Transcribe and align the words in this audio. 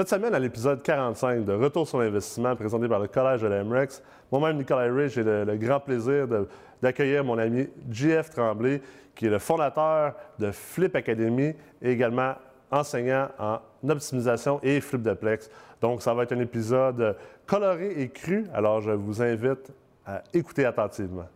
Cette 0.00 0.08
semaine, 0.08 0.34
à 0.34 0.38
l'épisode 0.38 0.82
45 0.82 1.44
de 1.44 1.52
Retour 1.52 1.86
sur 1.86 1.98
l'investissement 1.98 2.56
présenté 2.56 2.88
par 2.88 3.00
le 3.00 3.06
Collège 3.06 3.42
de 3.42 3.48
l'AMREX, 3.48 4.02
moi-même, 4.32 4.56
Nicolas 4.56 4.90
Ray, 4.90 5.10
j'ai 5.10 5.22
le, 5.22 5.44
le, 5.44 5.58
grand 5.58 5.78
plaisir 5.78 6.26
d'accueillir 6.80 7.22
mon 7.22 7.36
ami 7.36 7.68
JF 7.90 8.30
Tremblay, 8.30 8.80
qui 9.14 9.26
est 9.26 9.28
le 9.28 9.38
fondateur 9.38 10.14
de 10.38 10.52
Flip 10.52 10.96
Academy 10.96 11.54
et 11.82 11.90
également 11.90 12.32
enseignant 12.70 13.28
en 13.38 13.58
optimisation 13.90 14.58
et 14.62 14.80
flip 14.80 15.02
de 15.02 15.12
plex. 15.12 15.50
Donc, 15.82 16.00
ça 16.00 16.14
va 16.14 16.22
être 16.22 16.32
un 16.32 16.40
épisode 16.40 17.14
coloré 17.46 18.00
et 18.00 18.08
cru, 18.08 18.46
alors 18.54 18.80
je 18.80 18.92
vous 18.92 19.20
invite 19.20 19.70
à 20.06 20.22
écouter 20.32 20.64
attentivement. 20.64 21.28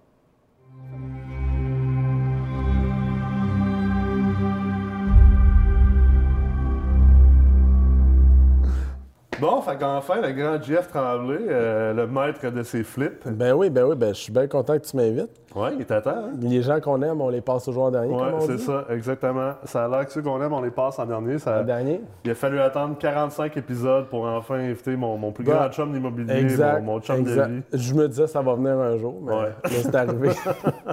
Bon, 9.41 9.61
fait 9.61 9.77
qu'enfin, 9.79 10.21
le 10.21 10.33
grand 10.33 10.62
Jeff 10.62 10.88
Tremblay, 10.88 11.38
euh, 11.48 11.92
le 11.92 12.06
maître 12.06 12.48
de 12.51 12.62
ses 12.62 12.84
flips. 12.84 13.27
Ben 13.27 13.52
oui, 13.52 13.70
ben 13.70 13.84
oui, 13.84 13.97
ben 13.97 14.15
je 14.15 14.20
suis 14.20 14.33
bien 14.33 14.47
content 14.47 14.79
que 14.79 14.84
tu 14.84 14.97
m'invites. 14.97 15.30
Oui, 15.55 15.69
il 15.79 15.84
t'attend. 15.84 16.11
Hein? 16.11 16.33
Les 16.41 16.62
gens 16.62 16.80
qu'on 16.80 17.01
aime, 17.02 17.20
on 17.20 17.29
les 17.29 17.41
passe 17.41 17.65
toujours 17.65 17.84
en 17.84 17.91
dernier. 17.91 18.15
Oui, 18.15 18.45
c'est 18.47 18.59
ça, 18.59 18.84
exactement. 18.91 19.52
Ça 19.65 19.84
a 19.84 19.89
l'air 19.89 20.06
que 20.06 20.12
ceux 20.12 20.23
qu'on 20.23 20.41
aime, 20.42 20.52
on 20.52 20.61
les 20.61 20.70
passe 20.70 20.98
en 20.98 21.06
dernier. 21.06 21.39
Ça... 21.39 21.61
En 21.61 21.65
dernier? 21.65 22.01
Il 22.25 22.30
a 22.30 22.34
fallu 22.34 22.61
attendre 22.61 22.97
45 22.98 23.56
épisodes 23.56 24.06
pour 24.06 24.25
enfin 24.25 24.56
inviter 24.56 24.97
mon, 24.97 25.16
mon 25.16 25.33
plus 25.33 25.45
grand 25.45 25.69
chum 25.70 25.92
d'immobilier, 25.92 26.47
mon, 26.83 27.01
chum 27.01 27.23
de 27.23 27.30
vie. 27.30 27.62
Je 27.73 27.95
me 27.95 28.09
disais 28.09 28.27
ça 28.27 28.42
va 28.42 28.55
venir 28.55 28.78
un 28.78 28.97
jour, 28.97 29.20
mais, 29.23 29.70
c'est 29.70 29.95
arrivé. 29.95 30.30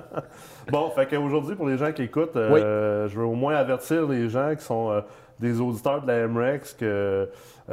bon, 0.71 0.89
fait 0.91 1.07
qu'aujourd'hui, 1.07 1.55
pour 1.55 1.67
les 1.67 1.77
gens 1.77 1.91
qui 1.91 2.03
écoutent, 2.03 2.35
euh, 2.35 3.07
je 3.07 3.17
veux 3.17 3.25
au 3.25 3.33
moins 3.33 3.55
avertir 3.55 4.07
les 4.07 4.29
gens 4.29 4.53
qui 4.55 4.63
sont 4.63 4.91
euh, 4.91 5.01
des 5.39 5.59
auditeurs 5.59 6.01
de 6.03 6.07
la 6.07 6.27
MREX 6.27 6.73
que 6.73 7.27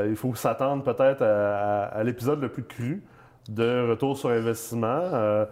il 0.06 0.16
faut 0.16 0.34
s'attendre 0.34 0.82
peut-être 0.82 1.22
à, 1.22 2.02
l'épisode 2.04 2.40
le 2.40 2.48
plus 2.48 2.64
cru 2.64 3.02
de 3.48 3.88
Retour 3.90 4.16
sur 4.16 4.30
investissement. 4.30 4.86
Euh, 4.86 5.46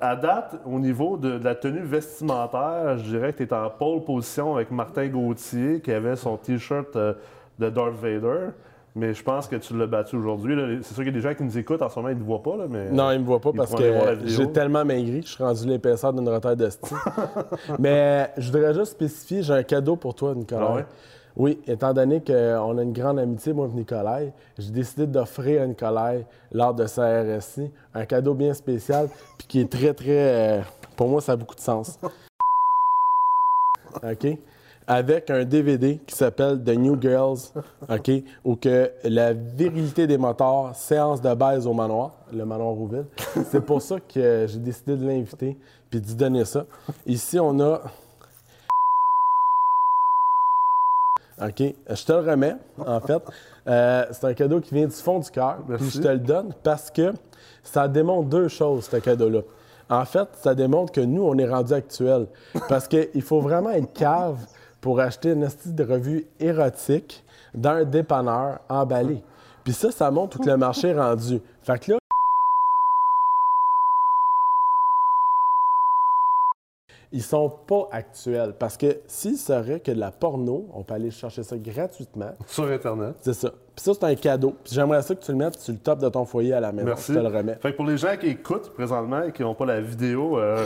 à 0.00 0.16
date, 0.16 0.56
au 0.64 0.78
niveau 0.78 1.16
de, 1.16 1.38
la 1.42 1.54
tenue 1.54 1.82
vestimentaire, 1.82 2.96
je 2.98 3.04
dirais 3.04 3.32
que 3.32 3.38
tu 3.38 3.44
es 3.44 3.52
en 3.52 3.68
pole 3.68 4.02
position 4.02 4.54
avec 4.54 4.70
Martin 4.70 5.08
Gauthier 5.08 5.80
qui 5.80 5.92
avait 5.92 6.16
son 6.16 6.36
T-shirt 6.36 6.96
euh, 6.96 7.14
de 7.58 7.68
Darth 7.68 7.94
Vader. 7.94 8.50
Mais 8.96 9.14
je 9.14 9.22
pense 9.22 9.46
que 9.46 9.54
tu 9.54 9.76
l'as 9.76 9.86
battu 9.86 10.16
aujourd'hui. 10.16 10.56
C'est 10.82 10.94
sûr 10.94 11.04
qu'il 11.04 11.14
y 11.14 11.16
a 11.16 11.20
des 11.20 11.20
gens 11.20 11.34
qui 11.34 11.44
nous 11.44 11.56
écoutent 11.56 11.82
en 11.82 11.88
ce 11.88 11.96
moment, 11.96 12.08
ils 12.08 12.16
ne 12.16 12.20
te 12.20 12.24
voient 12.24 12.42
pas. 12.42 12.56
mais 12.68 12.90
non, 12.90 13.12
ils 13.12 13.16
ne 13.16 13.20
me 13.20 13.26
voient 13.26 13.40
pas 13.40 13.52
parce 13.52 13.72
que 13.72 14.18
j'ai 14.24 14.50
tellement 14.50 14.84
maigri 14.84 15.20
que 15.20 15.26
je 15.26 15.32
suis 15.32 15.44
rendu 15.44 15.66
l'épaisseur 15.66 16.12
d'une 16.12 16.28
retraite 16.28 16.58
de 16.58 16.68
style. 16.68 16.96
mais 17.78 18.30
je 18.36 18.50
voudrais 18.50 18.74
juste 18.74 18.92
spécifier, 18.92 19.42
j'ai 19.42 19.52
un 19.52 19.62
cadeau 19.62 19.94
pour 19.94 20.14
toi, 20.14 20.34
Nicolas. 20.34 20.78
Ah 20.78 20.86
oui, 21.36 21.60
étant 21.66 21.92
donné 21.92 22.20
qu'on 22.20 22.78
a 22.78 22.82
une 22.82 22.92
grande 22.92 23.18
amitié, 23.18 23.52
moi 23.52 23.68
et 23.72 23.76
Nicolai, 23.76 24.32
j'ai 24.58 24.70
décidé 24.70 25.06
d'offrir 25.06 25.62
à 25.62 25.66
Nicolai, 25.66 26.26
lors 26.52 26.74
de 26.74 26.86
sa 26.86 27.22
RSI, 27.22 27.70
un 27.94 28.04
cadeau 28.04 28.34
bien 28.34 28.54
spécial, 28.54 29.08
puis 29.38 29.46
qui 29.46 29.60
est 29.60 29.70
très, 29.70 29.94
très. 29.94 30.08
Euh, 30.08 30.60
pour 30.96 31.08
moi, 31.08 31.20
ça 31.20 31.32
a 31.32 31.36
beaucoup 31.36 31.54
de 31.54 31.60
sens. 31.60 31.98
OK? 34.02 34.38
Avec 34.86 35.30
un 35.30 35.44
DVD 35.44 36.00
qui 36.04 36.16
s'appelle 36.16 36.62
The 36.64 36.70
New 36.70 37.00
Girls, 37.00 37.52
OK? 37.88 38.10
Où 38.44 38.56
que 38.56 38.90
la 39.04 39.32
virilité 39.32 40.08
des 40.08 40.18
moteurs, 40.18 40.74
séance 40.74 41.20
de 41.20 41.32
baise 41.34 41.66
au 41.66 41.72
manoir, 41.72 42.16
le 42.32 42.44
manoir 42.44 42.70
Rouville. 42.70 43.06
C'est 43.50 43.64
pour 43.64 43.82
ça 43.82 44.00
que 44.00 44.46
j'ai 44.48 44.58
décidé 44.58 44.96
de 44.96 45.06
l'inviter 45.06 45.56
puis 45.90 46.00
d'y 46.00 46.14
donner 46.14 46.44
ça. 46.44 46.66
Ici, 47.06 47.38
on 47.38 47.58
a 47.60 47.82
OK. 51.42 51.74
Je 51.88 52.04
te 52.04 52.12
le 52.12 52.30
remets, 52.30 52.56
en 52.78 53.00
fait. 53.06 53.22
Euh, 53.66 54.04
c'est 54.10 54.24
un 54.24 54.34
cadeau 54.34 54.60
qui 54.60 54.74
vient 54.74 54.86
du 54.86 54.94
fond 54.94 55.18
du 55.18 55.30
cœur. 55.30 55.58
Je 55.68 56.00
te 56.00 56.08
le 56.08 56.18
donne 56.18 56.52
parce 56.62 56.90
que 56.90 57.12
ça 57.62 57.88
démontre 57.88 58.28
deux 58.28 58.48
choses, 58.48 58.84
ce 58.90 58.96
cadeau-là. 58.96 59.40
En 59.88 60.04
fait, 60.04 60.28
ça 60.40 60.54
démontre 60.54 60.92
que 60.92 61.00
nous, 61.00 61.22
on 61.22 61.36
est 61.38 61.48
rendu 61.48 61.72
actuel. 61.72 62.26
Parce 62.68 62.86
qu'il 62.86 63.22
faut 63.22 63.40
vraiment 63.40 63.70
être 63.70 63.92
cave 63.92 64.38
pour 64.80 65.00
acheter 65.00 65.30
une 65.32 65.48
style 65.48 65.74
de 65.74 65.84
revue 65.84 66.26
érotique 66.38 67.24
d'un 67.54 67.84
dépanneur 67.84 68.60
emballé. 68.68 69.22
Puis 69.64 69.72
ça, 69.72 69.90
ça 69.90 70.10
montre 70.10 70.38
tout 70.38 70.48
le 70.48 70.56
marché 70.56 70.88
est 70.88 70.98
rendu. 70.98 71.40
Fait 71.62 71.78
que 71.78 71.92
là, 71.92 71.98
ils 77.12 77.22
sont 77.22 77.48
pas 77.48 77.88
actuels. 77.90 78.54
Parce 78.58 78.76
que 78.76 78.98
s'il 79.06 79.36
serait 79.36 79.80
que 79.80 79.90
de 79.90 79.98
la 79.98 80.10
porno, 80.10 80.68
on 80.72 80.82
peut 80.82 80.94
aller 80.94 81.10
chercher 81.10 81.42
ça 81.42 81.56
gratuitement. 81.58 82.32
Sur 82.46 82.64
Internet. 82.70 83.16
C'est 83.20 83.34
ça. 83.34 83.50
Puis 83.50 83.84
ça, 83.84 83.92
c'est 83.94 84.04
un 84.04 84.14
cadeau. 84.14 84.54
Puis 84.62 84.74
j'aimerais 84.74 85.02
ça 85.02 85.14
que 85.14 85.24
tu 85.24 85.32
le 85.32 85.38
mettes 85.38 85.58
sur 85.58 85.72
le 85.72 85.78
top 85.78 85.98
de 85.98 86.08
ton 86.08 86.24
foyer 86.24 86.52
à 86.52 86.60
la 86.60 86.72
maison. 86.72 86.86
Merci. 86.86 87.12
Je 87.12 87.18
te 87.18 87.22
le 87.22 87.36
remets. 87.36 87.56
Fait 87.56 87.72
que 87.72 87.76
pour 87.76 87.86
les 87.86 87.96
gens 87.96 88.16
qui 88.18 88.28
écoutent 88.28 88.72
présentement 88.74 89.22
et 89.24 89.32
qui 89.32 89.42
n'ont 89.42 89.54
pas 89.54 89.66
la 89.66 89.80
vidéo, 89.80 90.38
euh, 90.38 90.64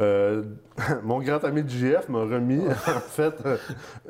euh, 0.00 0.42
mon 1.02 1.20
grand 1.20 1.44
ami 1.44 1.62
JF 1.66 2.08
m'a 2.08 2.20
remis, 2.20 2.66
en 2.68 3.00
fait, 3.00 3.34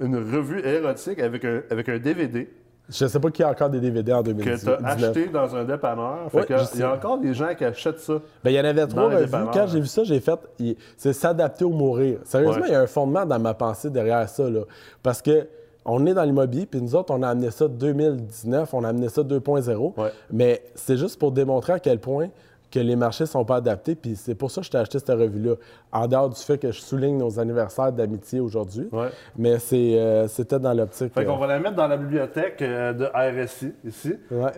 une 0.01 0.17
revue 0.17 0.65
érotique 0.65 1.19
avec 1.19 1.45
un, 1.45 1.63
avec 1.71 1.89
un 1.89 1.99
DVD 1.99 2.49
je 2.89 3.05
ne 3.05 3.09
sais 3.09 3.19
pas 3.19 3.31
qui 3.31 3.43
a 3.43 3.51
encore 3.51 3.69
des 3.69 3.81
DVD 3.81 4.13
en 4.13 4.23
2019. 4.23 4.77
Que 4.77 4.81
tu 4.81 4.85
as 4.85 4.89
acheté 4.89 5.27
dans 5.27 5.57
un 5.57 5.65
dépanneur. 5.65 6.31
il 6.75 6.81
y 6.81 6.83
a 6.83 6.93
encore 6.93 7.19
des 7.19 7.35
gens 7.35 7.55
qui 7.57 7.65
achètent 7.65 7.99
ça. 7.99 8.15
Bien, 8.45 8.53
il 8.53 8.57
y 8.57 8.61
en 8.61 8.65
avait 8.65 8.87
trois 8.87 9.09
revues. 9.09 9.31
Quand 9.53 9.67
j'ai 9.67 9.81
vu 9.81 9.87
ça, 9.87 10.05
j'ai 10.05 10.21
fait 10.21 10.39
c'est 10.97 11.13
s'adapter 11.13 11.65
au 11.65 11.71
mourir. 11.71 12.19
Sérieusement, 12.25 12.65
il 12.67 12.73
y 12.73 12.77
a 12.77 12.81
un 12.81 12.87
fondement 12.87 13.27
dans 13.27 13.39
ma 13.39 13.55
pensée 13.55 13.91
derrière 13.91 14.29
ça. 14.29 14.49
Là, 14.49 14.61
parce 15.03 15.21
que 15.23 15.47
on 15.89 16.05
est 16.05 16.15
dans 16.15 16.25
l'immobilier, 16.25 16.67
puis 16.67 16.83
nous 16.83 16.97
autres, 16.97 17.15
on 17.15 17.23
a 17.23 17.29
amené 17.29 17.51
ça 17.53 17.69
2019, 17.69 18.75
on 18.75 18.83
a 18.83 18.89
amené 18.89 19.09
ça 19.09 19.23
2.0. 19.23 19.93
Mais 20.33 20.63
c'est 20.75 20.97
juste 20.97 21.19
pour 21.19 21.33
démontrer 21.33 21.75
à 21.75 21.79
quel 21.79 22.01
point 22.01 22.29
que 22.77 22.81
les 22.81 22.97
marchés 22.97 23.25
ne 23.25 23.29
sont 23.29 23.45
pas 23.45 23.57
adaptés. 23.57 23.95
Puis 23.95 24.17
c'est 24.17 24.35
pour 24.35 24.51
ça 24.51 24.61
que 24.61 24.67
je 24.67 24.71
t'ai 24.71 24.79
acheté 24.79 24.99
cette 24.99 25.09
revue-là. 25.09 25.55
En 25.93 26.07
dehors 26.07 26.29
du 26.29 26.41
fait 26.41 26.59
que 26.59 26.71
je 26.71 26.81
souligne 26.81 27.17
nos 27.17 27.39
anniversaires 27.41 27.93
d'amitié 27.93 28.41
aujourd'hui. 28.41 28.89
Mais 29.37 29.57
euh, 29.73 30.29
c'était 30.29 30.59
dans 30.59 30.75
l'optique. 30.75 31.15
Fait 31.15 31.25
qu'on 31.25 31.39
va 31.39 31.47
la 31.47 31.59
mettre 31.59 31.77
dans 31.77 31.89
la 31.89 31.97
bibliothèque 31.97 32.61
euh, 32.61 32.93
de 32.93 33.07
RSI, 33.45 33.73
ici, 33.85 34.15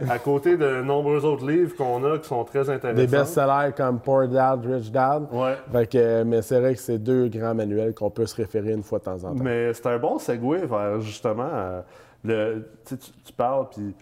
à 0.09 0.19
côté 0.19 0.57
de 0.57 0.83
nombreux 0.83 1.25
autres 1.25 1.49
livres 1.49 1.77
qu'on 1.77 2.05
a 2.05 2.19
qui 2.19 2.29
sont 2.29 2.45
très 2.45 2.69
intéressants. 2.69 2.99
Des 2.99 3.07
best-sellers 3.07 3.73
comme 3.77 4.01
Poor 4.01 4.27
Dad, 4.29 4.67
Rich 4.67 4.91
Dad. 4.91 5.27
Fait 5.73 6.25
mais 6.25 6.43
c'est 6.43 6.61
vrai 6.61 6.75
que 6.75 6.81
c'est 6.81 6.99
deux 6.99 7.29
grands 7.29 7.55
manuels 7.55 7.95
qu'on 7.95 8.11
peut 8.11 8.27
se 8.27 8.35
référer 8.35 8.73
une 8.73 8.83
fois 8.83 8.99
de 8.99 9.05
temps 9.05 9.25
en 9.25 9.35
temps. 9.35 9.43
Mais 9.45 9.73
c'est 9.73 9.87
un 9.87 9.99
bon 9.99 10.19
segue 10.19 10.65
vers 10.69 11.01
justement. 11.01 11.49
Euh, 11.53 11.81
le, 12.25 12.69
tu, 12.85 12.97
tu 12.99 13.33
parles, 13.33 13.69
puis 13.71 13.95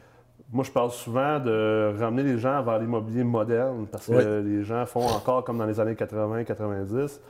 moi, 0.53 0.65
je 0.65 0.71
parle 0.71 0.91
souvent 0.91 1.41
de 1.41 1.95
ramener 1.99 2.23
les 2.23 2.39
gens 2.39 2.63
vers 2.63 2.79
l'immobilier 2.79 3.25
moderne 3.25 3.87
parce 3.91 4.07
que 4.07 4.43
les 4.43 4.63
gens 4.63 4.87
font 4.87 5.05
encore 5.05 5.45
comme 5.45 5.59
dans 5.59 5.67
les 5.67 5.81
années 5.81 5.95
80-90. 5.95 7.21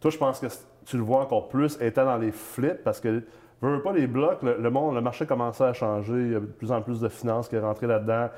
Toi, 0.00 0.10
je 0.10 0.18
pense 0.18 0.40
que 0.40 0.46
tu 0.84 0.96
le 0.96 1.02
vois 1.02 1.20
encore 1.20 1.48
plus 1.48 1.78
étant 1.80 2.04
dans 2.04 2.16
les 2.16 2.32
flips 2.32 2.82
parce 2.82 3.00
que, 3.00 3.22
veux 3.60 3.82
pas 3.82 3.92
les 3.92 4.06
blocs, 4.06 4.42
le, 4.42 4.70
monde, 4.70 4.94
le 4.94 5.00
marché 5.00 5.24
commençait 5.24 5.64
à 5.64 5.72
changer. 5.72 6.14
Il 6.14 6.32
y 6.32 6.34
a 6.34 6.40
de 6.40 6.46
plus 6.46 6.72
en 6.72 6.82
plus 6.82 7.00
de 7.00 7.08
finances 7.08 7.48
qui 7.48 7.54
est 7.54 7.60
rentré 7.60 7.86
là-dedans. 7.86 8.28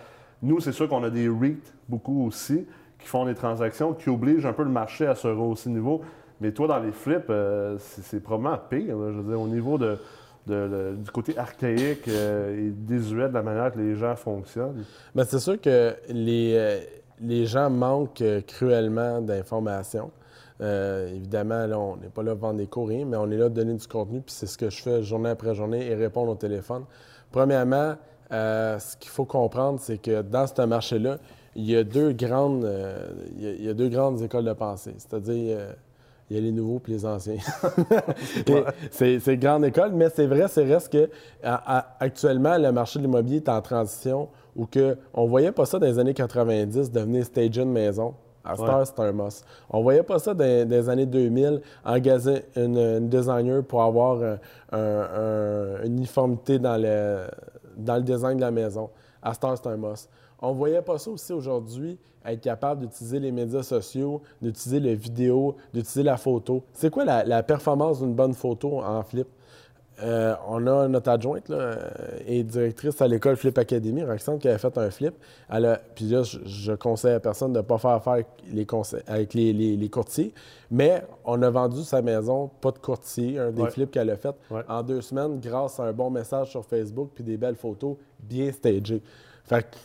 Nous, 0.43 0.61
c'est 0.61 0.73
sûr 0.73 0.89
qu'on 0.89 1.03
a 1.05 1.11
des 1.11 1.29
REIT, 1.29 1.63
beaucoup 1.89 2.27
aussi, 2.27 2.67
qui 2.99 3.09
font 3.09 3.25
des 3.25 3.35
transactions, 3.35 3.95
qui 3.95 4.11
obligent 4.11 4.47
un 4.47 4.53
peu 4.53 4.65
le 4.65 4.71
marché 4.71 5.07
à 5.07 5.15
se 5.15 5.29
rehausser 5.29 5.71
niveau. 5.71 6.03
Mais 6.43 6.53
toi, 6.53 6.67
dans 6.67 6.79
les 6.79 6.93
flips, 6.93 7.29
euh, 7.31 7.77
c'est 7.79 8.23
probablement 8.23 8.59
pire. 8.69 8.97
je 8.97 9.21
veux 9.21 9.31
dire, 9.31 9.41
au 9.41 9.49
niveau 9.49 9.79
de 9.79 9.99
du 10.47 11.11
côté 11.12 11.37
archaïque 11.39 12.09
euh, 12.09 12.69
et 12.69 12.71
désuet 12.71 13.28
de 13.28 13.34
la 13.34 13.43
manière 13.43 13.73
que 13.73 13.78
les 13.78 13.97
gens 13.97 14.17
fonctionnent? 14.17 14.84
Bien, 15.15 15.25
c'est 15.25 15.39
sûr 15.39 15.61
que 15.61 15.95
les, 16.09 16.55
euh, 16.56 16.81
les 17.21 17.47
gens 17.47 17.71
manquent 17.71 18.23
euh, 18.23 18.41
cruellement 18.41 19.21
d'informations. 19.21 20.11
évidemment, 20.61 21.67
là, 21.67 21.78
on 21.78 21.97
n'est 21.97 22.09
pas 22.09 22.23
là 22.23 22.33
pour 22.33 22.49
vendre 22.49 22.59
des 22.59 22.67
cours, 22.67 22.89
mais 22.89 23.17
on 23.17 23.31
est 23.31 23.37
là 23.37 23.47
pour 23.47 23.55
donner 23.55 23.75
du 23.75 23.87
contenu, 23.87 24.21
puis 24.21 24.34
c'est 24.34 24.47
ce 24.47 24.59
que 24.59 24.71
je 24.71 24.83
fais 24.83 25.03
journée 25.03 25.31
après 25.31 25.55
journée 25.55 25.87
et 25.87 25.95
répondre 25.95 26.33
au 26.33 26.37
téléphone. 26.37 26.84
Premièrement, 27.33 27.95
ce 28.31 28.97
qu'il 28.98 29.10
faut 29.10 29.25
comprendre, 29.25 29.81
c'est 29.81 29.98
que 29.98 30.22
dans 30.22 30.47
ce 30.47 30.63
marché-là, 30.63 31.19
il 31.57 31.69
y 31.69 31.77
a 31.77 31.83
deux 31.83 32.13
grandes, 32.13 32.71
il 33.39 33.65
y 33.65 33.69
a 33.69 33.75
deux 33.75 33.89
grandes 33.89 34.21
écoles 34.21 34.45
de 34.45 34.53
pensée, 34.53 34.95
c'est-à-dire 34.98 35.57
il 36.30 36.36
y 36.36 36.38
a 36.38 36.42
les 36.42 36.53
nouveaux 36.53 36.80
et 36.86 36.91
les 36.92 37.04
anciens. 37.04 37.38
c'est 38.92 39.27
une 39.27 39.41
grande 39.41 39.65
école, 39.65 39.92
mais 39.92 40.09
c'est 40.15 40.27
vrai, 40.27 40.47
c'est 40.48 40.65
reste 40.65 40.92
que 40.92 41.10
actuellement, 41.42 42.56
le 42.56 42.71
marché 42.71 43.00
de 43.00 43.04
l'immobilier 43.04 43.38
est 43.38 43.48
en 43.48 43.60
transition 43.60 44.28
où 44.54 44.66
que 44.66 44.97
on 45.12 45.27
voyait 45.27 45.50
pas 45.50 45.66
ça 45.66 45.78
dans 45.78 45.86
les 45.86 45.98
années 45.98 46.15
90 46.15 46.92
devenir 46.92 47.24
stage 47.24 47.59
une 47.59 47.72
maison. 47.72 48.15
À 48.42 48.54
Star, 48.54 48.86
c'est 48.86 48.98
un 49.00 49.12
must. 49.12 49.44
On 49.68 49.82
voyait 49.82 50.03
pas 50.03 50.18
ça 50.18 50.32
dans, 50.32 50.68
les 50.68 50.88
années 50.88 51.04
2000, 51.04 51.60
engager 51.84 52.42
une, 52.56 53.06
designer 53.09 53.62
pour 53.62 53.82
avoir 53.82 54.38
une 54.72 55.78
uniformité 55.84 56.59
dans 56.59 56.80
le, 56.80 57.27
dans 57.77 57.97
le 57.97 58.03
design 58.03 58.36
de 58.36 58.41
la 58.41 58.50
maison. 58.50 58.88
À 59.22 59.34
Star. 59.34 59.57
On 60.43 60.53
voyait 60.53 60.81
pas 60.83 60.99
ça 60.99 61.11
aussi 61.11 61.33
aujourd'hui, 61.33 61.99
être 62.25 62.41
capable 62.41 62.83
d'utiliser 62.83 63.21
les 63.21 63.31
médias 63.31 63.63
sociaux, 63.63 64.22
d'utiliser 64.41 64.81
la 64.81 64.95
vidéo, 64.95 65.57
d'utiliser 65.75 66.03
la 66.03 66.17
photo. 66.17 66.63
C'est 66.72 66.91
quoi 66.91 67.05
la, 67.05 67.43
performance 67.43 68.01
d'une 68.01 68.15
bonne 68.15 68.34
photo 68.34 68.81
en 68.81 69.03
flip? 69.03 69.28
Euh, 70.03 70.35
on 70.49 70.67
a 70.67 70.89
notre 70.89 71.11
adjointe 71.11 71.49
là, 71.49 71.57
euh, 71.57 71.91
et 72.27 72.43
directrice 72.43 73.01
à 73.03 73.09
l'école 73.09 73.37
Flip 73.37 73.57
Academy, 73.59 74.03
Roxane, 74.03 74.39
qui 74.39 74.49
avait 74.49 74.59
fait 74.59 74.77
un 74.79 74.91
flip. 74.91 75.15
Elle 75.51 75.67
a, 75.67 75.81
puis 75.95 76.07
là, 76.07 76.23
je, 76.23 76.73
conseille 76.73 77.13
à 77.15 77.21
personne 77.21 77.53
de 77.53 77.59
ne 77.59 77.63
pas 77.63 77.79
faire 77.79 77.91
affaire 77.91 78.25
les 78.51 78.67
avec 79.07 79.35
les, 79.35 79.89
courtiers, 79.91 80.33
mais 80.71 81.03
on 81.25 81.43
a 81.43 81.51
vendu 81.51 81.83
sa 81.83 82.03
maison, 82.03 82.51
pas 82.61 82.71
de 82.71 82.79
courtier, 82.79 83.39
un 83.39 83.51
des 83.51 83.67
flips 83.69 83.91
qu'elle 83.91 84.11
a 84.11 84.17
fait 84.17 84.35
en 84.69 84.83
deux 84.83 85.01
semaines 85.01 85.41
grâce 85.41 85.81
à 85.81 85.85
un 85.85 85.93
bon 85.93 86.11
message 86.11 86.51
sur 86.51 86.65
Facebook 86.65 87.11
puis 87.15 87.25
des 87.25 87.37
belles 87.37 87.57
photos 87.57 87.97
bien 88.21 88.53
stagées. 88.53 89.03
Fait 89.45 89.63
que 89.63 89.77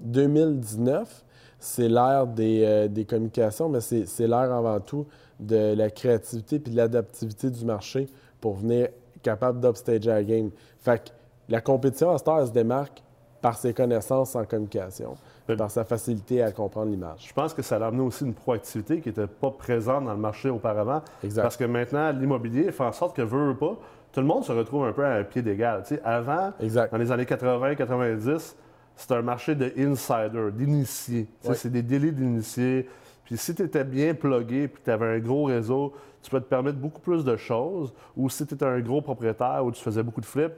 2019, 0.00 1.24
c'est 1.58 1.88
l'ère 1.88 2.26
des, 2.26 2.64
euh, 2.64 2.88
des, 2.88 3.04
communications, 3.04 3.68
mais 3.68 3.80
c'est 3.80 4.26
l'ère 4.26 4.52
avant 4.52 4.80
tout 4.80 5.06
de 5.38 5.74
la 5.74 5.90
créativité 5.90 6.58
puis 6.58 6.72
de 6.72 6.76
l'adaptivité 6.76 7.50
du 7.50 7.64
marché 7.64 8.08
pour 8.40 8.54
venir 8.54 8.88
capable 9.22 9.60
d'upstager 9.60 10.10
la 10.10 10.24
game. 10.24 10.50
Fait 10.78 11.04
que 11.04 11.10
la 11.48 11.60
compétition 11.60 12.10
à 12.10 12.18
Star, 12.18 12.46
se 12.46 12.52
démarque 12.52 13.02
par 13.40 13.56
ses 13.56 13.74
connaissances 13.74 14.36
en 14.36 14.44
communication, 14.44 15.16
par 15.58 15.70
sa 15.70 15.84
facilité 15.84 16.42
à 16.42 16.52
comprendre 16.52 16.90
l'image. 16.90 17.26
Je 17.28 17.32
pense 17.34 17.52
que 17.52 17.60
ça 17.60 17.76
a 17.76 17.86
amené 17.86 18.02
aussi 18.02 18.24
une 18.24 18.34
proactivité 18.34 19.00
qui 19.00 19.08
n'était 19.08 19.26
pas 19.26 19.50
présente 19.50 20.04
dans 20.04 20.12
le 20.12 20.18
marché 20.18 20.48
auparavant. 20.48 21.02
Exact. 21.24 21.42
Parce 21.42 21.56
que 21.56 21.64
maintenant, 21.64 22.12
l'immobilier 22.12 22.70
fait 22.70 22.84
en 22.84 22.92
sorte 22.92 23.16
que, 23.16 23.22
veut 23.22 23.50
ou 23.50 23.54
pas, 23.56 23.76
tout 24.12 24.20
le 24.20 24.26
monde 24.26 24.44
se 24.44 24.52
retrouve 24.52 24.84
un 24.84 24.92
peu 24.92 25.04
à 25.04 25.14
un 25.16 25.24
pied 25.24 25.42
d'égal. 25.42 25.82
avant, 26.04 26.52
dans 26.60 26.98
les 26.98 27.10
années 27.10 27.24
80-90, 27.24 28.54
c'était 28.94 29.14
un 29.14 29.22
marché 29.22 29.54
de 29.54 29.72
insider, 29.76 30.50
d'initiés. 30.52 31.26
C'est 31.40 31.72
des 31.72 31.82
délits 31.82 32.12
d'initiés. 32.12 32.88
Puis 33.32 33.38
si 33.38 33.54
tu 33.54 33.62
étais 33.62 33.82
bien 33.82 34.12
plugué 34.12 34.68
puis 34.68 34.82
tu 34.84 34.90
avais 34.90 35.06
un 35.06 35.18
gros 35.18 35.44
réseau, 35.44 35.94
tu 36.20 36.30
peux 36.30 36.38
te 36.38 36.44
permettre 36.44 36.76
beaucoup 36.76 37.00
plus 37.00 37.24
de 37.24 37.34
choses. 37.38 37.94
Ou 38.14 38.28
si 38.28 38.46
tu 38.46 38.52
étais 38.52 38.66
un 38.66 38.78
gros 38.80 39.00
propriétaire 39.00 39.64
ou 39.64 39.72
tu 39.72 39.82
faisais 39.82 40.02
beaucoup 40.02 40.20
de 40.20 40.26
flips, 40.26 40.52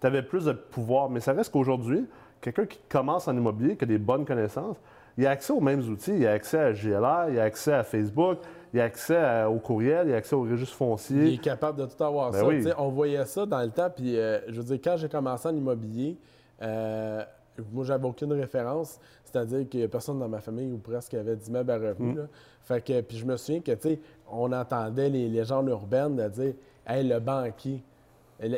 tu 0.00 0.06
avais 0.06 0.22
plus 0.22 0.44
de 0.44 0.52
pouvoir. 0.52 1.10
Mais 1.10 1.18
ça 1.18 1.32
reste 1.32 1.50
qu'aujourd'hui, 1.50 2.06
quelqu'un 2.40 2.66
qui 2.66 2.78
commence 2.88 3.26
en 3.26 3.36
immobilier, 3.36 3.76
qui 3.76 3.82
a 3.82 3.86
des 3.88 3.98
bonnes 3.98 4.24
connaissances, 4.24 4.76
il 5.18 5.26
a 5.26 5.30
accès 5.30 5.52
aux 5.52 5.60
mêmes 5.60 5.80
outils. 5.80 6.18
Il 6.18 6.24
a 6.24 6.30
accès 6.30 6.60
à 6.60 6.72
GLR, 6.72 7.30
il 7.32 7.40
a 7.40 7.42
accès 7.42 7.72
à 7.72 7.82
Facebook, 7.82 8.38
il 8.72 8.78
a 8.78 8.84
accès 8.84 9.42
au 9.46 9.58
courriel, 9.58 10.06
il 10.06 10.14
a 10.14 10.18
accès 10.18 10.36
au 10.36 10.42
registre 10.42 10.76
foncier. 10.76 11.24
Il 11.24 11.34
est 11.34 11.38
capable 11.38 11.80
de 11.80 11.86
tout 11.86 12.04
avoir 12.04 12.30
ben 12.30 12.62
ça. 12.62 12.76
On 12.78 12.90
voyait 12.90 13.24
ça 13.24 13.44
dans 13.44 13.60
le 13.60 13.70
temps. 13.70 13.90
Puis, 13.90 14.16
euh, 14.16 14.38
je 14.46 14.60
veux 14.60 14.76
dire, 14.76 14.78
quand 14.84 14.96
j'ai 14.96 15.08
commencé 15.08 15.48
en 15.48 15.56
immobilier, 15.56 16.16
euh, 16.62 17.24
moi, 17.72 17.84
j'avais 17.84 18.06
aucune 18.06 18.32
référence. 18.32 18.98
C'est-à-dire 19.24 19.68
qu'il 19.68 19.80
n'y 19.80 19.86
a 19.86 19.88
personne 19.88 20.18
dans 20.18 20.28
ma 20.28 20.40
famille 20.40 20.72
où 20.72 20.78
presque 20.78 21.14
avait 21.14 21.36
10 21.36 21.50
meubles 21.50 21.70
à 21.70 21.78
revenus. 21.78 22.18
Mm. 22.18 22.28
Fait 22.62 22.84
que, 22.84 23.00
puis 23.00 23.18
je 23.18 23.24
me 23.24 23.36
souviens 23.36 23.60
que, 23.60 23.72
tu 23.72 23.88
sais, 23.88 24.00
on 24.30 24.52
entendait 24.52 25.08
les 25.08 25.28
légendes 25.28 25.68
urbaines 25.68 26.16
de 26.16 26.28
dire 26.28 26.54
Hey, 26.86 27.06
le 27.06 27.20
banquier. 27.20 27.82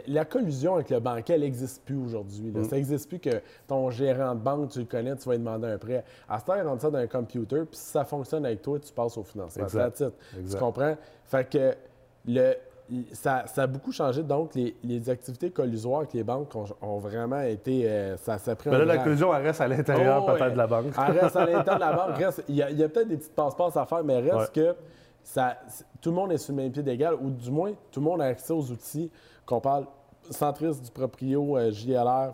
La, 0.07 0.25
collusion 0.25 0.77
avec 0.77 0.91
le 0.91 1.01
banquier, 1.01 1.35
elle 1.35 1.41
n'existe 1.41 1.83
plus 1.85 1.97
aujourd'hui. 1.97 2.53
Mm. 2.53 2.65
Ça 2.65 2.77
n'existe 2.77 3.09
plus 3.09 3.19
que 3.19 3.43
ton 3.67 3.91
gérant 3.91 4.35
de 4.35 4.41
banque, 4.41 4.71
tu 4.71 4.79
le 4.79 4.85
connais, 4.85 5.17
tu 5.17 5.29
vas 5.29 5.33
lui 5.33 5.41
demander 5.41 5.67
un 5.67 5.79
prêt. 5.79 6.05
À 6.29 6.39
ce 6.39 6.45
temps, 6.45 6.55
il 6.55 6.63
rentre 6.63 6.83
ça 6.83 6.91
dans 6.91 6.99
un 6.99 7.09
computer, 7.09 7.65
puis 7.69 7.77
si 7.77 7.91
ça 7.91 8.05
fonctionne 8.05 8.47
avec 8.47 8.63
toi, 8.63 8.79
tu 8.79 8.93
passes 8.93 9.19
au 9.19 9.25
financement. 9.25 9.65
Exact. 9.65 10.05
Tu 10.49 10.57
comprends? 10.57 10.97
Fait 11.25 11.51
que 11.51 11.75
le, 12.27 12.55
ça, 13.12 13.44
a 13.56 13.67
beaucoup 13.67 13.93
changé. 13.93 14.23
Donc, 14.23 14.55
les, 14.55 15.11
activités 15.11 15.50
collusoires 15.50 16.00
avec 16.00 16.12
les 16.12 16.25
banques 16.25 16.55
ont, 16.55 16.99
vraiment 16.99 17.41
été. 17.41 17.89
Euh, 17.89 18.17
ça, 18.17 18.39
ça 18.39 18.55
pris 18.55 18.71
Mais 18.71 18.79
là, 18.79 18.85
la 18.85 18.99
collusion, 18.99 19.35
elle 19.35 19.43
reste 19.43 19.61
à 19.61 19.69
l'intérieur 19.69 20.25
oh, 20.27 20.33
peut-être 20.33 20.53
de 20.53 20.59
la 20.59 20.67
banque. 20.67 20.87
Elle 20.97 21.19
reste 21.19 21.37
à 21.37 21.47
l'intérieur 21.47 21.75
de 21.77 21.81
la 21.81 21.93
banque. 22.19 22.44
il 22.49 22.56
y 22.56 22.62
a, 22.62 22.89
peut-être 22.89 23.09
des 23.09 23.17
petites 23.17 23.35
passe-passe 23.35 23.77
à 23.77 23.87
faire, 23.87 24.05
mais 24.05 24.21
reste 24.21 24.55
que 24.55 24.75
ça, 25.23 25.56
tout 26.00 26.11
le 26.11 26.17
monde 26.17 26.33
est 26.33 26.39
sur 26.39 26.53
le 26.53 26.62
même 26.62 26.73
pied 26.73 26.83
d'égal, 26.83 27.15
ou 27.15 27.31
du 27.31 27.50
moins, 27.50 27.73
tout 27.91 28.00
le 28.00 28.06
monde 28.06 28.21
a 28.21 28.27
accès 28.27 28.53
aux 28.53 28.71
outils 28.71 29.11
qu'on 29.47 29.61
parle 29.61 29.87
centriste 30.31 30.83
du 30.83 30.91
proprio, 30.91 31.56
euh, 31.56 31.71
JLR. 31.71 32.33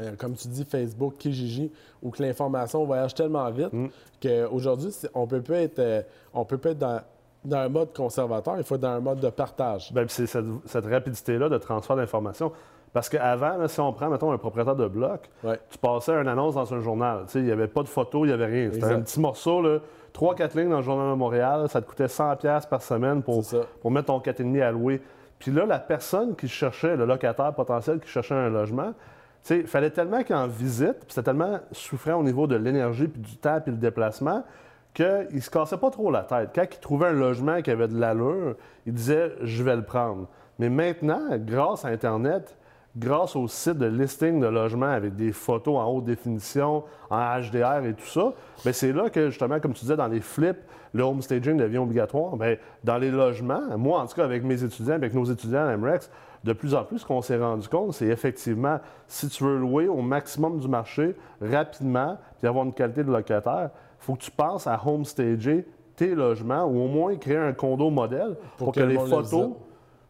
Euh, 0.00 0.16
comme 0.16 0.34
tu 0.34 0.48
dis, 0.48 0.64
Facebook, 0.64 1.18
Kijiji, 1.18 1.70
où 2.02 2.10
que 2.10 2.20
l'information 2.20 2.84
voyage 2.84 3.14
tellement 3.14 3.48
vite 3.50 3.72
mm. 3.72 3.86
qu'aujourd'hui, 4.20 4.90
on 5.14 5.26
peut 5.28 5.40
pas 5.40 5.58
être, 5.58 6.04
on 6.32 6.44
peut 6.44 6.58
pas 6.58 6.70
être 6.70 6.78
dans, 6.78 7.00
dans 7.44 7.58
un 7.58 7.68
mode 7.68 7.92
conservateur, 7.94 8.56
il 8.58 8.64
faut 8.64 8.76
être 8.76 8.80
dans 8.80 8.88
un 8.88 9.00
mode 9.00 9.20
de 9.20 9.28
partage. 9.28 9.92
Bien, 9.92 10.04
c'est 10.08 10.26
cette, 10.26 10.86
rapidité-là 10.86 11.48
de 11.48 11.58
transfert 11.58 11.96
d'informations. 11.96 12.52
Parce 12.92 13.08
qu'avant, 13.08 13.66
si 13.66 13.80
on 13.80 13.92
prend, 13.92 14.08
mettons, 14.08 14.30
un 14.32 14.38
propriétaire 14.38 14.76
de 14.76 14.86
bloc, 14.86 15.28
tu 15.42 15.78
passais 15.78 16.12
une 16.12 16.28
annonce 16.28 16.54
dans 16.54 16.72
un 16.72 16.80
journal. 16.80 17.24
Il 17.34 17.42
n'y 17.42 17.50
avait 17.50 17.66
pas 17.66 17.82
de 17.82 17.88
photo, 17.88 18.24
il 18.24 18.28
n'y 18.28 18.34
avait 18.34 18.46
rien. 18.46 18.70
C'était 18.72 18.86
un 18.86 19.00
petit 19.00 19.18
morceau, 19.18 19.62
trois, 20.12 20.34
quatre 20.34 20.56
lignes 20.56 20.70
dans 20.70 20.76
le 20.76 20.82
Journal 20.82 21.10
de 21.10 21.16
Montréal. 21.16 21.68
Ça 21.68 21.82
te 21.82 21.88
coûtait 21.88 22.06
100$ 22.06 22.68
par 22.68 22.82
semaine 22.82 23.22
pour, 23.22 23.42
pour 23.80 23.90
mettre 23.90 24.06
ton 24.06 24.20
4,5 24.20 24.62
à 24.62 24.70
louer. 24.70 25.02
Puis 25.40 25.50
là, 25.50 25.66
la 25.66 25.80
personne 25.80 26.36
qui 26.36 26.48
cherchait, 26.48 26.96
le 26.96 27.04
locataire 27.04 27.52
potentiel 27.52 27.98
qui 27.98 28.08
cherchait 28.08 28.34
un 28.34 28.48
logement, 28.48 28.94
il 29.50 29.66
fallait 29.66 29.90
tellement 29.90 30.22
qu'il 30.22 30.36
en 30.36 30.46
visite, 30.46 31.00
puis 31.00 31.08
c'était 31.08 31.24
tellement 31.24 31.58
souffrant 31.72 32.14
au 32.14 32.22
niveau 32.22 32.46
de 32.46 32.56
l'énergie, 32.56 33.08
puis 33.08 33.20
du 33.20 33.36
temps, 33.36 33.60
puis 33.60 33.72
le 33.72 33.78
déplacement, 33.78 34.44
qu'il 34.94 35.26
ne 35.32 35.40
se 35.40 35.50
cassait 35.50 35.76
pas 35.76 35.90
trop 35.90 36.10
la 36.10 36.22
tête. 36.22 36.50
Quand 36.54 36.64
il 36.70 36.80
trouvait 36.80 37.08
un 37.08 37.12
logement 37.12 37.60
qui 37.60 37.70
avait 37.70 37.88
de 37.88 37.98
l'allure, 37.98 38.54
il 38.86 38.94
disait 38.94 39.32
je 39.42 39.62
vais 39.62 39.76
le 39.76 39.84
prendre. 39.84 40.28
Mais 40.58 40.70
maintenant, 40.70 41.20
grâce 41.32 41.84
à 41.84 41.88
Internet, 41.88 42.56
grâce 42.96 43.34
au 43.34 43.48
site 43.48 43.78
de 43.78 43.86
listing 43.86 44.40
de 44.40 44.46
logements 44.46 44.86
avec 44.86 45.16
des 45.16 45.32
photos 45.32 45.76
en 45.78 45.90
haute 45.90 46.04
définition, 46.04 46.84
en 47.10 47.40
HDR 47.40 47.84
et 47.84 47.94
tout 47.94 48.06
ça, 48.06 48.32
bien, 48.62 48.72
c'est 48.72 48.92
là 48.92 49.10
que, 49.10 49.30
justement, 49.30 49.58
comme 49.58 49.72
tu 49.72 49.80
disais, 49.80 49.96
dans 49.96 50.06
les 50.06 50.20
flips, 50.20 50.62
le 50.92 51.02
home 51.02 51.22
staging 51.22 51.56
devient 51.56 51.78
obligatoire. 51.78 52.36
Bien, 52.36 52.56
dans 52.84 52.98
les 52.98 53.10
logements, 53.10 53.76
moi, 53.76 54.00
en 54.00 54.06
tout 54.06 54.14
cas, 54.14 54.24
avec 54.24 54.44
mes 54.44 54.62
étudiants, 54.62 54.94
avec 54.94 55.12
nos 55.12 55.24
étudiants 55.24 55.66
à 55.66 55.76
MREX, 55.76 56.08
de 56.44 56.52
plus 56.52 56.74
en 56.74 56.84
plus, 56.84 56.98
ce 56.98 57.06
qu'on 57.06 57.22
s'est 57.22 57.38
rendu 57.38 57.66
compte, 57.68 57.94
c'est 57.94 58.06
effectivement, 58.06 58.78
si 59.08 59.28
tu 59.28 59.42
veux 59.42 59.58
louer 59.58 59.88
au 59.88 60.02
maximum 60.02 60.58
du 60.58 60.68
marché 60.68 61.16
rapidement, 61.40 62.18
puis 62.38 62.46
avoir 62.46 62.64
une 62.64 62.74
qualité 62.74 63.02
de 63.02 63.10
locataire, 63.10 63.70
faut 64.04 64.14
que 64.14 64.24
tu 64.24 64.30
penses 64.30 64.66
à 64.66 64.80
homestager 64.84 65.66
tes 65.96 66.14
logements 66.14 66.64
ou 66.64 66.84
au 66.84 66.88
moins 66.88 67.16
créer 67.16 67.38
un 67.38 67.52
condo 67.52 67.88
modèle 67.88 68.36
pour, 68.58 68.72
que, 68.72 68.80
les 68.80 68.98
photos 68.98 69.52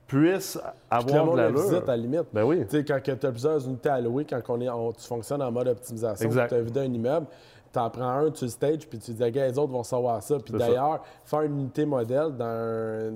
puissent 0.07 0.59
avoir 0.91 1.33
de 1.33 1.37
l'allure. 1.37 1.63
visite 1.63 1.89
à 1.89 1.93
la 1.93 1.97
limite. 1.97 2.25
Ben 2.33 2.45
oui. 2.45 2.65
Tu 2.69 2.79
sais, 2.79 2.85
quand 2.85 2.99
tu 3.03 3.11
as 3.11 3.31
plusieurs 3.31 3.65
unités 3.67 3.89
à 3.89 4.01
louer, 4.01 4.27
quand 4.29 4.41
on 4.49 4.61
est, 4.61 4.95
tu 4.99 5.07
fonctionnes 5.07 5.43
en 5.43 5.53
mode 5.53 5.69
optimisation, 5.69 6.29
tu 6.29 6.39
as 6.39 6.61
vidé 6.61 6.81
un 6.81 6.93
immeuble, 6.93 7.27
tu 7.75 7.81
en 7.81 7.91
prends 7.91 8.09
un, 8.09 8.31
tu 8.31 8.45
le 8.45 8.51
stage, 8.51 8.89
puis 8.89 8.99
tu 8.99 9.13
dis, 9.13 9.31
les 9.31 9.59
autres 9.59 9.73
vont 9.73 9.83
savoir 9.83 10.23
ça. 10.23 10.39
Puis 10.39 10.55
d'ailleurs, 10.55 11.03
faire 11.25 11.43
une 11.43 11.59
unité 11.59 11.85
modèle 11.85 12.37
dans 12.37 12.45
un, 12.45 13.13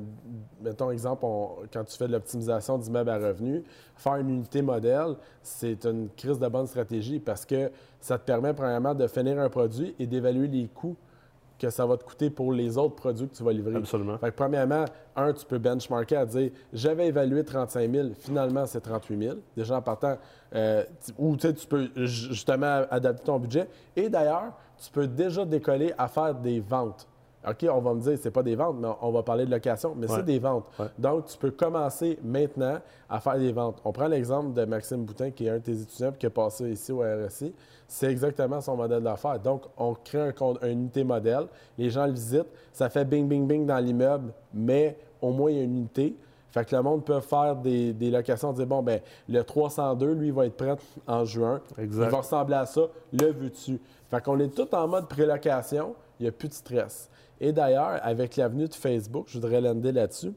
mettons 0.61 0.91
exemple, 0.91 1.25
quand 1.73 1.85
tu 1.85 1.97
fais 1.97 2.09
de 2.09 2.13
l'optimisation 2.13 2.77
d'immeubles 2.77 3.11
à 3.11 3.19
revenus, 3.19 3.63
faire 3.95 4.17
une 4.17 4.31
unité 4.31 4.61
modèle, 4.61 5.15
c'est 5.43 5.87
une 5.87 6.09
crise 6.17 6.41
de 6.41 6.49
bonne 6.49 6.67
stratégie 6.67 7.21
parce 7.21 7.47
que 7.47 7.71
ça 8.01 8.19
te 8.19 8.25
permet 8.25 8.53
premièrement 8.53 8.95
de 8.95 9.07
finir 9.07 9.39
un 9.39 9.49
produit 9.49 9.95
et 9.99 10.07
d'évaluer 10.07 10.49
les 10.49 10.67
coûts 10.67 10.97
que 11.59 11.71
ça 11.71 11.85
va 11.85 11.97
te 11.97 12.05
coûter 12.05 12.31
pour 12.31 12.53
les 12.53 12.79
autres 12.79 12.95
produits 12.95 13.29
que 13.29 13.35
tu 13.35 13.43
vas 13.43 13.53
livrer. 13.53 13.77
Absolument. 13.77 14.17
Fait 14.19 14.31
que, 14.31 14.37
premièrement, 14.37 14.85
un, 15.17 15.33
tu 15.33 15.45
peux 15.45 15.59
benchmarker 15.59 16.17
à 16.17 16.27
dire 16.27 16.51
j'avais 16.73 17.09
évalué 17.09 17.45
35 17.45 17.91
000, 17.91 18.09
finalement 18.19 18.67
c'est 18.67 18.81
38 18.81 19.23
000. 19.23 19.37
Déjà 19.57 19.77
en 19.77 19.83
partant, 19.83 20.17
euh, 20.55 20.85
ou 21.19 21.37
tu 21.37 21.53
peux 21.69 21.89
justement 21.97 22.85
adapter 22.91 23.25
ton 23.25 23.39
budget. 23.39 23.69
Et 23.97 24.09
d'ailleurs, 24.09 24.53
tu 24.79 24.91
peux 24.91 25.07
déjà 25.07 25.45
décoller 25.45 25.93
à 25.99 26.09
faire 26.09 26.35
des 26.35 26.61
ventes. 26.61 27.07
OK, 27.47 27.67
on 27.71 27.81
va 27.81 27.95
me 27.95 28.01
dire, 28.01 28.19
c'est 28.21 28.31
pas 28.31 28.43
des 28.43 28.57
ventes, 28.57 28.77
mais 28.81 28.89
on 29.01 29.13
va 29.13 29.23
parler 29.23 29.47
de 29.47 29.51
location, 29.51 29.95
mais 29.97 30.09
c'est 30.09 30.25
des 30.25 30.39
ventes. 30.39 30.65
Donc, 30.99 31.27
tu 31.27 31.39
peux 31.39 31.53
commencer 31.53 32.19
maintenant 32.23 32.79
à 33.09 33.21
faire 33.21 33.39
des 33.39 33.53
ventes. 33.53 33.81
On 33.85 33.93
prend 33.93 34.09
l'exemple 34.09 34.53
de 34.55 34.65
Maxime 34.65 35.05
Boutin, 35.05 35.31
qui 35.31 35.47
est 35.47 35.51
un 35.51 35.59
de 35.59 35.63
tes 35.63 35.81
étudiants 35.81 36.13
qui 36.19 36.27
est 36.27 36.31
passé 36.31 36.71
ici 36.71 36.91
au 36.91 37.01
RSI. 37.01 37.55
C'est 37.87 38.11
exactement 38.11 38.61
son 38.61 38.77
modèle 38.77 39.03
d'affaires. 39.03 39.39
Donc, 39.39 39.63
on 39.77 39.95
crée 39.95 40.21
un, 40.21 40.33
une 40.67 40.81
unité 40.81 41.05
modèle, 41.05 41.47
les 41.79 41.91
gens 41.91 42.07
le 42.07 42.13
visitent, 42.13 42.49
ça 42.73 42.91
fait 42.91 43.05
bing, 43.05 43.29
bing, 43.29 43.47
bing 43.47 43.65
dans 43.67 43.79
l'immeuble, 43.79 44.33
mais 44.53 44.99
au 45.23 45.31
moins, 45.31 45.51
il 45.51 45.57
y 45.57 45.61
a 45.61 45.65
une 45.65 45.77
unité. 45.79 46.17
Fait 46.51 46.65
que 46.65 46.75
le 46.75 46.83
monde 46.83 47.05
peut 47.05 47.21
faire 47.21 47.57
des, 47.57 47.95
locations, 48.11 48.53
dire 48.53 48.67
bon, 48.67 48.83
ben 48.83 49.01
le 49.29 49.45
302, 49.45 50.13
lui, 50.13 50.31
va 50.31 50.47
être 50.47 50.57
prêt 50.57 50.77
en 51.07 51.25
juin. 51.25 51.61
Exact. 51.79 52.07
Il 52.07 52.11
va 52.11 52.19
ressembler 52.19 52.57
à 52.57 52.67
ça, 52.67 52.83
le 53.13 53.33
veux-tu? 53.33 53.79
Fait 54.11 54.23
qu'on 54.23 54.39
est 54.41 54.55
tout 54.55 54.75
en 54.75 54.89
mode 54.89 55.09
prélocation, 55.09 55.95
il 56.19 56.25
n'y 56.25 56.29
a 56.29 56.33
plus 56.33 56.49
de 56.49 56.55
stress. 56.55 57.11
Et 57.41 57.53
d'ailleurs, 57.53 57.99
avec 58.03 58.37
l'avenue 58.37 58.69
de 58.69 58.75
Facebook, 58.75 59.27
je 59.29 59.39
voudrais 59.39 59.61
l'ender 59.61 59.93
là-dessus, 59.93 60.33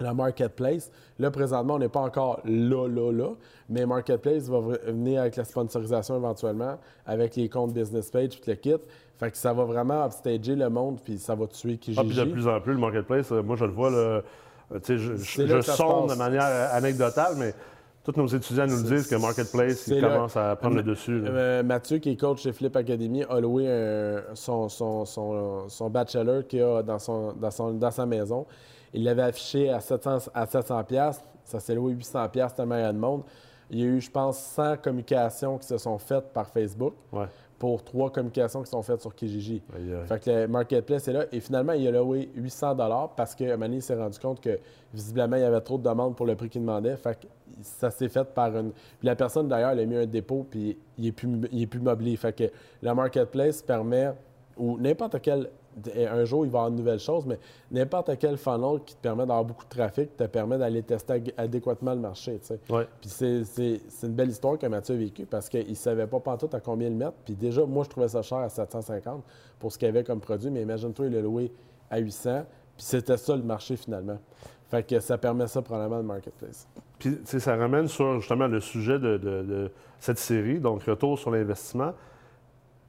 la 0.00 0.14
Marketplace, 0.14 0.90
là, 1.18 1.30
présentement, 1.30 1.74
on 1.74 1.78
n'est 1.78 1.88
pas 1.88 2.00
encore 2.00 2.40
là, 2.44 2.86
là, 2.86 3.12
là, 3.12 3.30
mais 3.68 3.84
Marketplace 3.84 4.48
va 4.48 4.60
venir 4.86 5.20
avec 5.20 5.36
la 5.36 5.44
sponsorisation 5.44 6.16
éventuellement, 6.16 6.78
avec 7.04 7.36
les 7.36 7.48
comptes 7.48 7.72
business 7.72 8.10
page, 8.10 8.40
puis 8.40 8.50
le 8.50 8.54
kit. 8.54 8.74
Fait 9.18 9.30
que 9.32 9.36
ça 9.36 9.52
va 9.52 9.64
vraiment 9.64 10.04
upstager 10.04 10.54
le 10.54 10.70
monde, 10.70 11.00
puis 11.02 11.18
ça 11.18 11.34
va 11.34 11.48
tuer 11.48 11.76
qui 11.78 11.94
Ah, 11.96 12.02
puis 12.04 12.14
de 12.14 12.24
plus 12.24 12.46
en 12.46 12.60
plus, 12.60 12.74
le 12.74 12.78
Marketplace, 12.78 13.32
euh, 13.32 13.42
moi, 13.42 13.56
je 13.56 13.64
le 13.64 13.72
vois, 13.72 13.90
là, 13.90 14.22
je, 14.86 14.96
je, 14.96 15.16
je 15.16 15.60
sonde 15.62 16.10
de 16.10 16.14
manière 16.14 16.44
anecdotale, 16.72 17.34
mais 17.36 17.52
tous 18.12 18.20
nos 18.20 18.26
étudiants 18.26 18.66
nous 18.66 18.76
le 18.76 18.82
disent 18.82 19.06
que 19.06 19.16
Marketplace, 19.16 19.86
il 19.88 20.00
commence 20.00 20.36
à 20.36 20.56
prendre 20.56 20.76
le 20.76 20.82
dessus. 20.82 21.22
Euh, 21.26 21.62
Mathieu, 21.62 21.98
qui 21.98 22.10
est 22.10 22.16
coach 22.16 22.42
chez 22.42 22.52
Flip 22.52 22.74
Academy, 22.74 23.22
a 23.24 23.38
loué 23.38 23.66
son, 24.34 24.68
son, 24.68 25.04
son, 25.04 25.90
bachelor 25.90 26.46
qu'il 26.46 26.62
a 26.62 26.82
dans, 26.82 26.98
son, 26.98 27.32
dans, 27.32 27.90
sa 27.90 28.06
maison. 28.06 28.46
Il 28.94 29.04
l'avait 29.04 29.22
affiché 29.22 29.70
à 29.70 29.80
700, 29.80 30.30
à 30.32 30.46
700 30.46 30.84
Ça 31.44 31.60
s'est 31.60 31.74
loué 31.74 31.92
800 31.92 32.28
pièces 32.30 32.54
tellement 32.54 32.76
il 32.76 32.82
y 32.82 32.84
a 32.84 32.92
de 32.92 32.98
monde. 32.98 33.22
Il 33.70 33.78
y 33.78 33.82
a 33.82 33.86
eu, 33.86 34.00
je 34.00 34.10
pense, 34.10 34.38
100 34.38 34.78
communications 34.78 35.58
qui 35.58 35.66
se 35.66 35.76
sont 35.76 35.98
faites 35.98 36.32
par 36.32 36.48
Facebook 36.48 36.94
pour 37.58 37.82
trois 37.82 38.10
communications 38.10 38.62
qui 38.62 38.70
sont 38.70 38.82
faites 38.82 39.00
sur 39.00 39.14
Kijiji. 39.14 39.62
Fait 40.06 40.22
que 40.22 40.30
le 40.30 40.48
marketplace 40.48 41.08
est 41.08 41.12
là. 41.12 41.24
Et 41.32 41.40
finalement, 41.40 41.72
il 41.72 41.86
a 41.88 41.90
loué 41.90 42.30
800 42.36 42.76
parce 43.16 43.34
que 43.34 43.56
Mani 43.56 43.82
s'est 43.82 43.96
rendu 43.96 44.18
compte 44.18 44.40
que 44.40 44.58
visiblement, 44.94 45.36
il 45.36 45.42
y 45.42 45.44
avait 45.44 45.60
trop 45.60 45.76
de 45.76 45.82
demandes 45.82 46.14
pour 46.14 46.26
le 46.26 46.36
prix 46.36 46.48
qu'il 46.48 46.60
demandait. 46.60 46.96
Fait 46.96 47.18
que 47.18 47.26
ça 47.62 47.90
s'est 47.90 48.08
fait 48.08 48.24
par 48.24 48.56
une. 48.56 48.70
Puis 48.70 49.06
la 49.06 49.16
personne, 49.16 49.48
d'ailleurs, 49.48 49.70
elle 49.70 49.80
a 49.80 49.86
mis 49.86 49.96
un 49.96 50.06
dépôt, 50.06 50.46
puis 50.48 50.78
il 50.96 51.04
n'est 51.04 51.12
plus, 51.12 51.28
il 51.50 51.62
est 51.62 51.66
plus 51.66 51.80
mobilé. 51.80 52.16
Fait 52.16 52.32
que 52.32 52.44
le 52.82 52.94
marketplace 52.94 53.62
permet, 53.62 54.12
ou 54.56 54.78
n'importe 54.78 55.20
quel 55.20 55.50
un 55.96 56.24
jour, 56.24 56.44
il 56.44 56.50
va 56.50 56.58
y 56.58 56.60
avoir 56.60 56.68
une 56.68 56.76
nouvelle 56.76 56.98
chose, 56.98 57.26
mais 57.26 57.38
n'importe 57.70 58.16
quel 58.18 58.36
funnel 58.36 58.80
qui 58.84 58.94
te 58.94 59.00
permet 59.00 59.22
d'avoir 59.22 59.44
beaucoup 59.44 59.64
de 59.64 59.70
trafic 59.70 60.16
te 60.16 60.24
permet 60.24 60.58
d'aller 60.58 60.82
tester 60.82 61.22
adéquatement 61.36 61.94
le 61.94 62.00
marché. 62.00 62.40
Puis 63.00 63.10
c'est 63.10 63.80
une 64.02 64.14
belle 64.14 64.30
histoire 64.30 64.58
que 64.58 64.66
Mathieu 64.66 64.94
a 64.94 64.98
vécue 64.98 65.26
parce 65.26 65.48
qu'il 65.48 65.68
ne 65.68 65.74
savait 65.74 66.06
pas 66.06 66.20
pantoute 66.20 66.54
à 66.54 66.60
combien 66.60 66.88
le 66.88 66.96
mettre. 66.96 67.16
Puis 67.24 67.34
déjà, 67.34 67.64
moi, 67.64 67.84
je 67.84 67.90
trouvais 67.90 68.08
ça 68.08 68.22
cher 68.22 68.38
à 68.38 68.48
750 68.48 69.22
pour 69.58 69.72
ce 69.72 69.78
qu'il 69.78 69.88
avait 69.88 70.04
comme 70.04 70.20
produit, 70.20 70.50
mais 70.50 70.62
imagine-toi, 70.62 71.06
il 71.06 71.12
l'a 71.12 71.20
loué 71.20 71.52
à 71.90 71.98
800. 71.98 72.44
Puis 72.76 72.86
c'était 72.86 73.16
ça 73.16 73.36
le 73.36 73.42
marché 73.42 73.76
finalement. 73.76 74.18
Fait 74.68 74.82
que 74.82 75.00
ça 75.00 75.16
permet 75.16 75.46
ça 75.46 75.62
probablement 75.62 75.96
le 75.96 76.04
marketplace. 76.04 76.68
Puis 76.98 77.18
ça 77.24 77.56
ramène 77.56 77.88
sur 77.88 78.20
justement 78.20 78.46
le 78.46 78.60
sujet 78.60 78.98
de, 78.98 79.16
de 79.16 79.70
cette 79.98 80.18
série, 80.18 80.60
donc 80.60 80.82
retour 80.82 81.18
sur 81.18 81.30
l'investissement. 81.30 81.94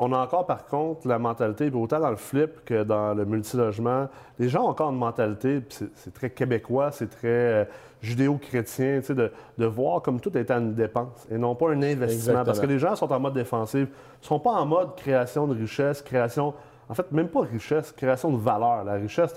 On 0.02 0.14
a 0.14 0.18
encore, 0.18 0.46
par 0.46 0.66
contre, 0.66 1.10
la 1.10 1.20
mentalité, 1.20 1.70
autant 1.74 2.00
dans 2.00 2.10
le 2.10 2.16
flip 2.16 2.64
que 2.64 2.84
dans 2.84 3.14
le 3.14 3.26
multilogement, 3.26 4.08
les 4.40 4.48
gens 4.48 4.64
ont 4.64 4.70
encore 4.70 4.92
une 4.92 4.98
mentalité, 4.98 5.62
c'est 5.96 6.14
très 6.14 6.30
québécois, 6.30 6.92
c'est 6.94 7.10
très 7.10 7.28
euh, 7.28 7.66
judéo-chrétien, 8.02 9.02
de, 9.10 9.30
de, 9.58 9.66
voir 9.66 10.02
comme 10.02 10.22
tout 10.22 10.36
est 10.38 10.50
une 10.52 10.74
dépense 10.74 11.28
et 11.30 11.38
non 11.38 11.54
pas 11.54 11.72
un 11.72 11.82
investissement. 11.84 12.46
Parce 12.46 12.62
que 12.62 12.66
les 12.66 12.80
gens 12.80 12.96
sont 12.96 13.12
en 13.12 13.20
mode 13.20 13.34
défensif, 13.34 13.90
ne 13.90 14.26
sont 14.26 14.40
pas 14.40 14.52
en 14.52 14.66
mode 14.66 14.96
création 14.96 15.48
de 15.48 15.54
richesse, 15.54 16.02
création, 16.02 16.54
en 16.88 16.94
fait, 16.94 17.12
même 17.12 17.28
pas 17.28 17.42
richesse, 17.42 17.92
création 17.92 18.32
de 18.32 18.38
valeur. 18.38 18.86
La 18.86 18.94
richesse, 18.94 19.36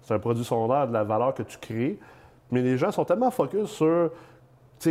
c'est 0.00 0.14
un, 0.14 0.18
produit 0.20 0.44
secondaire 0.44 0.86
de 0.86 0.92
la 0.92 1.02
valeur 1.02 1.34
que 1.34 1.42
tu 1.42 1.58
crées, 1.58 1.98
mais 2.52 2.62
les 2.62 2.78
gens 2.78 2.92
sont 2.92 3.04
tellement 3.04 3.32
focus 3.32 3.68
sur, 3.68 4.10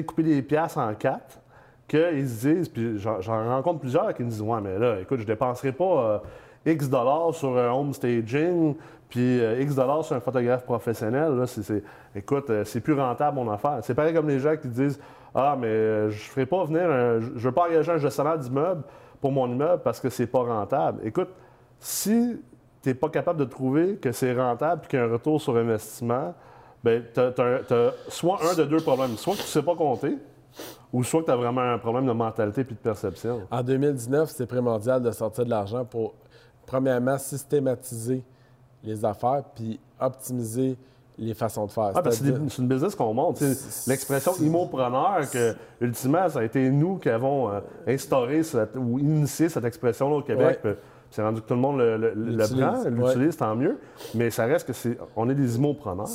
couper 0.05 0.23
des 0.23 0.41
pièces 0.41 0.75
en 0.75 0.93
quatre 0.95 1.39
qu'ils 1.87 2.29
se 2.29 2.47
disent, 2.47 2.69
puis 2.69 2.97
j'en 2.97 3.49
rencontre 3.49 3.79
plusieurs 3.79 4.13
qui 4.13 4.23
me 4.23 4.29
disent 4.29 4.41
Ouais, 4.41 4.61
mais 4.61 4.77
là, 4.77 4.99
écoute, 4.99 5.19
je 5.19 5.25
dépenserai 5.25 5.71
pas 5.71 6.21
euh, 6.65 6.71
X 6.71 6.89
dollars 6.89 7.33
sur 7.33 7.57
un 7.57 7.71
home 7.71 7.93
staging, 7.93 8.75
puis 9.09 9.39
euh, 9.41 9.61
X 9.61 9.75
dollars 9.75 10.03
sur 10.03 10.15
un 10.15 10.19
photographe 10.19 10.63
professionnel. 10.63 11.33
Là, 11.33 11.45
écoute, 12.15 12.49
euh, 12.49 12.63
c'est 12.63 12.81
plus 12.81 12.93
rentable 12.93 13.35
mon 13.35 13.51
affaire. 13.51 13.79
C'est 13.81 13.95
pareil 13.95 14.13
comme 14.13 14.27
les 14.27 14.39
gens 14.39 14.55
qui 14.55 14.67
disent 14.67 14.99
Ah, 15.35 15.57
mais 15.59 16.09
je 16.09 16.29
ferai 16.29 16.45
pas 16.45 16.63
venir, 16.65 16.87
je 17.19 17.47
veux 17.47 17.51
pas 17.51 17.67
engager 17.67 17.91
un 17.91 17.97
gestionnaire 17.97 18.37
d'immeuble 18.37 18.83
pour 19.19 19.31
mon 19.31 19.47
immeuble 19.47 19.81
parce 19.83 19.99
que 19.99 20.09
c'est 20.09 20.27
pas 20.27 20.43
rentable. 20.43 20.99
Écoute, 21.03 21.29
si 21.79 22.41
tu 22.81 22.89
n'es 22.89 22.95
pas 22.95 23.09
capable 23.09 23.39
de 23.39 23.45
trouver 23.45 23.95
que 23.95 24.11
c'est 24.11 24.33
rentable 24.33 24.81
et 24.83 24.87
qu'il 24.87 24.99
y 24.99 25.01
a 25.01 25.05
un 25.05 25.11
retour 25.11 25.41
sur 25.41 25.55
investissement, 25.55 26.33
tu 26.83 26.89
as, 26.89 27.93
soit 28.09 28.39
un 28.43 28.55
de 28.55 28.63
deux 28.63 28.81
problèmes. 28.81 29.15
Soit 29.17 29.33
que 29.33 29.39
tu 29.39 29.45
ne 29.45 29.47
sais 29.47 29.63
pas 29.63 29.75
compter, 29.75 30.17
ou 30.91 31.03
soit 31.03 31.21
que 31.21 31.25
tu 31.25 31.31
as 31.31 31.35
vraiment 31.35 31.61
un 31.61 31.77
problème 31.77 32.05
de 32.05 32.11
mentalité 32.11 32.61
et 32.61 32.63
de 32.63 32.73
perception. 32.73 33.41
En 33.49 33.63
2019, 33.63 34.29
c'est 34.29 34.45
primordial 34.45 35.01
de 35.01 35.11
sortir 35.11 35.45
de 35.45 35.49
l'argent 35.49 35.85
pour, 35.85 36.13
premièrement, 36.65 37.17
systématiser 37.17 38.23
les 38.83 39.03
affaires 39.05 39.43
puis 39.55 39.79
optimiser 39.99 40.77
les 41.17 41.33
façons 41.33 41.65
de 41.65 41.71
faire. 41.71 41.91
Ah, 41.95 42.01
c'est 42.09 42.59
une 42.59 42.67
business 42.67 42.95
qu'on 42.95 43.13
monte. 43.13 43.41
L'expression 43.87 44.33
immopreneur, 44.39 45.29
que, 45.31 45.55
ultimement, 45.79 46.27
ça 46.29 46.39
a 46.39 46.43
été 46.43 46.69
nous 46.69 46.97
qui 46.97 47.09
avons 47.09 47.49
euh, 47.49 47.59
instauré 47.87 48.41
ou 48.75 48.99
initié 48.99 49.49
cette 49.49 49.65
expression-là 49.65 50.15
au 50.15 50.21
Québec. 50.21 50.59
C'est 51.11 51.21
rendu 51.21 51.41
que 51.41 51.47
tout 51.47 51.53
le 51.53 51.59
monde 51.59 51.77
le, 51.77 52.37
prend, 52.37 52.89
l'utilise, 52.89 53.37
tant 53.37 53.55
mieux. 53.55 53.77
Mais 54.15 54.31
ça 54.31 54.45
reste 54.45 54.65
que 54.65 54.73
c'est, 54.73 54.97
on 55.15 55.29
est 55.29 55.35
des 55.35 55.57
immopreneurs. 55.57 56.07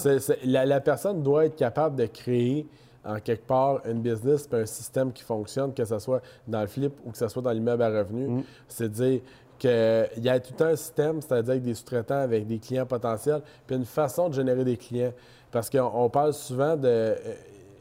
la, 0.44 0.66
la, 0.66 0.80
personne 0.80 1.22
doit 1.22 1.44
être 1.44 1.54
capable 1.54 1.94
de 1.94 2.06
créer 2.06 2.66
en 3.04 3.20
quelque 3.20 3.46
part 3.46 3.80
une 3.86 4.00
business 4.00 4.46
puis 4.46 4.60
un 4.60 4.66
système 4.66 5.12
qui 5.12 5.22
fonctionne, 5.22 5.72
que 5.72 5.84
ce 5.84 5.98
soit 5.98 6.20
dans 6.46 6.60
le 6.60 6.66
flip 6.66 6.92
ou 7.04 7.10
que 7.10 7.18
ce 7.18 7.28
soit 7.28 7.42
dans 7.42 7.52
l'immeuble 7.52 7.82
à 7.82 7.88
revenus. 7.88 8.28
Mm. 8.28 8.42
C'est 8.68 8.88
dire 8.90 9.20
qu'il 9.58 10.24
y 10.24 10.28
a 10.28 10.40
tout 10.40 10.62
un 10.62 10.76
système, 10.76 11.20
c'est-à-dire 11.20 11.52
avec 11.52 11.62
des 11.62 11.74
sous-traitants, 11.74 12.20
avec 12.20 12.46
des 12.46 12.58
clients 12.58 12.86
potentiels, 12.86 13.42
puis 13.66 13.76
une 13.76 13.84
façon 13.84 14.28
de 14.28 14.34
générer 14.34 14.64
des 14.64 14.76
clients. 14.76 15.12
Parce 15.50 15.70
qu'on 15.70 16.10
parle 16.10 16.34
souvent 16.34 16.76
de 16.76 16.86
euh, 16.86 17.14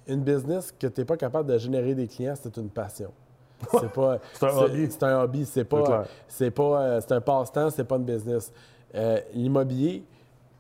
une 0.08 0.22
business 0.22 0.72
que 0.72 0.88
tu 0.88 1.02
n'es 1.02 1.06
pas 1.06 1.18
capable 1.18 1.52
de 1.52 1.58
générer 1.58 1.94
des 1.94 2.08
clients, 2.08 2.36
c'est 2.42 2.56
une 2.58 2.70
passion. 2.70 3.12
C'est 3.72 3.92
pas. 3.92 4.20
c'est 4.34 4.46
un 4.46 4.56
hobby. 4.56 4.88
C'est 4.88 5.04
un 5.04 5.22
hobby. 5.24 5.46
C'est 5.46 5.64
pas. 5.64 6.04
C'est 6.28 6.52
pas. 6.52 6.80
Euh, 6.80 7.02
c'est 7.02 7.12
un 7.14 7.22
passe-temps. 7.22 7.72
C'est 7.72 7.86
pas 7.86 7.96
une 7.96 8.04
business. 8.04 8.54
Euh, 8.94 9.20
l'immobilier, 9.34 10.04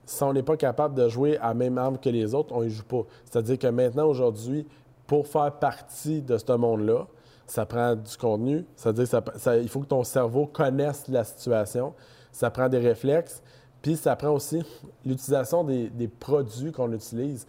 si 0.07 0.23
on 0.23 0.33
n'est 0.33 0.43
pas 0.43 0.57
capable 0.57 0.95
de 0.95 1.07
jouer 1.09 1.37
à 1.37 1.49
la 1.49 1.53
même 1.53 1.77
arme 1.77 1.97
que 1.97 2.09
les 2.09 2.33
autres, 2.33 2.55
on 2.55 2.63
n'y 2.63 2.69
joue 2.69 2.85
pas. 2.85 3.03
C'est-à-dire 3.25 3.59
que 3.59 3.67
maintenant, 3.67 4.05
aujourd'hui, 4.07 4.65
pour 5.05 5.27
faire 5.27 5.51
partie 5.51 6.21
de 6.21 6.37
ce 6.37 6.51
monde-là, 6.53 7.07
ça 7.45 7.65
prend 7.65 7.95
du 7.95 8.17
contenu. 8.17 8.65
C'est-à-dire 8.75 9.05
qu'il 9.07 9.69
faut 9.69 9.81
que 9.81 9.87
ton 9.87 10.03
cerveau 10.03 10.45
connaisse 10.45 11.07
la 11.09 11.23
situation. 11.23 11.93
Ça 12.31 12.49
prend 12.49 12.69
des 12.69 12.79
réflexes. 12.79 13.41
Puis 13.81 13.97
ça 13.97 14.15
prend 14.15 14.31
aussi 14.31 14.63
l'utilisation 15.05 15.63
des, 15.63 16.07
produits 16.07 16.71
qu'on 16.71 16.91
utilise, 16.93 17.45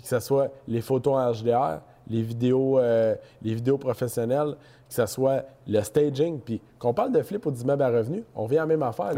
que 0.00 0.08
ce 0.08 0.20
soit 0.20 0.48
les 0.66 0.80
photos 0.80 1.14
en 1.14 1.32
HDR, 1.32 1.80
les 2.08 2.22
vidéos, 2.22 2.78
euh, 2.78 3.14
les 3.42 3.54
vidéos 3.54 3.78
professionnelles, 3.78 4.56
que 4.88 4.94
ce 4.94 5.06
soit 5.06 5.44
le 5.66 5.82
staging, 5.82 6.40
puis 6.40 6.60
qu'on 6.78 6.94
parle 6.94 7.12
de 7.12 7.22
flip 7.22 7.44
ou 7.46 7.50
d'immeuble 7.50 7.82
à 7.82 7.90
revenus, 7.90 8.22
on 8.34 8.46
vient 8.46 8.62
à 8.62 8.66
la 8.66 8.76
même 8.76 8.82
affaire. 8.82 9.12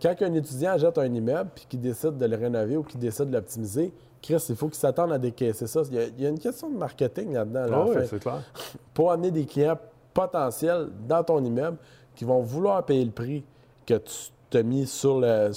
Quand 0.00 0.14
un 0.22 0.34
étudiant 0.34 0.76
jette 0.76 0.98
un 0.98 1.12
immeuble 1.12 1.50
puis 1.54 1.66
qu'il 1.68 1.80
décide 1.80 2.18
de 2.18 2.26
le 2.26 2.36
rénover 2.36 2.76
ou 2.76 2.82
qu'il 2.82 3.00
décide 3.00 3.30
de 3.30 3.34
l'optimiser, 3.34 3.92
Chris, 4.20 4.44
il 4.48 4.56
faut 4.56 4.66
qu'il 4.66 4.76
s'attende 4.76 5.12
à 5.12 5.18
décaisser 5.18 5.66
ça. 5.66 5.82
Il 5.90 6.22
y, 6.22 6.26
a, 6.26 6.28
une 6.28 6.38
question 6.38 6.70
de 6.70 6.76
marketing 6.76 7.32
là-dedans. 7.32 7.66
Ah 7.72 7.84
oui, 7.88 7.96
c'est 8.08 8.20
clair. 8.20 8.42
Pour 8.94 9.10
amener 9.10 9.32
des 9.32 9.46
clients 9.46 9.78
potentiels 10.14 10.88
dans 11.08 11.24
ton 11.24 11.42
immeuble 11.44 11.76
qui 12.14 12.24
vont 12.24 12.40
vouloir 12.40 12.84
payer 12.84 13.04
le 13.04 13.10
prix 13.10 13.44
que 13.84 13.94
tu 13.94 14.62
mis 14.62 14.86
sur 14.86 15.18
le, 15.18 15.50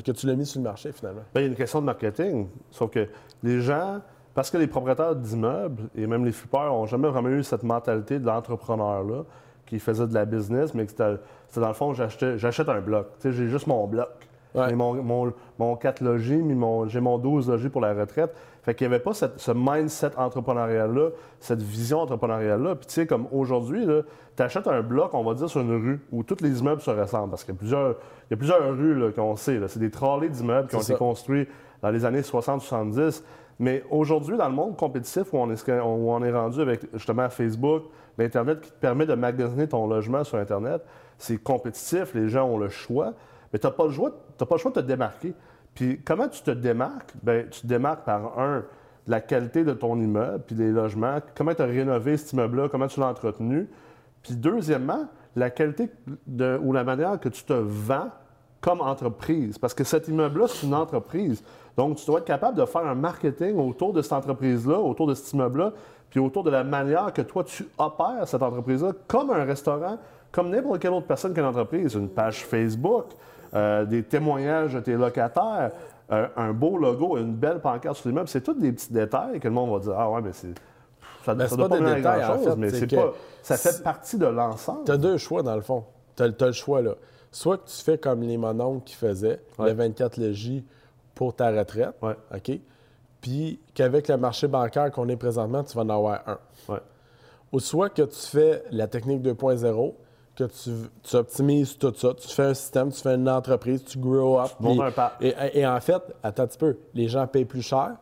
que 0.00 0.12
tu 0.12 0.26
l'as 0.26 0.34
mis 0.34 0.46
sur 0.46 0.60
le 0.60 0.64
marché 0.64 0.90
finalement. 0.92 1.22
Bien, 1.34 1.42
il 1.42 1.44
y 1.44 1.48
a 1.48 1.50
une 1.50 1.56
question 1.56 1.80
de 1.80 1.86
marketing. 1.86 2.48
Sauf 2.70 2.90
que 2.90 3.06
les 3.42 3.60
gens 3.60 4.00
parce 4.34 4.50
que 4.50 4.56
les 4.56 4.66
propriétaires 4.66 5.14
d'immeubles 5.14 5.88
et 5.94 6.06
même 6.06 6.24
les 6.24 6.32
flippers 6.32 6.66
n'ont 6.66 6.86
jamais 6.86 7.08
vraiment 7.08 7.28
eu 7.28 7.42
cette 7.42 7.62
mentalité 7.62 8.18
de 8.18 8.26
l'entrepreneur-là 8.26 9.24
qui 9.66 9.78
faisait 9.78 10.06
de 10.06 10.14
la 10.14 10.24
business, 10.24 10.74
mais 10.74 10.84
que 10.84 10.90
c'était 10.90 11.60
dans 11.60 11.68
le 11.68 11.74
fond, 11.74 11.92
j'achète 11.92 12.68
un 12.68 12.80
bloc. 12.80 13.08
J'ai 13.22 13.48
juste 13.48 13.66
mon 13.66 13.86
bloc. 13.86 14.08
J'ai 14.54 14.74
mon, 14.74 15.32
mon, 15.58 15.76
4 15.76 16.02
logis, 16.02 16.42
j'ai 16.88 17.00
mon 17.00 17.18
12 17.18 17.48
logis 17.48 17.68
pour 17.70 17.80
la 17.80 17.94
retraite. 17.94 18.34
Fait 18.62 18.74
qu'il 18.74 18.86
n'y 18.86 18.94
avait 18.94 19.02
pas 19.02 19.12
ce 19.14 19.50
mindset 19.50 20.16
entrepreneurial-là, 20.16 21.08
cette 21.40 21.62
vision 21.62 22.00
entrepreneuriale-là. 22.00 22.76
Puis 22.76 22.86
tu 22.86 22.92
sais, 22.94 23.06
comme 23.06 23.26
aujourd'hui, 23.32 23.86
tu 24.36 24.42
achètes 24.42 24.68
un 24.68 24.82
bloc, 24.82 25.14
on 25.14 25.24
va 25.24 25.34
dire, 25.34 25.48
sur 25.48 25.62
une 25.62 25.72
rue 25.72 26.00
où 26.12 26.22
tous 26.22 26.42
les 26.42 26.60
immeubles 26.60 26.82
se 26.82 26.90
ressemblent. 26.90 27.30
Parce 27.30 27.44
qu'il 27.44 27.54
y 27.54 27.56
a 27.56 27.58
plusieurs, 27.58 27.90
il 28.28 28.32
y 28.32 28.34
a 28.34 28.36
plusieurs 28.36 28.76
rues 28.76 29.12
qu'on 29.14 29.36
sait. 29.36 29.58
C'est 29.68 29.80
des 29.80 29.90
trolley 29.90 30.28
d'immeubles 30.28 30.68
qui 30.68 30.76
ont 30.76 30.80
été 30.80 30.94
construits 30.94 31.48
dans 31.80 31.90
les 31.90 32.04
années 32.04 32.20
60-70. 32.20 33.22
Mais 33.62 33.84
aujourd'hui, 33.90 34.36
dans 34.36 34.48
le 34.48 34.54
monde 34.56 34.76
compétitif 34.76 35.32
où 35.32 35.38
on 35.38 35.48
est, 35.48 36.32
rendu 36.32 36.60
avec 36.60 36.80
justement 36.94 37.30
Facebook, 37.30 37.84
l'Internet 38.18 38.60
qui 38.60 38.72
te 38.72 38.76
permet 38.80 39.06
de 39.06 39.14
magasiner 39.14 39.68
ton 39.68 39.86
logement 39.86 40.24
sur 40.24 40.36
Internet, 40.36 40.84
c'est 41.16 41.40
compétitif, 41.40 42.12
les 42.12 42.28
gens 42.28 42.44
ont 42.44 42.58
le 42.58 42.68
choix, 42.68 43.14
mais 43.52 43.60
tu 43.60 43.66
n'as 43.68 43.72
pas, 43.72 43.84
le 43.84 43.92
choix, 43.92 44.10
pas 44.36 44.46
le 44.50 44.58
choix 44.58 44.72
de 44.72 44.80
te 44.80 44.84
démarquer. 44.84 45.32
Puis 45.76 46.00
comment 46.04 46.26
tu 46.26 46.42
te 46.42 46.50
démarques? 46.50 47.12
Bien, 47.22 47.44
tu 47.48 47.60
te 47.60 47.66
démarques 47.68 48.04
par 48.04 48.36
un, 48.36 48.64
la 49.06 49.20
qualité 49.20 49.62
de 49.62 49.74
ton 49.74 49.96
immeuble, 49.96 50.42
puis 50.44 50.56
les 50.56 50.72
logements, 50.72 51.18
comment 51.36 51.54
tu 51.54 51.62
as 51.62 51.66
rénové 51.66 52.16
cet 52.16 52.32
immeuble-là, 52.32 52.68
comment 52.68 52.88
tu 52.88 52.98
l'as 52.98 53.10
entretenu. 53.10 53.68
Puis 54.24 54.34
deuxièmement, 54.34 55.06
la 55.36 55.50
qualité 55.50 55.88
ou 56.64 56.72
la 56.72 56.82
manière 56.82 57.20
que 57.20 57.28
tu 57.28 57.44
te 57.44 57.52
vends 57.52 58.10
comme 58.60 58.80
entreprise. 58.80 59.56
Parce 59.56 59.74
que 59.74 59.84
cet 59.84 60.08
immeuble-là, 60.08 60.46
c'est 60.48 60.66
une 60.66 60.74
entreprise. 60.74 61.44
Donc, 61.76 61.96
tu 61.96 62.06
dois 62.06 62.18
être 62.18 62.26
capable 62.26 62.58
de 62.58 62.64
faire 62.64 62.86
un 62.86 62.94
marketing 62.94 63.56
autour 63.58 63.92
de 63.92 64.02
cette 64.02 64.12
entreprise-là, 64.12 64.78
autour 64.78 65.06
de 65.06 65.14
cet 65.14 65.32
immeuble-là, 65.32 65.72
puis 66.10 66.20
autour 66.20 66.44
de 66.44 66.50
la 66.50 66.64
manière 66.64 67.12
que 67.12 67.22
toi, 67.22 67.42
tu 67.42 67.66
opères 67.78 68.26
cette 68.26 68.42
entreprise-là 68.42 68.92
comme 69.08 69.30
un 69.30 69.44
restaurant, 69.44 69.96
comme 70.30 70.50
n'importe 70.50 70.80
quelle 70.80 70.92
autre 70.92 71.06
personne 71.06 71.32
qu'une 71.32 71.44
entreprise. 71.44 71.94
Une 71.94 72.10
page 72.10 72.44
Facebook, 72.44 73.06
euh, 73.54 73.84
des 73.86 74.02
témoignages 74.02 74.74
de 74.74 74.80
tes 74.80 74.94
locataires, 74.94 75.70
euh, 76.10 76.26
un 76.36 76.52
beau 76.52 76.76
logo, 76.76 77.16
une 77.16 77.32
belle 77.32 77.60
pancarte 77.60 77.96
sur 77.96 78.08
l'immeuble. 78.08 78.28
C'est 78.28 78.42
tous 78.42 78.52
des 78.52 78.72
petits 78.72 78.92
détails 78.92 79.40
que 79.40 79.48
le 79.48 79.54
monde 79.54 79.72
va 79.72 79.78
dire 79.78 79.94
Ah 79.96 80.10
ouais, 80.10 80.20
mais 80.20 80.32
c'est. 80.32 80.54
Ça, 81.24 81.34
ben, 81.34 81.46
doit 81.46 81.68
pas, 81.68 81.78
des 81.78 81.94
détails, 81.94 82.24
en 82.24 82.38
fait, 82.38 82.56
mais 82.56 82.70
c'est 82.70 82.94
pas, 82.94 83.12
ça 83.42 83.56
fait 83.56 83.82
partie 83.82 84.18
de 84.18 84.26
l'ensemble. 84.26 84.84
Tu 84.84 84.90
as 84.90 84.96
deux 84.96 85.16
choix, 85.16 85.42
dans 85.42 85.54
le 85.54 85.62
fond. 85.62 85.84
Tu 86.16 86.22
as, 86.24 86.28
le 86.28 86.52
choix, 86.52 86.82
là. 86.82 86.94
Soit 87.30 87.58
que 87.58 87.68
tu 87.68 87.82
fais 87.82 87.96
comme 87.96 88.22
les 88.22 88.36
mononcles 88.36 88.84
qui 88.84 88.96
faisaient, 88.96 89.40
le 89.58 89.72
24 89.72 90.18
logis 90.18 90.64
pour 91.14 91.34
ta 91.34 91.50
retraite. 91.50 91.94
OK? 92.02 92.60
puis 93.20 93.60
qu'avec 93.72 94.08
le 94.08 94.16
marché 94.16 94.48
bancaire 94.48 94.90
qu'on 94.90 95.08
est 95.08 95.16
présentement, 95.16 95.62
tu 95.62 95.76
vas 95.76 95.82
en 95.82 95.88
avoir 95.90 96.22
un. 96.26 96.38
Ouais. 96.68 96.80
Ou 97.52 97.60
soit 97.60 97.88
que 97.90 98.02
tu 98.02 98.18
fais 98.18 98.64
la 98.72 98.88
technique 98.88 99.22
2.0, 99.22 99.94
que 100.34 100.44
tu, 100.44 100.70
tu 101.04 101.16
optimises 101.16 101.78
tout 101.78 101.94
ça, 101.94 102.14
tu 102.14 102.26
fais 102.28 102.42
un 102.46 102.54
système, 102.54 102.90
tu 102.90 103.00
fais 103.00 103.14
une 103.14 103.28
entreprise, 103.28 103.84
tu 103.84 103.98
grow 103.98 104.40
up. 104.40 104.50
un 104.60 104.90
pas. 104.90 105.12
et, 105.20 105.34
et 105.54 105.64
en 105.64 105.78
fait, 105.80 106.02
attends 106.22 106.42
un 106.42 106.46
petit 106.48 106.58
peu, 106.58 106.78
les 106.94 107.06
gens 107.06 107.26
payent 107.28 107.44
plus 107.44 107.62
cher. 107.62 107.92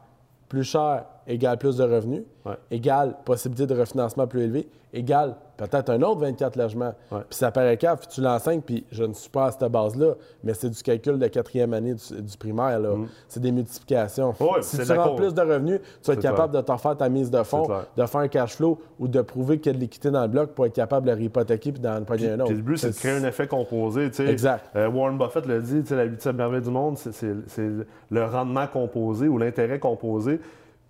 Plus 0.49 0.65
cher 0.65 1.05
égale 1.27 1.59
plus 1.59 1.77
de 1.77 1.85
revenus, 1.85 2.23
Ouais. 2.47 2.57
égale 2.71 3.17
possibilité 3.25 3.67
de 3.73 3.79
refinancement 3.79 4.27
plus 4.27 4.43
élevée, 4.43 4.69
égale 4.93 5.37
peut-être 5.61 5.91
un 5.91 6.01
autre 6.03 6.21
24 6.21 6.57
logements. 6.57 6.95
Ouais. 7.13 7.21
Puis 7.29 7.39
ça 7.39 7.51
paraît 7.51 7.77
cave, 7.77 7.99
puis 7.99 8.09
tu 8.09 8.21
l'enseignes, 8.21 8.63
puis 8.63 8.85
je 8.91 9.05
ne 9.05 9.13
suis 9.13 9.29
pas 9.29 9.47
à 9.47 9.51
cette 9.51 9.71
base-là, 9.71 10.15
mais 10.43 10.55
c'est 10.55 10.71
du 10.71 10.83
calcul 10.83 11.19
de 11.19 11.27
quatrième 11.27 11.75
année 11.75 11.95
du, 11.95 12.23
du 12.23 12.37
primaire. 12.37 12.81
là. 12.81 12.95
C'est 13.29 13.41
des 13.41 13.53
multiplications. 13.53 14.31
Mm. 14.31 14.63
Si 14.63 14.79
tu 14.79 14.93
rends 14.93 15.15
plus 15.15 15.35
de 15.35 15.41
revenus, 15.41 15.81
tu 16.03 16.07
vas 16.07 16.15
être 16.15 16.23
capable 16.23 16.55
de 16.55 16.61
t'en 16.61 16.79
faire 16.79 16.97
ta 16.97 17.09
mise 17.09 17.31
de 17.31 17.43
fonds, 17.43 17.69
de 17.97 18.07
faire 18.07 18.21
un 18.21 18.29
cash 18.29 18.57
flow 18.57 18.81
ou 18.99 19.09
de 19.09 19.21
prouver 19.21 19.59
qu'il 19.59 19.73
y 19.73 19.75
a 19.75 19.79
de 19.79 19.81
l'équité 19.81 20.11
dans 20.11 20.23
le 20.23 20.29
bloc 20.29 20.51
pour 20.51 20.67
être 20.67 20.75
capable 20.75 21.07
de 21.07 21.13
réhypothéquer 21.13 21.73
puis 21.73 21.81
d'en 21.81 22.03
pogner 22.03 22.31
un 22.31 22.41
autre. 22.41 22.47
Puis 22.47 22.57
le 22.57 22.63
but, 22.63 22.77
c'est 22.79 22.91
de 22.91 22.97
créer 22.97 23.13
un 23.13 23.25
effet 23.25 23.47
composé. 23.47 24.11
Exact. 24.21 24.65
Euh, 24.77 24.89
Warren 24.89 25.19
Buffett 25.19 25.47
le 25.47 25.61
dit, 25.61 25.83
tu 25.83 25.89
sais, 25.89 25.97
la 25.97 26.05
huitième 26.05 26.37
merveille 26.37 26.63
du 26.63 26.71
monde, 26.71 26.97
c'est 26.99 27.69
le 28.11 28.25
rendement 28.25 28.67
composé 28.67 29.29
ou 29.29 29.39
l'intérêt 29.39 29.79
composé. 29.79 30.41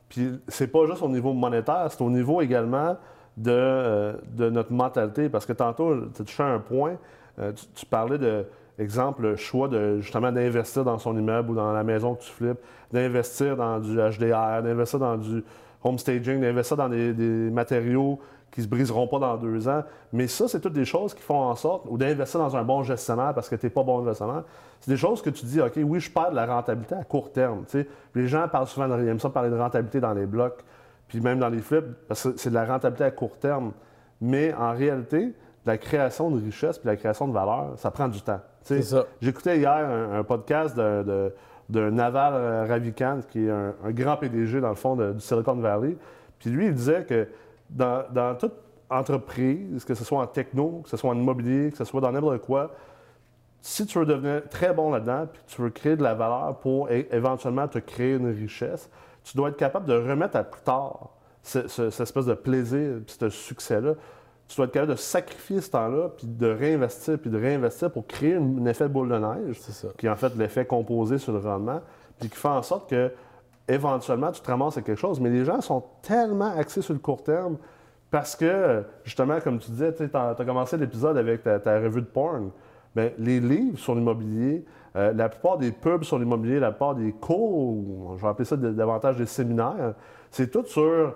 Puis 0.08 0.40
c'est 0.48 0.66
pas 0.66 0.86
juste 0.86 1.02
au 1.02 1.08
niveau 1.08 1.32
monétaire, 1.32 1.86
c'est 1.88 2.02
au 2.02 2.10
niveau 2.10 2.40
également 2.40 2.96
de, 3.36 3.50
euh, 3.52 4.12
de 4.32 4.50
notre 4.50 4.72
mentalité. 4.72 5.28
Parce 5.28 5.46
que 5.46 5.52
tantôt, 5.52 5.94
tu 6.14 6.24
touchais 6.24 6.42
un 6.42 6.58
point, 6.58 6.96
euh, 7.38 7.52
tu, 7.74 7.86
parlais 7.86 8.18
de, 8.18 8.46
exemple, 8.78 9.22
le 9.22 9.36
choix 9.36 9.68
de 9.68 10.00
justement 10.00 10.32
d'investir 10.32 10.84
dans 10.84 10.98
son 10.98 11.16
immeuble 11.16 11.50
ou 11.50 11.54
dans 11.54 11.72
la 11.72 11.84
maison 11.84 12.14
que 12.14 12.22
tu 12.22 12.30
flippes, 12.30 12.60
d'investir 12.92 13.56
dans 13.56 13.78
du 13.78 13.96
HDR, 13.96 14.62
d'investir 14.62 14.98
dans 14.98 15.16
du 15.16 15.44
home 15.82 15.98
staging, 15.98 16.40
d'investir 16.40 16.76
dans 16.76 16.88
des, 16.88 17.12
des 17.12 17.50
matériaux 17.50 18.18
qui 18.50 18.62
se 18.62 18.68
briseront 18.68 19.06
pas 19.06 19.18
dans 19.18 19.36
deux 19.36 19.68
ans. 19.68 19.82
Mais 20.12 20.26
ça, 20.26 20.48
c'est 20.48 20.60
toutes 20.60 20.72
des 20.72 20.84
choses 20.84 21.14
qui 21.14 21.22
font 21.22 21.40
en 21.40 21.54
sorte, 21.54 21.84
ou 21.88 21.96
d'investir 21.96 22.40
dans 22.40 22.56
un 22.56 22.64
bon 22.64 22.82
gestionnaire 22.82 23.32
parce 23.34 23.48
que 23.48 23.56
tu 23.56 23.66
n'es 23.66 23.70
pas 23.70 23.82
bon 23.82 24.04
gestionnaire. 24.04 24.42
C'est 24.80 24.90
des 24.90 24.96
choses 24.96 25.22
que 25.22 25.30
tu 25.30 25.44
dis, 25.46 25.60
OK, 25.60 25.78
oui, 25.82 26.00
je 26.00 26.10
perds 26.10 26.30
de 26.30 26.36
la 26.36 26.46
rentabilité 26.46 26.94
à 26.94 27.04
court 27.04 27.32
terme. 27.32 27.64
tu 27.66 27.82
sais. 27.82 27.88
Les 28.14 28.26
gens 28.26 28.48
parlent 28.48 28.66
souvent, 28.66 28.88
de, 28.88 29.02
ils 29.02 29.08
aiment 29.08 29.20
ça 29.20 29.30
parler 29.30 29.50
de 29.50 29.56
rentabilité 29.56 30.00
dans 30.00 30.14
les 30.14 30.26
blocs, 30.26 30.64
puis 31.10 31.20
même 31.20 31.38
dans 31.40 31.48
les 31.48 31.60
flips, 31.60 31.84
parce 32.08 32.22
que 32.22 32.36
c'est 32.38 32.50
de 32.50 32.54
la 32.54 32.64
rentabilité 32.64 33.04
à 33.04 33.10
court 33.10 33.36
terme. 33.36 33.72
Mais 34.20 34.54
en 34.54 34.70
réalité, 34.72 35.34
la 35.66 35.76
création 35.76 36.30
de 36.30 36.40
richesse 36.42 36.78
puis 36.78 36.86
la 36.86 36.96
création 36.96 37.26
de 37.28 37.32
valeur, 37.32 37.72
ça 37.76 37.90
prend 37.90 38.06
du 38.08 38.22
temps. 38.22 38.40
J'écoutais 39.20 39.58
hier 39.58 39.70
un, 39.72 40.18
un 40.20 40.22
podcast 40.24 40.76
d'un 40.76 41.90
Naval 41.90 42.68
Ravikant, 42.68 43.20
qui 43.28 43.44
est 43.46 43.50
un, 43.50 43.74
un 43.84 43.90
grand 43.90 44.16
PDG, 44.16 44.60
dans 44.60 44.68
le 44.68 44.74
fond, 44.76 44.94
de- 44.96 45.12
du 45.12 45.20
Silicon 45.20 45.56
Valley. 45.56 45.96
Puis 46.38 46.50
lui, 46.50 46.66
il 46.66 46.74
disait 46.74 47.04
que 47.04 47.26
dans, 47.68 48.04
dans 48.12 48.34
toute 48.36 48.54
entreprise, 48.88 49.84
que 49.84 49.94
ce 49.94 50.04
soit 50.04 50.20
en 50.20 50.26
techno, 50.26 50.80
que 50.84 50.88
ce 50.90 50.96
soit 50.96 51.10
en 51.10 51.16
immobilier, 51.16 51.70
que 51.70 51.76
ce 51.76 51.84
soit 51.84 52.00
dans 52.00 52.12
n'importe 52.12 52.38
quoi, 52.42 52.70
si 53.62 53.84
tu 53.86 53.98
veux 53.98 54.06
devenir 54.06 54.48
très 54.48 54.72
bon 54.72 54.90
là-dedans, 54.90 55.26
puis 55.30 55.42
que 55.42 55.50
tu 55.50 55.62
veux 55.62 55.70
créer 55.70 55.96
de 55.96 56.02
la 56.02 56.14
valeur 56.14 56.56
pour 56.60 56.90
éventuellement 56.90 57.68
te 57.68 57.78
créer 57.78 58.14
une 58.14 58.30
richesse, 58.30 58.88
tu 59.24 59.36
dois 59.36 59.48
être 59.50 59.56
capable 59.56 59.86
de 59.86 59.94
remettre 59.94 60.36
à 60.36 60.44
plus 60.44 60.62
tard 60.62 61.10
ce- 61.42 61.68
ce- 61.68 61.90
cette 61.90 62.00
espèce 62.02 62.26
de 62.26 62.34
plaisir, 62.34 62.98
puis 63.06 63.16
ce 63.18 63.28
succès-là. 63.28 63.94
Tu 64.48 64.56
dois 64.56 64.66
être 64.66 64.72
capable 64.72 64.92
de 64.92 64.98
sacrifier 64.98 65.60
ce 65.60 65.70
temps-là, 65.70 66.08
puis 66.16 66.26
de 66.26 66.46
réinvestir, 66.48 67.18
puis 67.18 67.30
de 67.30 67.38
réinvestir 67.38 67.90
pour 67.90 68.06
créer 68.06 68.34
un 68.34 68.64
effet 68.66 68.88
boule 68.88 69.08
de 69.08 69.18
neige, 69.18 69.60
ça. 69.60 69.88
qui 69.96 70.06
est 70.06 70.10
en 70.10 70.16
fait 70.16 70.34
l'effet 70.36 70.64
composé 70.66 71.18
sur 71.18 71.32
le 71.32 71.38
rendement, 71.38 71.80
puis 72.18 72.28
qui 72.28 72.36
fait 72.36 72.48
en 72.48 72.62
sorte 72.62 72.90
que 72.90 73.12
éventuellement 73.68 74.32
tu 74.32 74.40
te 74.40 74.50
ramasses 74.50 74.76
à 74.76 74.82
quelque 74.82 74.98
chose. 74.98 75.20
Mais 75.20 75.30
les 75.30 75.44
gens 75.44 75.60
sont 75.60 75.84
tellement 76.02 76.52
axés 76.56 76.82
sur 76.82 76.92
le 76.94 76.98
court 76.98 77.22
terme 77.22 77.56
parce 78.10 78.34
que, 78.34 78.82
justement, 79.04 79.38
comme 79.40 79.60
tu 79.60 79.70
disais, 79.70 79.94
tu 79.94 80.10
as, 80.12 80.34
commencé 80.44 80.76
l'épisode 80.76 81.16
avec 81.16 81.44
ta, 81.44 81.60
ta 81.60 81.78
revue 81.78 82.00
de 82.00 82.06
porn. 82.06 82.50
Bien, 82.96 83.10
les 83.18 83.38
livres 83.38 83.78
sur 83.78 83.94
l'immobilier, 83.94 84.64
euh, 84.96 85.12
la 85.12 85.28
plupart 85.28 85.56
des 85.58 85.70
pubs 85.72 86.02
sur 86.04 86.18
l'immobilier, 86.18 86.58
la 86.60 86.70
plupart 86.70 86.94
des 86.94 87.12
cours, 87.12 87.58
ou 87.58 88.14
je 88.16 88.22
vais 88.22 88.28
appeler 88.28 88.44
ça 88.44 88.56
de- 88.56 88.70
davantage 88.72 89.16
des 89.16 89.26
séminaires, 89.26 89.94
c'est 90.30 90.50
tout 90.50 90.64
sur 90.66 91.14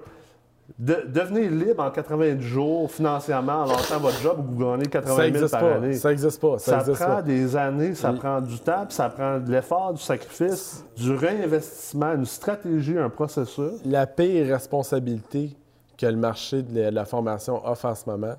de, 0.78 0.96
devenir 1.08 1.50
libre 1.50 1.82
en 1.82 1.90
90 1.90 2.40
jours 2.42 2.90
financièrement 2.90 3.52
en 3.62 3.66
lançant 3.66 3.98
votre 3.98 4.18
job 4.20 4.38
où 4.38 4.54
vous 4.54 4.64
gagnez 4.64 4.86
80 4.86 5.10
Ça 5.14 5.22
000 5.22 5.26
n'existe 5.34 5.50
par 5.52 5.60
pas. 5.60 5.74
année. 5.74 5.92
Ça 5.92 6.08
n'existe 6.08 6.40
pas. 6.40 6.58
Ça 6.58 6.70
Ça 6.70 6.78
existe 6.80 7.02
prend 7.04 7.14
pas. 7.16 7.22
des 7.22 7.56
années, 7.56 7.94
ça 7.94 8.12
prend 8.14 8.40
du 8.40 8.58
temps, 8.60 8.86
puis 8.86 8.94
ça 8.94 9.10
prend 9.10 9.38
de 9.40 9.50
l'effort, 9.52 9.92
du 9.92 10.00
sacrifice, 10.00 10.84
du 10.96 11.12
réinvestissement, 11.14 12.14
une 12.14 12.24
stratégie, 12.24 12.96
un 12.96 13.10
processus. 13.10 13.72
La 13.84 14.06
pire 14.06 14.46
responsabilité 14.46 15.54
que 15.98 16.06
le 16.06 16.16
marché 16.16 16.62
de 16.62 16.80
la- 16.80 16.90
de 16.90 16.94
la 16.94 17.04
formation 17.04 17.60
offre 17.66 17.84
en 17.84 17.94
ce 17.94 18.08
moment, 18.08 18.34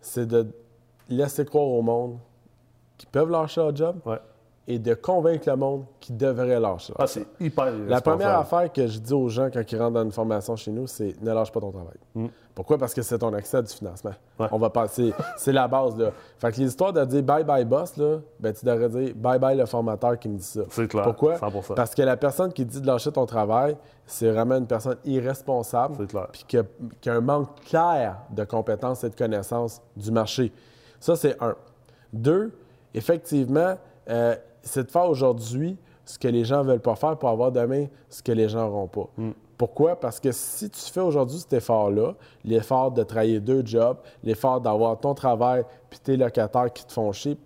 c'est 0.00 0.26
de 0.26 0.46
laisser 1.08 1.44
croire 1.44 1.66
au 1.68 1.82
monde 1.82 2.18
qu'ils 2.98 3.08
peuvent 3.10 3.30
lâcher 3.30 3.60
leur 3.60 3.74
job 3.76 3.96
Ouais. 4.04 4.18
Et 4.70 4.78
de 4.78 4.94
convaincre 4.94 5.50
le 5.50 5.56
monde 5.56 5.84
qu'ils 5.98 6.16
devraient 6.16 6.60
lâcher 6.60 6.92
Ah, 6.96 7.08
c'est 7.08 7.26
hyper 7.40 7.72
La 7.88 8.00
première 8.00 8.38
affaire 8.38 8.72
que 8.72 8.86
je 8.86 9.00
dis 9.00 9.12
aux 9.12 9.28
gens 9.28 9.50
quand 9.52 9.60
ils 9.70 9.76
rentrent 9.76 9.94
dans 9.94 10.04
une 10.04 10.12
formation 10.12 10.54
chez 10.54 10.70
nous, 10.70 10.86
c'est 10.86 11.20
ne 11.20 11.32
lâche 11.32 11.50
pas 11.50 11.58
ton 11.58 11.72
travail. 11.72 11.96
Mm. 12.14 12.26
Pourquoi? 12.54 12.78
Parce 12.78 12.94
que 12.94 13.02
c'est 13.02 13.18
ton 13.18 13.32
accès 13.32 13.56
à 13.56 13.62
du 13.62 13.72
financement. 13.72 14.12
Ouais. 14.38 14.46
On 14.52 14.58
va 14.58 14.70
passer. 14.70 15.12
C'est 15.36 15.52
la 15.52 15.66
base, 15.66 15.96
là. 15.98 16.12
Fait 16.38 16.52
que 16.52 16.58
les 16.58 16.68
histoires 16.68 16.92
de 16.92 17.04
dire 17.04 17.22
bye 17.24 17.42
bye 17.42 17.64
boss, 17.64 17.96
là, 17.96 18.18
ben, 18.38 18.52
tu 18.52 18.64
devrais 18.64 18.88
dire 18.88 19.14
bye 19.16 19.40
bye 19.40 19.56
le 19.56 19.66
formateur 19.66 20.16
qui 20.20 20.28
me 20.28 20.36
dit 20.36 20.44
ça. 20.44 20.60
C'est 20.68 20.86
clair, 20.86 21.02
Pourquoi? 21.02 21.34
100%. 21.34 21.74
Parce 21.74 21.92
que 21.92 22.02
la 22.02 22.16
personne 22.16 22.52
qui 22.52 22.64
dit 22.64 22.80
de 22.80 22.86
lâcher 22.86 23.10
ton 23.10 23.26
travail, 23.26 23.76
c'est 24.06 24.30
vraiment 24.30 24.56
une 24.56 24.68
personne 24.68 24.98
irresponsable. 25.04 25.96
C'est 25.98 26.06
clair. 26.06 26.28
Puis 26.30 26.44
qui 26.46 26.58
a, 26.58 26.62
qui 27.00 27.10
a 27.10 27.14
un 27.14 27.20
manque 27.20 27.48
clair 27.64 28.18
de 28.30 28.44
compétences 28.44 29.02
et 29.02 29.10
de 29.10 29.16
connaissances 29.16 29.82
du 29.96 30.12
marché. 30.12 30.52
Ça, 31.00 31.16
c'est 31.16 31.36
un. 31.42 31.56
Deux, 32.12 32.52
effectivement, 32.94 33.76
euh, 34.08 34.34
c'est 34.62 34.84
de 34.84 34.90
faire 34.90 35.08
aujourd'hui 35.08 35.76
ce 36.04 36.18
que 36.18 36.28
les 36.28 36.44
gens 36.44 36.64
ne 36.64 36.70
veulent 36.70 36.80
pas 36.80 36.96
faire 36.96 37.16
pour 37.16 37.28
avoir 37.28 37.52
demain 37.52 37.86
ce 38.08 38.22
que 38.22 38.32
les 38.32 38.48
gens 38.48 38.66
n'auront 38.66 38.88
pas. 38.88 39.08
Pourquoi? 39.56 39.94
Parce 39.94 40.18
que 40.18 40.32
si 40.32 40.70
tu 40.70 40.80
fais 40.80 41.00
aujourd'hui 41.00 41.38
cet 41.38 41.52
effort-là, 41.52 42.14
l'effort 42.44 42.90
de 42.90 43.02
travailler 43.02 43.40
deux 43.40 43.62
jobs, 43.64 43.98
l'effort 44.24 44.60
d'avoir 44.60 44.98
ton 44.98 45.12
travail 45.14 45.64
puis 45.90 45.98
tes 45.98 46.16
locataires 46.16 46.72
qui 46.72 46.86
te 46.86 46.92
font 46.92 47.12
chier, 47.12 47.36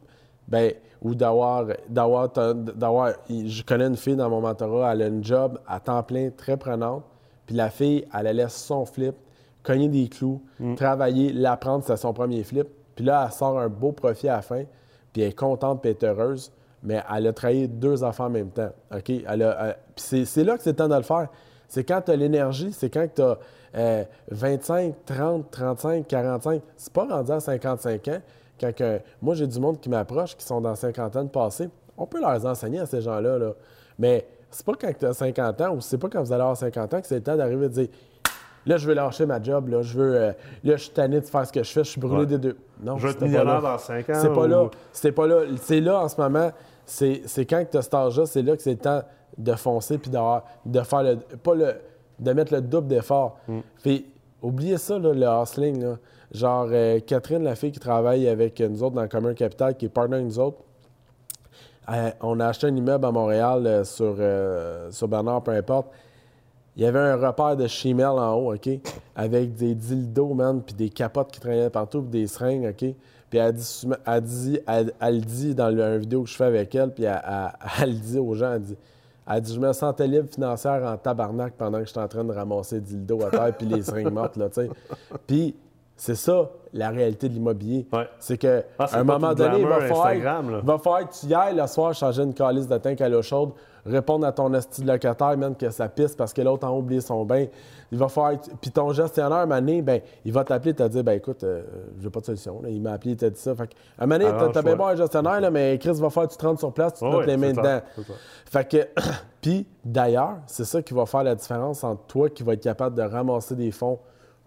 ben, 0.46 0.72
ou 1.02 1.14
d'avoir, 1.14 1.66
d'avoir, 1.88 2.28
d'avoir, 2.30 3.12
je 3.28 3.62
connais 3.62 3.86
une 3.86 3.96
fille 3.96 4.16
dans 4.16 4.30
mon 4.30 4.40
mentorat, 4.40 4.92
elle 4.92 5.02
a 5.02 5.06
une 5.08 5.24
job 5.24 5.58
à 5.66 5.80
temps 5.80 6.02
plein 6.02 6.30
très 6.30 6.56
prenante, 6.56 7.02
puis 7.46 7.56
la 7.56 7.68
fille, 7.68 8.06
elle 8.14 8.36
laisse 8.36 8.54
son 8.54 8.86
flip, 8.86 9.14
cogner 9.62 9.88
des 9.88 10.08
clous, 10.08 10.40
travailler, 10.76 11.32
l'apprendre, 11.32 11.84
c'est 11.84 11.96
son 11.96 12.12
premier 12.12 12.42
flip, 12.44 12.68
puis 12.94 13.04
là, 13.04 13.24
elle 13.26 13.32
sort 13.32 13.58
un 13.58 13.68
beau 13.68 13.92
profit 13.92 14.28
à 14.28 14.36
la 14.36 14.42
fin, 14.42 14.64
puis 15.12 15.22
elle 15.22 15.30
est 15.30 15.32
contente, 15.32 15.82
puis 15.82 15.90
elle 15.90 15.96
est 15.96 16.10
heureuse, 16.10 16.52
mais 16.84 17.02
elle 17.16 17.26
a 17.26 17.32
travaillé 17.32 17.66
deux 17.66 18.04
enfants 18.04 18.26
en 18.26 18.30
même 18.30 18.50
temps, 18.50 18.70
OK? 18.94 19.10
Elle 19.10 19.76
puis 19.96 20.24
c'est, 20.26 20.44
là 20.44 20.56
que 20.56 20.62
c'est 20.62 20.70
le 20.70 20.76
temps 20.76 20.88
de 20.88 20.94
le 20.96 21.02
faire. 21.02 21.28
C'est 21.68 21.82
quand 21.84 22.00
tu 22.02 22.10
as 22.12 22.16
l'énergie, 22.16 22.72
c'est 22.72 22.90
quand 22.90 23.06
tu 23.12 23.22
as 23.22 23.38
25, 24.30 24.94
30, 25.06 25.50
35, 25.50 26.06
45. 26.06 26.62
C'est 26.76 26.92
pas 26.92 27.06
rendu 27.06 27.32
à 27.32 27.40
55 27.40 28.08
ans. 28.08 28.18
Quand 28.60 28.72
moi, 29.20 29.34
j'ai 29.34 29.46
du 29.46 29.58
monde 29.58 29.80
qui 29.80 29.88
m'approche, 29.88 30.36
qui 30.36 30.44
sont 30.44 30.60
dans 30.60 30.74
cinquantaine 30.74 31.28
passée. 31.28 31.68
On 31.98 32.06
peut 32.06 32.20
leur 32.20 32.44
enseigner 32.46 32.80
à 32.80 32.86
ces 32.86 33.00
gens-là. 33.00 33.38
Là. 33.38 33.52
Mais 33.98 34.26
c'est 34.50 34.64
pas 34.64 34.72
quand 34.80 34.90
tu 34.98 35.06
as 35.06 35.12
50 35.12 35.60
ans 35.60 35.74
ou 35.74 35.80
c'est 35.80 35.98
pas 35.98 36.08
quand 36.08 36.22
vous 36.22 36.32
allez 36.32 36.42
avoir 36.42 36.56
50 36.56 36.94
ans 36.94 37.00
que 37.00 37.06
c'est 37.06 37.16
le 37.16 37.22
temps 37.22 37.36
d'arriver 37.36 37.66
et 37.66 37.68
de 37.68 37.74
dire 37.74 37.88
Là, 38.66 38.78
je 38.78 38.86
veux 38.88 38.94
lâcher 38.94 39.26
ma 39.26 39.42
job. 39.42 39.68
Là, 39.68 39.82
je 39.82 39.98
veux, 39.98 40.16
euh, 40.16 40.32
là, 40.62 40.76
je 40.76 40.84
suis 40.84 40.92
tanné 40.92 41.20
de 41.20 41.26
faire 41.26 41.46
ce 41.46 41.52
que 41.52 41.62
je 41.62 41.70
fais. 41.70 41.84
Je 41.84 41.90
suis 41.90 42.00
brûlé 42.00 42.20
Ouais. 42.20 42.26
des 42.26 42.38
deux. 42.38 42.56
Non, 42.82 42.96
Je 42.96 43.06
vais 43.06 43.12
être 43.12 43.18
pas 43.18 43.26
millionnaire 43.26 43.60
là. 43.60 43.72
dans 43.72 43.78
5 43.78 44.08
ans. 44.08 44.14
C'est 44.22 44.32
pas 44.32 44.44
ou- 44.44 44.46
là. 44.46 44.68
C'est 44.90 45.12
pas 45.12 45.26
là. 45.26 45.40
C'est 45.60 45.80
là 45.80 46.00
en 46.00 46.08
ce 46.08 46.18
moment. 46.18 46.50
C'est 46.86 47.22
c'est 47.26 47.46
quand 47.46 47.64
tu 47.70 47.76
as 47.76 47.82
cet 47.82 47.94
âge-là, 47.94 48.26
c'est 48.26 48.42
là 48.42 48.56
que 48.56 48.62
c'est 48.62 48.72
le 48.72 48.78
temps 48.78 49.02
de 49.38 49.52
foncer 49.54 49.98
puis 49.98 50.10
de 50.10 50.80
faire 50.82 51.02
le 51.02 51.16
pas 51.16 51.54
le 51.54 51.74
de 52.18 52.32
mettre 52.32 52.52
le 52.54 52.60
double 52.60 52.88
d'effort. 52.88 53.38
Fait 53.78 54.04
oubliez 54.42 54.78
ça 54.78 54.98
là, 54.98 55.12
le 55.12 55.42
hustling 55.42 55.82
là. 55.82 55.96
Genre 56.32 56.68
euh, 56.70 57.00
Catherine 57.00 57.42
la 57.42 57.54
fille 57.54 57.72
qui 57.72 57.80
travaille 57.80 58.28
avec 58.28 58.60
nous 58.60 58.82
autres 58.82 58.94
dans 58.94 59.06
Commun 59.08 59.34
Capital 59.34 59.76
qui 59.76 59.86
est 59.86 59.88
partner 59.88 60.16
avec 60.16 60.26
nous 60.26 60.38
autres. 60.38 60.58
euh, 61.90 62.10
on 62.20 62.40
a 62.40 62.46
acheté 62.48 62.66
un 62.66 62.74
immeuble 62.76 63.04
à 63.04 63.12
Montréal 63.12 63.66
euh, 63.66 63.84
sur, 63.84 64.16
euh, 64.18 64.90
sur 64.90 65.06
Bernard, 65.08 65.42
peu 65.42 65.52
importe. 65.52 65.88
Il 66.76 66.82
y 66.82 66.86
avait 66.86 66.98
un 66.98 67.16
repère 67.16 67.56
de 67.56 67.66
chimel 67.68 68.06
en 68.06 68.34
haut, 68.34 68.54
OK? 68.54 68.68
Avec 69.14 69.54
des 69.54 69.74
dildos, 69.74 70.34
man, 70.34 70.60
puis 70.60 70.74
des 70.74 70.90
capotes 70.90 71.30
qui 71.30 71.38
traînaient 71.38 71.70
partout, 71.70 72.02
puis 72.02 72.10
des 72.22 72.26
seringues, 72.26 72.66
OK? 72.70 72.94
Puis 73.34 73.40
elle 73.40 73.52
dit, 73.52 73.88
elle, 74.06 74.20
dit, 74.20 74.60
elle, 74.68 74.92
elle 75.00 75.20
dit 75.20 75.54
dans 75.56 75.68
une 75.70 75.98
vidéo 75.98 76.22
que 76.22 76.28
je 76.28 76.36
fais 76.36 76.44
avec 76.44 76.72
elle, 76.72 76.94
puis 76.94 77.04
elle, 77.82 77.98
dit 77.98 78.16
aux 78.16 78.32
gens, 78.36 78.52
elle 78.52 78.62
dit, 78.62 78.76
elle 79.28 79.40
dit, 79.40 79.54
je 79.54 79.58
me 79.58 79.72
sentais 79.72 80.06
libre 80.06 80.28
financière 80.32 80.84
en 80.84 80.96
tabarnak 80.96 81.54
pendant 81.54 81.80
que 81.80 81.86
j'étais 81.86 81.98
en 81.98 82.06
train 82.06 82.22
de 82.22 82.32
ramasser 82.32 82.80
des 82.80 82.94
dildos 82.94 83.24
à 83.24 83.30
terre, 83.30 83.52
puis 83.58 83.66
les 83.66 83.82
seringues 83.82 84.12
mortes, 84.12 84.36
là, 84.36 84.48
tu 84.50 84.60
sais. 84.60 84.70
Puis 85.26 85.56
C'est 85.96 86.14
ça, 86.14 86.48
la 86.72 86.90
réalité 86.90 87.28
de 87.28 87.34
l'immobilier. 87.34 87.88
Ouais. 87.92 88.08
C'est 88.20 88.38
qu'à 88.38 88.62
Ah, 88.78 88.86
un 88.92 89.02
moment 89.02 89.34
donné, 89.34 89.58
il 89.58 89.66
va, 89.66 89.80
falloir, 89.80 90.42
va 90.62 90.78
falloir 90.78 91.08
que 91.08 91.14
tu 91.14 91.26
y 91.26 91.34
ailles 91.34 91.56
le 91.56 91.66
soir 91.66 91.92
changer 91.92 92.22
une 92.22 92.34
calice 92.34 92.68
de 92.68 92.78
tank 92.78 93.00
à 93.00 93.08
l'eau 93.08 93.22
chaude, 93.22 93.50
répondre 93.86 94.26
à 94.26 94.32
ton 94.32 94.52
esti 94.54 94.82
de 94.82 94.86
locataire, 94.86 95.36
même 95.36 95.54
que 95.56 95.70
ça 95.70 95.88
pisse 95.88 96.14
parce 96.14 96.32
que 96.32 96.40
l'autre 96.42 96.66
a 96.66 96.72
oublié 96.72 97.00
son 97.00 97.24
bain. 97.24 97.46
Il 97.92 97.98
va 97.98 98.08
falloir. 98.08 98.40
que- 98.40 98.50
Puis 98.60 98.70
ton 98.70 98.92
gestionnaire, 98.92 99.46
Mané, 99.46 99.82
ben, 99.82 100.00
il 100.24 100.32
va 100.32 100.42
t'appeler 100.44 100.70
et 100.70 100.74
te 100.74 100.88
dire 100.88 101.04
ben 101.04 101.12
écoute, 101.12 101.44
euh, 101.44 101.62
j'ai 102.00 102.10
pas 102.10 102.20
de 102.20 102.24
solution. 102.26 102.60
là. 102.62 102.68
Il 102.70 102.80
m'a 102.80 102.92
appelé, 102.92 103.12
il 103.12 103.16
t'a 103.16 103.30
dit 103.30 103.38
ça. 103.38 103.54
Fait 103.54 103.66
que, 103.68 103.74
à 103.98 104.06
Mané, 104.06 104.24
t'as 104.52 104.62
bien 104.62 104.76
bon 104.76 104.86
un 104.86 104.96
gestionnaire, 104.96 105.40
là, 105.40 105.50
mais 105.50 105.78
Chris 105.78 105.92
va 106.00 106.10
faire, 106.10 106.26
tu 106.28 106.36
te 106.36 106.46
rentres 106.46 106.60
sur 106.60 106.72
place, 106.72 106.94
tu 106.94 107.00
te 107.00 107.04
ouais, 107.18 107.26
les 107.26 107.36
mains 107.36 107.52
dedans. 107.52 107.80
Fait 108.46 108.68
que, 108.68 108.88
puis 109.40 109.66
d'ailleurs, 109.84 110.36
c'est 110.46 110.64
ça 110.64 110.82
qui 110.82 110.94
va 110.94 111.06
faire 111.06 111.22
la 111.24 111.34
différence 111.34 111.84
entre 111.84 112.02
toi 112.06 112.30
qui 112.30 112.42
va 112.42 112.54
être 112.54 112.62
capable 112.62 112.96
de 112.96 113.02
ramasser 113.02 113.54
des 113.54 113.70
fonds 113.70 113.98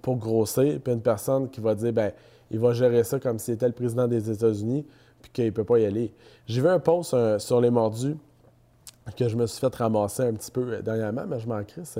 pour 0.01 0.17
grossir, 0.17 0.79
puis 0.83 0.93
une 0.93 1.01
personne 1.01 1.49
qui 1.49 1.59
va 1.61 1.75
dire, 1.75 1.93
ben, 1.93 2.11
il 2.49 2.59
va 2.59 2.71
gérer 2.73 3.03
ça 3.03 3.19
comme 3.19 3.39
s'il 3.39 3.55
était 3.55 3.67
le 3.67 3.73
président 3.73 4.07
des 4.07 4.31
États-Unis, 4.31 4.85
puis 5.21 5.31
qu'il 5.31 5.53
peut 5.53 5.63
pas 5.63 5.79
y 5.79 5.85
aller. 5.85 6.13
J'ai 6.45 6.61
vu 6.61 6.69
un 6.69 6.79
post 6.79 7.13
euh, 7.13 7.39
sur 7.39 7.59
les 7.59 7.69
mordus 7.69 8.15
que 9.15 9.27
je 9.27 9.35
me 9.35 9.45
suis 9.47 9.59
fait 9.59 9.73
ramasser 9.75 10.23
un 10.23 10.33
petit 10.33 10.51
peu 10.51 10.61
euh, 10.73 10.81
dernièrement, 10.81 11.23
mais 11.27 11.39
je 11.39 11.47
m'en 11.47 11.63
crisse. 11.63 11.97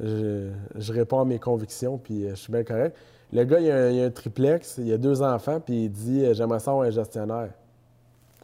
euh, 0.00 0.50
Je, 0.74 0.80
je 0.80 0.92
réponds 0.92 1.20
à 1.20 1.24
mes 1.24 1.38
convictions, 1.38 1.98
puis 1.98 2.24
euh, 2.26 2.30
je 2.30 2.34
suis 2.36 2.52
bien 2.52 2.64
correct. 2.64 2.96
Le 3.32 3.44
gars, 3.44 3.60
il 3.60 3.70
a, 3.70 3.76
un, 3.76 3.90
il 3.90 4.02
a 4.02 4.06
un 4.06 4.10
triplex, 4.10 4.78
il 4.78 4.92
a 4.92 4.96
deux 4.98 5.20
enfants, 5.22 5.60
puis 5.60 5.84
il 5.84 5.90
dit 5.90 6.24
J'aimerais 6.34 6.60
ça 6.60 6.70
avoir 6.70 6.86
un 6.86 6.90
gestionnaire. 6.90 7.50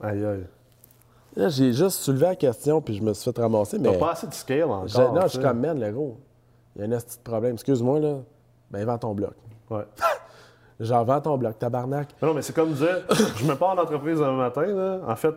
Aïe, 0.02 0.24
aïe. 0.24 0.44
Là, 1.36 1.48
j'ai 1.48 1.72
juste 1.72 1.98
soulevé 2.00 2.26
la 2.26 2.36
question, 2.36 2.80
puis 2.80 2.94
je 2.94 3.02
me 3.02 3.12
suis 3.14 3.32
fait 3.32 3.40
ramasser. 3.40 3.80
T'as 3.80 3.90
Mais... 3.90 3.98
pas 3.98 4.12
assez 4.12 4.26
de 4.26 4.34
scale 4.34 4.64
encore. 4.64 4.86
Je- 4.88 4.98
non, 4.98 5.22
je 5.22 5.28
suis 5.28 5.38
comme, 5.40 5.58
man, 5.60 5.80
le 5.80 5.90
gros, 5.90 6.16
il 6.76 6.82
y 6.82 6.92
a 6.92 6.96
un 6.96 7.00
petit 7.00 7.18
problème. 7.24 7.54
Excuse-moi, 7.54 7.98
là. 8.00 8.16
Ben, 8.70 8.84
vends 8.84 8.98
ton 8.98 9.14
bloc. 9.14 9.32
Ouais. 9.70 9.84
Genre, 10.80 11.04
vends 11.04 11.20
ton 11.20 11.38
bloc, 11.38 11.58
tabarnak. 11.58 12.08
Mais 12.20 12.28
Non, 12.28 12.34
mais 12.34 12.42
c'est 12.42 12.52
comme 12.52 12.72
dire, 12.72 13.04
je 13.36 13.44
me 13.46 13.54
pars 13.54 13.70
en 13.70 13.78
entreprise 13.78 14.20
un 14.20 14.32
matin, 14.32 14.66
là. 14.66 15.00
En 15.06 15.16
fait, 15.16 15.34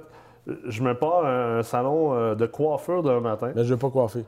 je 0.68 0.82
me 0.82 0.94
pars 0.94 1.26
à 1.26 1.58
un 1.58 1.64
salon 1.64 2.14
euh, 2.14 2.36
de 2.36 2.46
coiffeur 2.46 3.04
d'un 3.04 3.20
matin. 3.20 3.52
Mais 3.56 3.64
je 3.64 3.74
veux 3.74 3.80
pas 3.80 3.90
coiffer. 3.90 4.26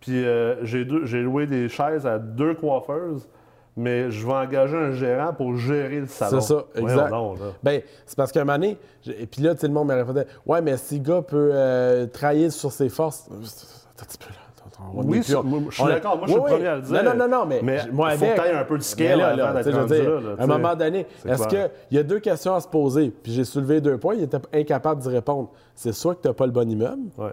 Puis 0.00 0.24
euh, 0.24 0.64
j'ai 0.64 1.22
loué 1.22 1.46
des 1.46 1.68
chaises 1.68 2.06
à 2.06 2.18
deux 2.18 2.54
coiffeuses, 2.54 3.28
mais 3.76 4.10
je 4.10 4.26
vais 4.26 4.32
engager 4.32 4.76
un 4.76 4.92
gérant 4.92 5.32
pour 5.32 5.56
gérer 5.56 6.00
le 6.00 6.06
salon. 6.06 6.40
C'est 6.40 6.54
ça, 6.54 6.64
exact. 6.74 7.12
Ben, 7.62 7.80
c'est 8.04 8.16
parce 8.16 8.32
qu'à 8.32 8.40
un 8.40 8.44
moment 8.44 8.58
donné, 8.58 8.76
et 9.06 9.26
puis 9.26 9.42
là, 9.42 9.56
sais, 9.56 9.68
le 9.68 9.72
monde 9.72 9.88
me 9.88 9.94
répondait 9.94 10.26
Ouais, 10.44 10.60
mais 10.60 10.76
si 10.76 10.98
le 10.98 11.04
gars 11.04 11.22
peut 11.22 11.50
euh, 11.52 12.06
travailler 12.06 12.50
sur 12.50 12.72
ses 12.72 12.88
forces. 12.88 13.26
Attends 13.26 14.02
un 14.02 14.04
petit 14.04 14.18
peu, 14.18 14.30
là. 14.30 14.41
Oui, 14.94 15.04
moi, 15.06 15.60
je 15.70 15.74
suis 15.74 15.84
d'accord. 15.84 16.16
Moi, 16.18 16.26
je 16.26 16.32
suis 16.32 16.40
Oui, 16.40 16.50
le 16.50 16.56
premier 16.56 16.66
à 16.68 16.76
le 16.76 16.82
dire. 16.82 17.02
Non, 17.02 17.10
non, 17.10 17.16
non, 17.16 17.28
non, 17.38 17.46
mais, 17.46 17.60
Mais 17.62 17.78
moi, 17.92 18.10
faut 18.10 18.24
avec. 18.24 18.36
que 18.36 18.56
un 18.56 18.64
peu 18.64 18.78
de 18.78 18.82
scale 18.82 19.18
là, 19.18 19.28
avant 19.28 19.52
là, 19.54 19.64
tu 19.64 19.72
je 19.72 19.76
veux 19.76 19.86
dire, 20.00 20.10
À 20.38 20.42
un 20.42 20.46
tu 20.46 20.46
moment 20.52 20.74
donné, 20.76 21.06
est-ce 21.26 21.46
qu'il 21.48 21.70
y 21.90 21.98
a 21.98 22.02
deux 22.02 22.20
questions 22.20 22.54
à 22.54 22.60
se 22.60 22.68
poser, 22.68 23.10
puis 23.22 23.32
j'ai 23.32 23.44
soulevé 23.44 23.80
deux 23.80 23.98
points, 23.98 24.14
il 24.14 24.22
était 24.22 24.38
incapable 24.52 25.00
d'y 25.02 25.08
répondre. 25.08 25.50
C'est 25.74 25.92
soit 25.92 26.14
que 26.14 26.22
tu 26.22 26.28
n'as 26.28 26.34
pas 26.34 26.46
le 26.46 26.52
bon 26.52 26.68
immeuble, 26.70 27.02
Ouais. 27.18 27.32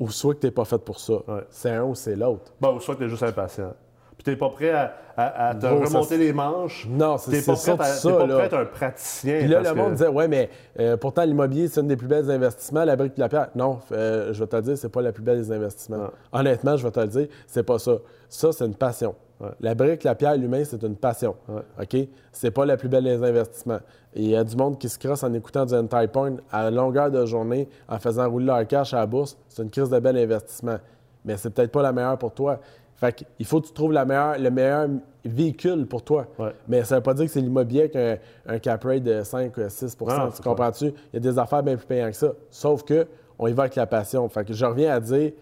ou 0.00 0.10
soit 0.10 0.34
que 0.34 0.40
tu 0.40 0.46
n'es 0.46 0.52
pas 0.52 0.64
fait 0.64 0.78
pour 0.78 0.98
ça. 1.00 1.14
Ouais. 1.28 1.44
C'est 1.50 1.70
un 1.70 1.84
ou 1.84 1.94
c'est 1.94 2.16
l'autre. 2.16 2.52
Bon, 2.60 2.78
soit 2.80 2.96
t'es 2.96 3.08
juste 3.08 3.22
impatient. 3.22 3.72
Puis 4.16 4.24
t'es 4.24 4.36
pas 4.36 4.48
prêt 4.48 4.70
à, 4.70 4.94
à- 5.16 5.48
à 5.50 5.54
te 5.54 5.66
Gros, 5.66 5.84
remonter 5.84 6.16
les 6.16 6.32
manches. 6.32 6.86
Non, 6.90 7.18
c'est 7.18 7.44
pas 7.44 7.54
ça, 7.54 7.76
prêt 7.76 7.86
à, 7.86 7.92
ça, 7.92 8.10
t'es 8.10 8.16
pas 8.18 8.24
prêt 8.26 8.40
à 8.40 8.44
être 8.46 8.54
un 8.54 8.64
praticien. 8.64 9.38
Puis 9.40 9.48
là, 9.48 9.60
le 9.60 9.74
monde 9.74 9.86
que- 9.88 9.92
disait, 9.92 10.08
ouais, 10.08 10.26
mais 10.28 10.48
euh, 10.80 10.96
pourtant, 10.96 11.22
l'immobilier, 11.24 11.68
c'est 11.68 11.80
un 11.80 11.84
des 11.84 11.96
plus 11.96 12.06
belles 12.08 12.30
investissements, 12.30 12.84
la 12.84 12.96
brique 12.96 13.14
de 13.16 13.20
la 13.20 13.28
pierre. 13.28 13.48
Non, 13.54 13.78
euh, 13.92 14.32
je 14.32 14.40
vais 14.42 14.46
te 14.46 14.56
le 14.56 14.62
dire, 14.62 14.78
c'est 14.78 14.88
pas 14.88 15.02
la 15.02 15.12
plus 15.12 15.22
belle 15.22 15.38
des 15.38 15.52
investissements. 15.52 15.98
Non. 15.98 16.10
Honnêtement, 16.32 16.76
je 16.76 16.84
vais 16.84 16.90
te 16.90 17.00
le 17.00 17.08
dire, 17.08 17.26
c'est 17.46 17.62
pas 17.62 17.78
ça. 17.78 17.92
Ça, 18.28 18.52
c'est 18.52 18.64
une 18.64 18.74
passion. 18.74 19.14
Ouais. 19.38 19.50
La 19.60 19.74
brique, 19.74 20.02
la 20.02 20.14
pierre, 20.14 20.34
l'humain, 20.38 20.62
c'est 20.64 20.82
une 20.82 20.96
passion. 20.96 21.36
Ouais. 21.46 21.60
OK? 21.82 22.08
C'est 22.32 22.50
pas 22.50 22.64
la 22.64 22.78
plus 22.78 22.88
belle 22.88 23.04
des 23.04 23.22
investissements. 23.22 23.80
Et 24.14 24.22
il 24.22 24.30
y 24.30 24.36
a 24.36 24.42
du 24.42 24.56
monde 24.56 24.78
qui 24.78 24.88
se 24.88 24.98
crosse 24.98 25.22
en 25.24 25.32
écoutant 25.34 25.66
du 25.66 25.74
anti-point 25.74 26.36
à 26.50 26.70
longueur 26.70 27.10
de 27.10 27.26
journée, 27.26 27.68
en 27.86 27.98
faisant 27.98 28.30
rouler 28.30 28.46
leur 28.46 28.66
cash 28.66 28.94
à 28.94 28.98
la 29.00 29.06
bourse. 29.06 29.36
C'est 29.50 29.62
une 29.62 29.68
crise 29.68 29.90
de 29.90 29.98
bel 29.98 30.16
investissement. 30.16 30.78
Mais 31.26 31.36
c'est 31.36 31.50
peut-être 31.50 31.70
pas 31.70 31.82
la 31.82 31.92
meilleure 31.92 32.16
pour 32.16 32.32
toi. 32.32 32.60
Fait 32.96 33.12
qu'il 33.12 33.46
faut 33.46 33.60
que 33.60 33.66
tu 33.66 33.72
trouves 33.72 33.92
la 33.92 34.04
meilleure, 34.04 34.38
le 34.38 34.50
meilleur 34.50 34.88
véhicule 35.24 35.86
pour 35.86 36.02
toi. 36.02 36.26
Ouais. 36.38 36.52
Mais 36.66 36.82
ça 36.84 36.96
veut 36.96 37.02
pas 37.02 37.14
dire 37.14 37.26
que 37.26 37.30
c'est 37.30 37.40
l'immobilier 37.40 37.80
avec 37.82 37.96
un, 37.96 38.16
un 38.46 38.58
cap 38.58 38.82
rate 38.84 39.02
de 39.02 39.22
5 39.22 39.52
6 39.68 39.96
Non, 40.00 40.30
Tu 40.30 40.42
comprends-tu? 40.42 40.86
Il 40.86 41.14
y 41.14 41.16
a 41.16 41.20
des 41.20 41.38
affaires 41.38 41.62
bien 41.62 41.76
plus 41.76 41.86
payantes 41.86 42.12
que 42.12 42.16
ça. 42.16 42.32
Sauf 42.50 42.84
que 42.84 43.06
on 43.38 43.46
y 43.46 43.52
va 43.52 43.64
avec 43.64 43.74
la 43.74 43.86
passion. 43.86 44.26
Fait 44.28 44.44
que 44.44 44.54
je 44.54 44.64
reviens 44.64 44.94
à 44.94 45.00
dire, 45.00 45.32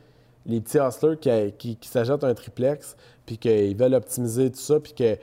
les 0.47 0.61
petits 0.61 0.79
hustlers 0.79 1.17
qui, 1.17 1.53
qui, 1.57 1.77
qui 1.77 1.89
s'achètent 1.89 2.25
un 2.25 2.35
triplex, 2.35 2.97
puis 3.27 3.39
qu'ils 3.39 3.77
veulent 3.77 3.95
optimiser 3.95 4.51
tout 4.51 4.59
ça, 4.59 4.79
puis 4.81 4.93
que 4.93 5.17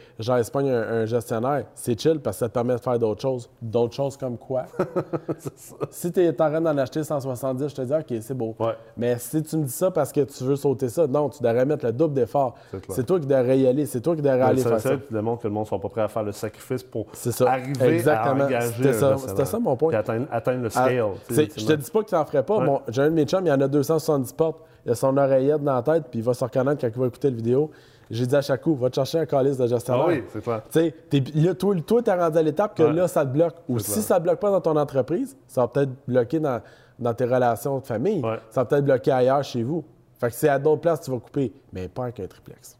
pognent 0.52 0.70
un, 0.72 1.02
un 1.02 1.06
gestionnaire, 1.06 1.66
c'est 1.76 2.00
chill 2.00 2.20
parce 2.20 2.38
que 2.38 2.40
ça 2.40 2.50
te 2.50 2.54
permet 2.54 2.76
de 2.76 2.80
faire 2.82 2.98
d'autres 2.98 3.22
choses. 3.22 3.50
D'autres 3.62 3.94
choses 3.96 4.18
comme 4.18 4.38
quoi? 4.38 4.66
si 5.92 6.12
tu 6.12 6.22
es 6.22 6.30
en 6.30 6.34
train 6.34 6.62
d'en 6.62 6.78
acheter 6.78 7.04
170, 7.04 7.68
je 7.70 7.76
te 7.76 7.82
dis, 7.82 7.94
OK, 7.94 8.22
c'est 8.22 8.34
beau. 8.34 8.56
Ouais. 8.60 8.74
Mais 8.98 9.18
si 9.20 9.42
tu 9.44 9.58
me 9.58 9.64
dis 9.66 9.72
ça 9.72 9.92
parce 9.92 10.12
que 10.12 10.22
tu 10.22 10.44
veux 10.44 10.56
sauter 10.56 10.90
ça, 10.90 11.08
non, 11.08 11.30
tu 11.30 11.42
devrais 11.44 11.66
mettre 11.66 11.86
le 11.86 11.92
double 11.92 12.14
d'effort. 12.14 12.56
C'est. 12.72 12.92
C'est 12.92 13.04
toi 13.06 13.20
qui 13.20 13.28
devrais 13.28 13.60
y 13.60 13.68
aller. 13.68 13.86
C'est 13.86 14.02
toi 14.02 14.16
qui 14.16 14.22
devrais 14.22 14.38
Ouais, 14.42 14.50
aller 14.50 14.62
ça, 14.62 14.70
faire 14.70 14.80
ça, 14.82 14.90
ça. 14.90 14.98
tu 14.98 15.14
démontres 15.14 15.42
que 15.44 15.48
le 15.48 15.54
monde 15.54 15.66
ne 15.66 15.70
sont 15.70 15.80
pas 15.80 15.90
prêts 15.90 16.02
à 16.02 16.08
faire 16.08 16.24
le 16.24 16.32
sacrifice 16.32 16.84
pour 16.84 17.06
C'est 17.14 17.32
ça. 17.32 17.52
arriver 17.52 17.86
Exactement. 17.96 18.44
à 18.44 18.46
engager 18.46 18.68
C'était 18.78 18.94
ça- 18.94 19.46
ça 19.46 19.60
mon 19.60 19.76
point. 19.76 19.90
Puis 19.90 19.98
atteindre, 19.98 20.28
atteindre 20.32 20.62
le 20.64 20.68
Ah, 20.76 20.86
scale. 20.88 21.06
c'est- 21.30 21.60
je 21.60 21.66
te 21.66 21.74
dis 21.74 21.92
pas 21.92 22.04
que 22.04 22.10
tu 22.10 22.16
n'en 22.16 22.26
ferais 22.26 22.44
pas. 22.44 22.58
Ouais. 22.58 22.80
J'ai 22.90 23.02
un 23.04 23.10
de 23.10 23.16
mes 23.16 23.26
chums, 23.26 23.46
il 23.46 23.52
en 23.52 23.62
a 23.62 23.68
270 23.68 24.34
portes. 24.34 24.60
Il 24.86 24.92
a 24.92 24.96
son 24.96 25.16
oreillette 25.16 25.64
dans 25.64 25.76
la 25.76 25.84
tête, 25.84 26.06
puis 26.10 26.20
il 26.20 26.26
va 26.26 26.34
se 26.34 26.44
reconnaître 26.44 26.82
quand 26.82 26.88
il 26.88 27.00
va 27.00 27.06
écouter 27.08 27.30
la 27.30 27.36
vidéo. 27.36 27.70
J'ai 28.12 28.28
dit 28.28 28.36
à 28.36 28.42
chaque 28.42 28.62
coup, 28.62 28.76
va 28.76 28.90
te 28.90 28.96
chercher 28.96 29.20
un 29.20 29.26
calice 29.26 29.58
de 29.58 29.66
gestionnaire. 29.68 30.04
Ah 30.08 30.10
oui, 30.12 30.24
c'est 30.32 30.44
clair. 30.44 30.62
Tu 30.72 30.80
sais, 30.80 31.24
là, 31.36 31.54
toi, 31.56 31.76
toi, 31.86 32.02
t'es 32.04 32.14
rendu 32.14 32.38
à 32.38 32.42
l'étape 32.44 32.76
que 32.76 32.84
Ouais. 32.84 32.94
là, 32.94 33.08
ça 33.08 33.26
te 33.26 33.32
bloque. 33.32 33.56
Ou 33.70 33.80
si 33.80 33.92
clair. 33.94 34.04
ça 34.04 34.20
ne 34.20 34.24
bloque 34.24 34.40
pas 34.40 34.52
dans 34.52 34.62
ton 34.62 34.76
entreprise, 34.76 35.36
ça 35.48 35.62
va 35.62 35.68
peut-être 35.70 35.92
bloquer 36.08 36.40
dans, 36.40 36.62
dans 37.00 37.14
tes 37.14 37.26
relations 37.26 37.80
de 37.80 37.86
famille. 37.86 38.22
Ouais. 38.24 38.38
Ça 38.50 38.62
va 38.62 38.66
peut-être 38.66 38.86
bloquer 38.86 39.12
ailleurs 39.12 39.44
chez 39.44 39.64
vous. 39.64 39.84
Fait 40.20 40.28
que 40.28 40.34
c'est 40.36 40.50
à 40.50 40.60
d'autres 40.60 40.82
places 40.82 41.00
que 41.00 41.06
tu 41.06 41.12
vas 41.12 41.20
couper, 41.20 41.52
mais 41.74 41.88
pas 41.88 42.04
avec 42.04 42.20
un 42.20 42.28
triplex. 42.28 42.78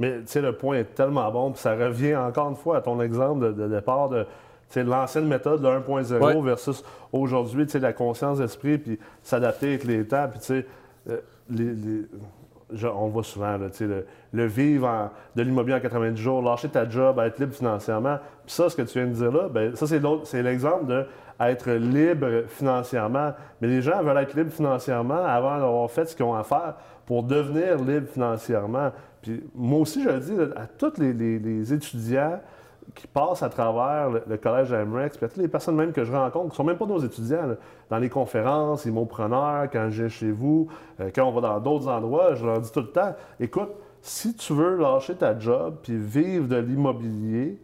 Mais 0.00 0.18
tu 0.20 0.26
sais, 0.26 0.40
le 0.40 0.56
point 0.56 0.78
est 0.78 0.94
tellement 0.94 1.30
bon, 1.30 1.52
puis 1.52 1.60
ça 1.60 1.74
revient 1.76 2.16
encore 2.16 2.50
une 2.50 2.56
fois 2.56 2.78
à 2.78 2.80
ton 2.80 3.00
exemple 3.00 3.46
de, 3.46 3.52
de 3.52 3.68
départ 3.68 4.08
de 4.08 4.24
tu 4.24 4.28
sais, 4.80 4.84
l'ancienne 4.84 5.26
méthode 5.26 5.60
de 5.62 5.68
1.0 5.68 6.18
Ouais. 6.20 6.40
versus 6.40 6.82
aujourd'hui, 7.12 7.66
tu 7.66 7.72
sais, 7.72 7.78
la 7.78 7.92
conscience 7.92 8.38
d'esprit, 8.38 8.78
puis 8.78 8.98
s'adapter 9.22 9.68
avec 9.68 9.84
les 9.84 10.04
temps, 10.08 10.26
puis 10.30 10.40
tu 10.40 10.46
sais, 10.46 10.66
euh, 11.10 11.18
les- 11.50 11.74
les- 11.74 12.06
on 12.94 13.08
voit 13.08 13.22
souvent, 13.22 13.56
le, 13.58 14.46
vivre 14.46 15.10
de 15.36 15.42
l'immobilier 15.42 15.76
en 15.76 15.80
90 15.80 16.20
jours, 16.20 16.42
lâcher 16.42 16.68
ta 16.68 16.88
job, 16.88 17.18
être 17.18 17.38
libre 17.38 17.54
financièrement. 17.54 18.18
Puis 18.44 18.54
ça, 18.54 18.68
ce 18.68 18.76
que 18.76 18.82
tu 18.82 18.98
viens 18.98 19.08
de 19.08 19.14
dire 19.14 19.32
là, 19.32 19.48
ben, 19.48 19.74
ça, 19.76 19.86
c'est 19.86 20.42
l'exemple 20.42 20.86
de 20.86 21.06
être 21.40 21.70
libre 21.72 22.44
financièrement. 22.48 23.32
Mais 23.60 23.68
les 23.68 23.82
gens 23.82 24.02
veulent 24.02 24.18
être 24.18 24.34
libres 24.34 24.52
financièrement 24.52 25.24
avant 25.24 25.58
d'avoir 25.58 25.90
fait 25.90 26.06
ce 26.06 26.16
qu'ils 26.16 26.24
ont 26.24 26.34
à 26.34 26.44
faire 26.44 26.74
pour 27.06 27.22
devenir 27.22 27.76
libres 27.76 28.08
financièrement. 28.08 28.92
Puis 29.20 29.42
moi 29.54 29.80
aussi, 29.80 30.02
je 30.02 30.08
le 30.08 30.20
dis 30.20 30.36
à 30.56 30.66
tous 30.66 30.98
les 30.98 31.72
étudiants 31.72 32.40
qui 32.94 33.06
passent 33.06 33.42
à 33.42 33.48
travers 33.48 34.10
le, 34.10 34.36
collège 34.36 34.70
de 34.70 34.76
MREX, 34.76 35.16
puis 35.16 35.28
toutes 35.28 35.36
les 35.38 35.48
personnes 35.48 35.76
même 35.76 35.92
que 35.92 36.04
je 36.04 36.12
rencontre, 36.12 36.46
qui 36.46 36.52
ne 36.52 36.56
sont 36.56 36.64
même 36.64 36.76
pas 36.76 36.86
nos 36.86 36.98
étudiants, 36.98 37.56
dans 37.90 37.98
les 37.98 38.08
conférences, 38.08 38.84
les 38.84 38.90
mots-preneurs, 38.90 39.68
quand 39.72 39.88
je 39.90 40.02
viens 40.02 40.08
chez 40.08 40.30
vous, 40.30 40.68
euh, 41.00 41.10
quand 41.14 41.24
on 41.24 41.32
va 41.32 41.40
dans 41.40 41.60
d'autres 41.60 41.88
endroits, 41.88 42.34
je 42.34 42.44
leur 42.44 42.60
dis 42.60 42.70
tout 42.70 42.80
le 42.80 42.90
temps, 42.90 43.14
écoute, 43.40 43.70
si 44.00 44.34
tu 44.34 44.52
veux 44.52 44.76
lâcher 44.76 45.14
ta 45.14 45.38
job 45.38 45.76
puis 45.82 45.96
vivre 45.96 46.48
de 46.48 46.56
l'immobilier, 46.56 47.60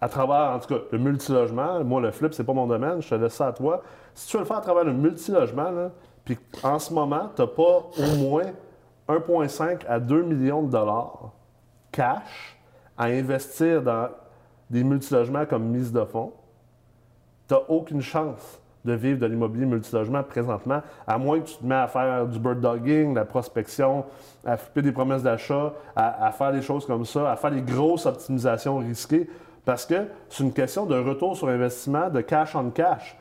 à 0.00 0.08
travers, 0.08 0.54
en 0.54 0.58
tout 0.58 0.74
cas, 0.74 0.80
le 0.90 0.98
multilogement, 0.98 1.82
moi, 1.84 2.00
le 2.00 2.10
flip, 2.10 2.34
c'est 2.34 2.44
pas 2.44 2.52
mon 2.52 2.66
domaine, 2.66 3.00
je 3.00 3.08
te 3.08 3.14
laisse 3.14 3.34
ça 3.34 3.48
à 3.48 3.52
toi. 3.52 3.82
Si 4.12 4.28
tu 4.28 4.36
veux 4.36 4.42
le 4.42 4.46
faire 4.46 4.58
à 4.58 4.60
travers 4.60 4.84
le 4.84 4.92
multilogement, 4.92 5.90
puis 6.24 6.38
en 6.62 6.78
ce 6.78 6.92
moment, 6.92 7.30
tu 7.34 7.42
n'as 7.42 7.48
pas 7.48 7.86
au 7.98 8.16
moins 8.18 8.52
1,5 9.08 9.86
à 9.88 10.00
2 10.00 10.22
millions 10.22 10.62
de 10.62 10.70
dollars 10.70 11.32
cash 11.90 12.58
à 12.96 13.04
investir 13.04 13.82
dans 13.82 14.08
des 14.70 14.84
multilogements 14.84 15.46
comme 15.46 15.64
mise 15.64 15.92
de 15.92 16.04
fonds, 16.04 16.32
tu 17.48 17.54
n'as 17.54 17.60
aucune 17.68 18.00
chance 18.00 18.60
de 18.84 18.92
vivre 18.92 19.18
de 19.18 19.26
l'immobilier 19.26 19.64
multilogement 19.64 20.22
présentement, 20.22 20.82
à 21.06 21.16
moins 21.16 21.40
que 21.40 21.46
tu 21.46 21.56
te 21.56 21.64
mets 21.64 21.74
à 21.74 21.86
faire 21.86 22.26
du 22.26 22.38
bird 22.38 22.60
dogging, 22.60 23.14
la 23.14 23.24
prospection, 23.24 24.04
à 24.44 24.56
flipper 24.56 24.82
des 24.82 24.92
promesses 24.92 25.22
d'achat, 25.22 25.72
à, 25.96 26.30
faire 26.32 26.52
des 26.52 26.60
choses 26.60 26.84
comme 26.86 27.04
ça, 27.06 27.32
à 27.32 27.36
faire 27.36 27.50
des 27.50 27.62
grosses 27.62 28.04
optimisations 28.04 28.78
risquées, 28.78 29.28
parce 29.64 29.86
que 29.86 30.06
c'est 30.28 30.44
une 30.44 30.52
question 30.52 30.84
de 30.84 30.98
retour 30.98 31.36
sur 31.36 31.48
investissement, 31.48 32.10
de 32.10 32.20
cash 32.20 32.54
on 32.54 32.68
cash. 32.70 33.16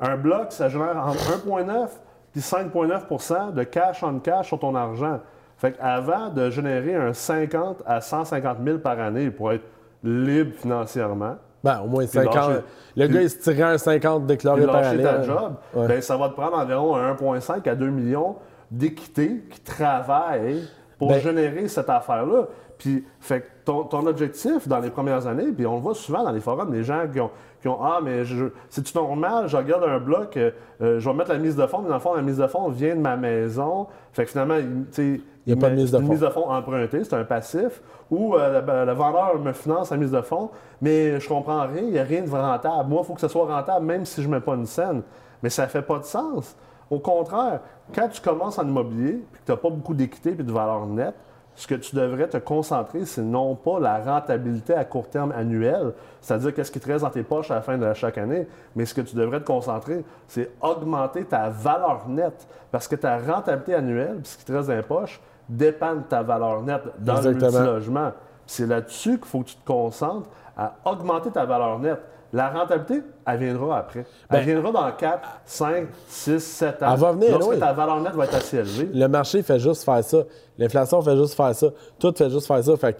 Un 0.00 0.16
bloc, 0.16 0.50
ça 0.50 0.68
génère 0.68 0.96
entre 0.96 1.46
1,9 1.46 1.88
puis 2.32 2.40
5,9% 2.40 3.52
de 3.54 3.62
cash 3.62 4.02
on 4.02 4.18
cash 4.18 4.48
sur 4.48 4.58
ton 4.58 4.74
argent. 4.74 5.20
Fait 5.64 5.72
qu'avant 5.72 6.28
de 6.28 6.50
générer 6.50 6.94
un 6.94 7.14
50 7.14 7.82
à 7.86 8.02
150 8.02 8.58
000 8.62 8.78
par 8.80 9.00
année 9.00 9.30
pour 9.30 9.50
être 9.50 9.64
libre 10.02 10.52
financièrement, 10.56 11.36
Ben, 11.62 11.80
au 11.82 11.86
moins 11.86 12.00
Puis 12.04 12.08
50. 12.08 12.34
lâcher- 12.34 12.60
le 12.96 13.06
puis- 13.06 13.14
gars, 13.14 13.22
il 13.22 13.30
se 13.30 13.38
tirait 13.38 13.62
un 13.62 13.78
50 13.78 14.26
déclaré 14.26 14.66
par 14.66 14.76
année. 14.84 15.02
ta 15.02 15.22
job, 15.22 15.54
Ouais. 15.74 15.86
ben, 15.88 16.02
ça 16.02 16.18
va 16.18 16.28
te 16.28 16.34
prendre 16.34 16.58
environ 16.58 16.94
un 16.96 17.12
1,5 17.12 17.66
à 17.66 17.74
2 17.74 17.88
millions 17.88 18.36
d'équité 18.70 19.42
qui 19.50 19.60
travaillent 19.60 20.68
pour 20.98 21.08
Ben- 21.08 21.20
générer 21.20 21.66
cette 21.68 21.88
affaire-là. 21.88 22.48
Puis, 22.76 23.02
fait 23.20 23.40
que 23.40 23.46
ton, 23.64 23.84
ton 23.84 24.04
objectif 24.06 24.68
dans 24.68 24.80
les 24.80 24.90
premières 24.90 25.26
années, 25.26 25.52
puis 25.56 25.64
on 25.66 25.76
le 25.76 25.80
voit 25.80 25.94
souvent 25.94 26.22
dans 26.24 26.32
les 26.32 26.40
forums, 26.40 26.70
les 26.74 26.84
gens 26.84 27.04
qui 27.10 27.20
ont, 27.20 27.30
qui 27.62 27.68
ont 27.68 27.78
Ah, 27.82 28.00
mais 28.04 28.24
c'est-tu 28.68 28.94
normal, 28.98 29.48
je 29.48 29.56
regarde 29.56 29.84
un 29.84 29.98
bloc, 30.00 30.36
euh, 30.36 30.50
euh, 30.82 31.00
je 31.00 31.08
vais 31.08 31.16
mettre 31.16 31.30
la 31.30 31.38
mise 31.38 31.56
de 31.56 31.66
fonds, 31.66 31.78
mais 31.80 31.88
dans 31.88 31.94
le 31.94 32.00
fond, 32.00 32.12
la 32.14 32.20
mise 32.20 32.36
de 32.36 32.46
fonds 32.46 32.68
vient 32.68 32.94
de 32.96 33.00
ma 33.00 33.16
maison. 33.16 33.86
Fait 34.12 34.24
que 34.26 34.30
finalement, 34.32 34.56
tu 34.58 35.16
sais, 35.16 35.20
Il 35.46 35.50
y 35.50 35.52
a 35.52 35.56
pas 35.56 35.70
de 35.70 35.76
mise 35.76 35.90
de 35.90 35.98
c'est 35.98 36.02
une 36.02 36.06
fonds. 36.06 36.12
mise 36.12 36.20
de 36.20 36.28
fonds 36.28 36.50
empruntée, 36.50 37.04
c'est 37.04 37.14
un 37.14 37.24
passif, 37.24 37.82
ou 38.10 38.34
euh, 38.34 38.62
le, 38.62 38.86
le 38.86 38.92
vendeur 38.92 39.38
me 39.38 39.52
finance 39.52 39.90
la 39.90 39.96
mise 39.98 40.10
de 40.10 40.22
fonds, 40.22 40.50
mais 40.80 41.20
je 41.20 41.28
comprends 41.28 41.66
rien, 41.66 41.82
il 41.82 41.92
n'y 41.92 41.98
a 41.98 42.04
rien 42.04 42.22
de 42.22 42.30
rentable. 42.30 42.88
Moi, 42.88 43.00
il 43.02 43.06
faut 43.06 43.14
que 43.14 43.20
ce 43.20 43.28
soit 43.28 43.46
rentable, 43.46 43.84
même 43.84 44.04
si 44.04 44.22
je 44.22 44.28
ne 44.28 44.34
mets 44.34 44.40
pas 44.40 44.54
une 44.54 44.66
scène. 44.66 45.02
Mais 45.42 45.50
ça 45.50 45.64
ne 45.64 45.68
fait 45.68 45.82
pas 45.82 45.98
de 45.98 46.04
sens. 46.04 46.56
Au 46.90 46.98
contraire, 46.98 47.60
quand 47.94 48.08
tu 48.08 48.20
commences 48.22 48.58
en 48.58 48.66
immobilier, 48.66 49.22
puis 49.32 49.40
que 49.42 49.46
tu 49.46 49.52
n'as 49.52 49.58
pas 49.58 49.70
beaucoup 49.70 49.94
d'équité 49.94 50.30
et 50.30 50.34
de 50.34 50.52
valeur 50.52 50.86
nette, 50.86 51.14
ce 51.56 51.66
que 51.66 51.74
tu 51.74 51.94
devrais 51.94 52.26
te 52.28 52.36
concentrer, 52.38 53.04
c'est 53.04 53.22
non 53.22 53.54
pas 53.54 53.78
la 53.78 53.98
rentabilité 54.00 54.74
à 54.74 54.84
court 54.84 55.08
terme 55.08 55.32
annuelle, 55.32 55.92
c'est-à-dire 56.20 56.52
qu'est-ce 56.54 56.72
qui 56.72 56.80
te 56.80 56.90
reste 56.90 57.04
dans 57.04 57.10
tes 57.10 57.22
poches 57.22 57.50
à 57.50 57.56
la 57.56 57.60
fin 57.60 57.78
de 57.78 57.92
chaque 57.94 58.18
année, 58.18 58.48
mais 58.74 58.86
ce 58.86 58.94
que 58.94 59.02
tu 59.02 59.14
devrais 59.14 59.40
te 59.40 59.46
concentrer, 59.46 60.04
c'est 60.26 60.50
augmenter 60.60 61.24
ta 61.24 61.50
valeur 61.50 62.08
nette. 62.08 62.48
Parce 62.72 62.88
que 62.88 62.96
ta 62.96 63.18
rentabilité 63.18 63.74
annuelle, 63.74 64.16
puis 64.22 64.32
ce 64.32 64.38
qui 64.38 64.44
te 64.44 64.52
reste 64.52 64.68
dans 64.68 64.74
les 64.74 64.82
poches, 64.82 65.20
dépend 65.48 65.94
de 65.96 66.02
ta 66.02 66.22
valeur 66.22 66.62
nette 66.62 66.82
dans 66.98 67.16
Exactement. 67.16 67.40
le 67.50 67.58
multilogement. 67.58 68.12
C'est 68.46 68.66
là-dessus 68.66 69.18
qu'il 69.18 69.26
faut 69.26 69.40
que 69.40 69.48
tu 69.48 69.56
te 69.56 69.66
concentres 69.66 70.28
à 70.56 70.74
augmenter 70.84 71.30
ta 71.30 71.44
valeur 71.44 71.78
nette. 71.78 72.00
La 72.32 72.50
rentabilité, 72.50 73.02
elle 73.26 73.38
viendra 73.38 73.78
après. 73.78 74.00
Elle 74.28 74.38
Ben, 74.44 74.44
viendra 74.44 74.72
dans 74.72 74.92
4, 74.96 75.20
5, 75.44 75.86
6, 76.08 76.40
7 76.40 76.82
ans. 76.82 76.92
Elle 76.94 76.98
va 77.00 77.12
venir, 77.12 77.30
Lorsque 77.30 77.50
oui. 77.52 77.58
ta 77.60 77.72
valeur 77.72 78.00
nette 78.00 78.14
va 78.14 78.24
être 78.24 78.34
assez 78.34 78.56
élevée. 78.56 78.90
Le 78.92 79.06
marché 79.06 79.42
fait 79.42 79.58
juste 79.60 79.84
faire 79.84 80.02
ça. 80.02 80.18
L'inflation 80.58 81.00
fait 81.00 81.16
juste 81.16 81.34
faire 81.34 81.54
ça. 81.54 81.68
Tout 81.98 82.12
fait 82.16 82.30
juste 82.30 82.46
faire 82.48 82.62
ça. 82.64 82.76
Fait 82.76 82.98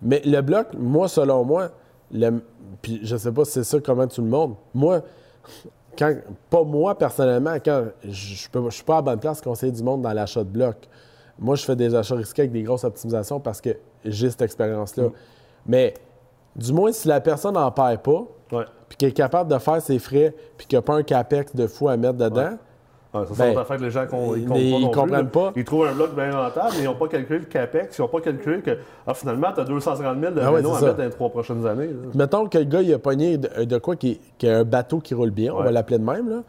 mais 0.00 0.20
le 0.24 0.40
bloc, 0.40 0.68
moi, 0.78 1.08
selon 1.08 1.44
moi, 1.44 1.68
le- 2.12 2.40
puis 2.80 3.00
je 3.02 3.16
sais 3.16 3.32
pas 3.32 3.44
si 3.44 3.52
c'est 3.52 3.64
ça 3.64 3.78
comment 3.80 4.06
tu 4.06 4.20
le 4.20 4.28
montres. 4.28 4.56
Moi, 4.72 5.00
quand, 5.98 6.14
pas 6.50 6.62
moi 6.62 6.96
personnellement, 6.96 7.54
quand 7.64 7.84
je 8.04 8.10
je 8.10 8.70
suis 8.70 8.84
pas 8.84 8.94
à 8.94 8.96
la 8.98 9.02
bonne 9.02 9.18
place 9.18 9.40
conseiller 9.40 9.72
du 9.72 9.82
monde 9.82 10.02
dans 10.02 10.12
l'achat 10.12 10.44
de 10.44 10.48
bloc. 10.48 10.76
Moi, 11.38 11.56
je 11.56 11.64
fais 11.64 11.76
des 11.76 11.94
achats 11.94 12.14
risqués 12.14 12.42
avec 12.42 12.52
des 12.52 12.62
grosses 12.62 12.84
optimisations 12.84 13.40
parce 13.40 13.60
que 13.60 13.70
j'ai 14.04 14.30
cette 14.30 14.42
expérience-là. 14.42 15.04
Mm. 15.04 15.12
Mais 15.66 15.94
du 16.54 16.72
moins, 16.72 16.92
si 16.92 17.08
la 17.08 17.20
personne 17.20 17.54
n'en 17.54 17.70
perd 17.70 18.02
pas, 18.02 18.26
puis 18.88 18.96
qu'elle 18.96 19.10
est 19.10 19.12
capable 19.12 19.50
de 19.50 19.58
faire 19.58 19.82
ses 19.82 19.98
frais, 19.98 20.34
puis 20.56 20.66
qu'il 20.66 20.76
n'y 20.76 20.80
a 20.80 20.82
pas 20.82 20.94
un 20.94 21.02
capex 21.02 21.54
de 21.54 21.66
fou 21.66 21.88
à 21.88 21.96
mettre 21.96 22.18
dedans, 22.18 22.50
Ouais, 22.50 22.56
ça, 23.24 23.34
c'est 23.34 23.52
Ben, 23.54 23.58
affaire 23.60 23.76
que 23.76 23.82
les 23.82 23.90
gens 23.90 24.06
comprennent 24.92 25.28
pas. 25.30 25.52
Ils 25.56 25.64
trouvent 25.64 25.86
un 25.86 25.92
bloc 25.94 26.14
bien 26.14 26.30
rentable, 26.32 26.68
mais 26.76 26.82
ils 26.82 26.84
n'ont 26.84 26.94
pas 26.94 27.08
calculé 27.08 27.38
le 27.40 27.44
CAPEX, 27.46 27.96
ils 27.98 28.00
n'ont 28.02 28.08
pas 28.08 28.20
calculé 28.20 28.60
que 28.62 28.78
ah, 29.06 29.14
finalement, 29.14 29.48
tu 29.54 29.60
as 29.60 29.64
250 29.64 30.20
000 30.20 30.32
de 30.34 30.40
Ah 30.40 30.52
ouais, 30.52 30.60
à 30.60 30.62
ça. 30.74 30.84
mettre 30.86 30.96
dans 30.96 31.04
les 31.04 31.10
trois 31.10 31.28
prochaines 31.30 31.66
années. 31.66 31.86
là. 31.86 31.92
Mettons 32.14 32.46
que 32.48 32.58
le 32.58 32.64
gars, 32.64 32.82
il 32.82 32.92
a 32.92 32.98
pogné 32.98 33.38
de, 33.38 33.64
de 33.64 33.78
quoi 33.78 33.96
qui, 33.96 34.20
qui 34.38 34.48
a 34.48 34.58
un 34.58 34.64
bateau 34.64 34.98
qui 35.00 35.14
roule 35.14 35.30
bien, 35.30 35.52
on 35.54 35.62
va 35.62 35.70
l'appeler 35.70 35.98
de 35.98 36.04
même, 36.04 36.28
là. 36.28 36.42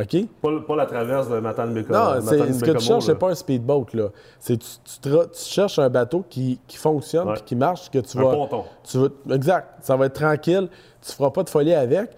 OK? 0.00 0.16
Pas, 0.40 0.48
pas 0.66 0.76
la 0.76 0.86
traverse 0.86 1.28
de 1.28 1.38
Matane 1.38 1.74
Bécamo. 1.74 1.98
Non, 1.98 2.20
c'est, 2.22 2.50
ce 2.54 2.64
que 2.64 2.70
tu 2.70 2.80
cherches, 2.80 3.04
c'est 3.04 3.14
pas 3.18 3.28
un 3.30 3.34
speedboat, 3.34 3.86
là. 3.92 4.06
C'est 4.40 4.56
tu, 4.56 4.66
tu, 4.84 5.06
tra- 5.10 5.30
tu 5.30 5.44
cherches 5.44 5.78
un 5.78 5.90
bateau 5.90 6.24
qui, 6.30 6.58
qui 6.66 6.78
fonctionne 6.78 7.28
Ouais. 7.28 7.34
qui 7.44 7.54
marche, 7.54 7.90
que 7.90 7.98
tu 7.98 8.16
Un 8.16 8.22
vas. 8.22 8.30
ponton. 8.30 8.64
Tu 8.84 8.96
vas- 8.96 9.34
exact. 9.34 9.68
Ça 9.82 9.94
va 9.96 10.06
être 10.06 10.14
tranquille. 10.14 10.68
Tu 11.02 11.12
feras 11.12 11.28
pas 11.30 11.42
de 11.42 11.50
folie 11.50 11.74
avec. 11.74 12.10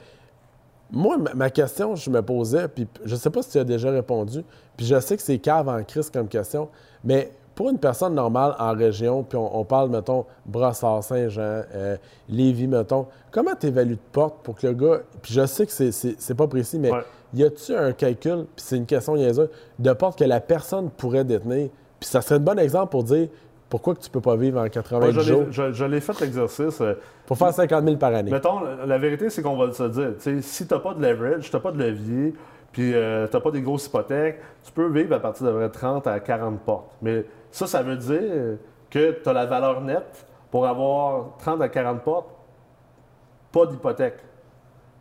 Moi, 0.94 1.16
ma, 1.34 1.50
question, 1.50 1.96
je 1.96 2.08
me 2.08 2.22
posais, 2.22 2.68
puis 2.68 2.86
je 3.04 3.16
sais 3.16 3.30
pas 3.30 3.42
si 3.42 3.50
tu 3.50 3.58
as 3.58 3.64
déjà 3.64 3.90
répondu, 3.90 4.44
puis 4.76 4.86
je 4.86 4.98
sais 5.00 5.16
que 5.16 5.22
c'est 5.22 5.38
cave 5.38 5.68
en 5.68 5.82
crise 5.82 6.08
comme 6.08 6.28
question, 6.28 6.68
mais 7.02 7.32
pour 7.54 7.70
une 7.70 7.78
personne 7.78 8.14
normale 8.14 8.54
en 8.58 8.72
région, 8.74 9.22
puis 9.22 9.36
on, 9.38 9.58
on 9.58 9.64
parle, 9.64 9.90
mettons, 9.90 10.24
Brossard, 10.46 11.04
Saint-Jean, 11.04 11.62
euh, 11.74 11.96
Lévis, 12.28 12.66
mettons, 12.66 13.06
comment 13.30 13.54
tu 13.58 13.66
évalues 13.66 13.94
de 13.94 14.00
porte 14.12 14.36
pour 14.42 14.56
que 14.56 14.66
le 14.66 14.74
gars, 14.74 15.00
puis 15.22 15.34
je 15.34 15.46
sais 15.46 15.66
que 15.66 15.72
c'est, 15.72 16.34
pas 16.34 16.46
précis, 16.46 16.78
mais 16.78 16.90
Ouais. 16.90 17.04
y 17.34 17.44
a-tu 17.44 17.74
un 17.74 17.92
calcul, 17.92 18.46
puis 18.56 18.64
c'est 18.64 18.76
une 18.76 18.86
question 18.86 19.16
niaiseuse, 19.16 19.50
de 19.78 19.92
porte 19.92 20.18
que 20.18 20.24
la 20.24 20.40
personne 20.40 20.90
pourrait 20.90 21.24
détenir, 21.24 21.68
puis 22.00 22.08
ça 22.08 22.20
serait 22.20 22.36
un 22.36 22.40
bon 22.40 22.58
exemple 22.58 22.90
pour 22.90 23.04
dire 23.04 23.28
pourquoi 23.74 23.96
que 23.96 24.00
tu 24.00 24.08
peux 24.10 24.20
pas 24.20 24.36
vivre 24.36 24.60
en 24.60 24.68
80 24.68 25.00
Moi, 25.00 25.10
je 25.10 25.18
l'ai- 25.18 25.24
jours? 25.26 25.46
je, 25.50 25.72
je 25.72 25.84
l'ai 25.84 26.00
fait 26.00 26.20
l'exercice. 26.20 26.80
euh, 26.80 26.94
pour 27.26 27.36
faire 27.36 27.52
50 27.52 27.82
000 27.84 27.96
par 27.96 28.14
année. 28.14 28.30
Mettons, 28.30 28.60
la- 28.86 28.98
vérité, 28.98 29.30
c'est 29.30 29.42
qu'on 29.42 29.56
va 29.56 29.72
se 29.72 29.82
dire. 29.88 30.12
Si 30.42 30.66
tu 30.68 30.72
n'as 30.72 30.78
pas 30.78 30.94
de 30.94 31.02
leverage, 31.04 31.50
tu 31.50 31.56
n'as 31.56 31.60
pas 31.60 31.72
de 31.72 31.78
levier, 31.82 32.34
puis 32.70 32.92
tu 32.92 32.96
n'as 32.96 33.40
pas 33.40 33.50
des 33.50 33.62
grosses 33.62 33.86
hypothèques, 33.86 34.38
tu 34.62 34.70
peux 34.70 34.86
vivre 34.86 35.16
à 35.16 35.18
partir 35.18 35.46
de 35.46 35.50
vrai 35.50 35.68
30 35.70 36.06
à 36.06 36.20
40 36.20 36.60
portes. 36.60 36.92
Mais 37.02 37.24
ça, 37.50 37.66
ça 37.66 37.82
veut 37.82 37.96
dire 37.96 38.58
que 38.90 39.10
tu 39.20 39.28
as 39.28 39.32
la 39.32 39.46
valeur 39.46 39.80
nette 39.80 40.24
pour 40.52 40.66
avoir 40.68 41.36
30 41.38 41.60
à 41.60 41.68
40 41.68 42.02
portes, 42.02 42.28
pas 43.50 43.66
d'hypothèque. 43.66 44.18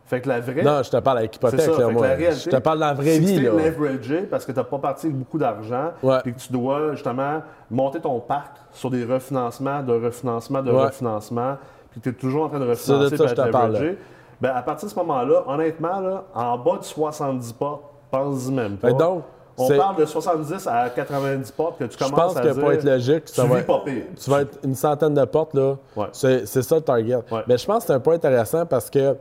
Fait 0.06 0.20
que 0.20 0.28
la 0.28 0.40
vraie. 0.40 0.62
Non, 0.62 0.82
je 0.82 0.90
te 0.90 0.96
parle 0.98 1.18
avec 1.18 1.34
hypothèque, 1.36 1.60
ça. 1.60 1.78
là, 1.78 1.88
moi. 1.88 2.02
réalité, 2.06 2.32
je 2.32 2.50
te 2.50 2.56
parle 2.56 2.78
dans 2.78 2.86
la 2.86 2.94
vraie 2.94 3.14
si 3.14 3.20
vie, 3.20 3.36
tu 3.36 3.42
leveragé 3.42 4.20
parce 4.22 4.44
que 4.44 4.52
tu 4.52 4.58
n'as 4.58 4.64
pas 4.64 4.78
parti 4.78 5.06
avec 5.06 5.18
beaucoup 5.18 5.38
d'argent, 5.38 5.92
puis 6.22 6.34
que 6.34 6.38
tu 6.40 6.52
dois 6.52 6.92
justement 6.92 7.42
monter 7.70 8.00
ton 8.00 8.20
parc 8.20 8.56
sur 8.72 8.90
des 8.90 9.04
refinancements, 9.04 9.82
de 9.82 9.92
refinancement, 9.94 10.62
de 10.62 10.70
Ouais. 10.70 10.84
refinancement, 10.84 11.56
puis 11.90 12.00
que 12.00 12.10
tu 12.10 12.16
es 12.16 12.18
toujours 12.18 12.44
en 12.44 12.48
train 12.50 12.58
de 12.60 12.74
C'est 12.74 12.92
de 12.92 12.96
refinancer 12.98 13.16
ça 13.16 13.26
je 13.28 13.34
te 13.34 13.50
parle, 13.50 13.96
ben, 14.40 14.50
à 14.54 14.62
partir 14.62 14.88
de 14.88 14.92
ce 14.92 14.98
moment-là, 14.98 15.44
honnêtement, 15.46 16.00
là, 16.00 16.24
en 16.34 16.58
bas 16.58 16.78
de 16.78 16.84
70 16.84 17.52
portes, 17.54 17.84
pense-y 18.10 18.52
même 18.52 18.76
pas. 18.76 18.88
Fait 18.88 18.94
donc, 18.94 19.22
On 19.56 19.68
parle 19.68 19.96
de 19.96 20.04
70 20.04 20.66
à 20.66 20.90
90 20.90 21.50
portes 21.52 21.78
que 21.78 21.84
tu 21.84 21.92
Je 21.98 22.04
commences 22.04 22.34
pense 22.34 22.36
à 22.36 22.40
que 22.42 22.48
dire, 22.48 22.60
pour 22.60 22.72
être 22.72 22.82
logique, 22.84 23.28
ça 23.28 23.42
tu 23.44 23.48
va 23.48 23.54
vis 23.54 23.60
être, 23.60 23.66
pas 23.68 23.80
pire. 23.84 24.02
tu 24.22 24.28
vas 24.30 24.40
être 24.42 24.58
une 24.64 24.74
centaine 24.74 25.14
de 25.14 25.24
portes, 25.24 25.54
là. 25.54 25.76
Ouais. 25.96 26.06
C'est 26.12 26.44
c'est 26.46 26.62
ça 26.62 26.74
le 26.74 26.80
target. 26.82 27.20
Ouais. 27.30 27.42
Mais 27.46 27.56
je 27.56 27.64
pense 27.64 27.84
que 27.84 27.86
c'est 27.86 27.92
un 27.92 28.00
point 28.00 28.14
intéressant 28.16 28.66
parce 28.66 28.90
que. 28.90 29.16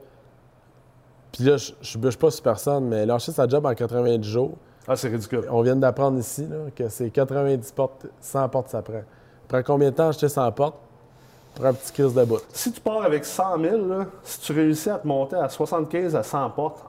Puis 1.33 1.43
là, 1.43 1.57
je 1.57 1.97
ne 1.97 2.01
bûche 2.01 2.15
pas 2.17 2.31
sur 2.31 2.43
personne, 2.43 2.85
mais 2.87 3.05
lâcher 3.05 3.31
sa 3.33 3.47
job 3.47 3.65
en 3.65 3.73
90 3.73 4.23
jours, 4.29 4.53
Ah, 4.87 4.95
c'est 4.95 5.09
ridicule. 5.09 5.45
on 5.49 5.61
vient 5.61 5.75
d'apprendre 5.75 6.17
ici 6.19 6.47
là, 6.49 6.57
que 6.75 6.87
c'est 6.89 7.09
90 7.09 7.71
portes, 7.73 8.05
100 8.21 8.47
portes, 8.49 8.69
ça 8.69 8.81
prend. 8.81 9.01
Prend 9.47 9.61
combien 9.63 9.89
de 9.91 9.95
temps 9.95 10.07
acheter 10.09 10.29
100 10.29 10.51
portes? 10.53 10.77
Prends 11.55 11.65
un 11.67 11.73
petit 11.73 11.91
crise 11.91 12.13
de 12.13 12.23
bout. 12.23 12.39
Si 12.53 12.71
tu 12.71 12.79
pars 12.81 13.03
avec 13.03 13.25
100 13.25 13.59
000, 13.59 13.87
là, 13.87 14.05
si 14.23 14.39
tu 14.39 14.53
réussis 14.53 14.89
à 14.89 14.97
te 14.99 15.07
monter 15.07 15.35
à 15.35 15.49
75 15.49 16.15
à 16.15 16.23
100 16.23 16.49
portes 16.51 16.83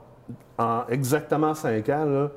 en 0.59 0.83
exactement 0.89 1.55
5 1.55 1.89
ans, 1.91 2.05
là, 2.05 2.29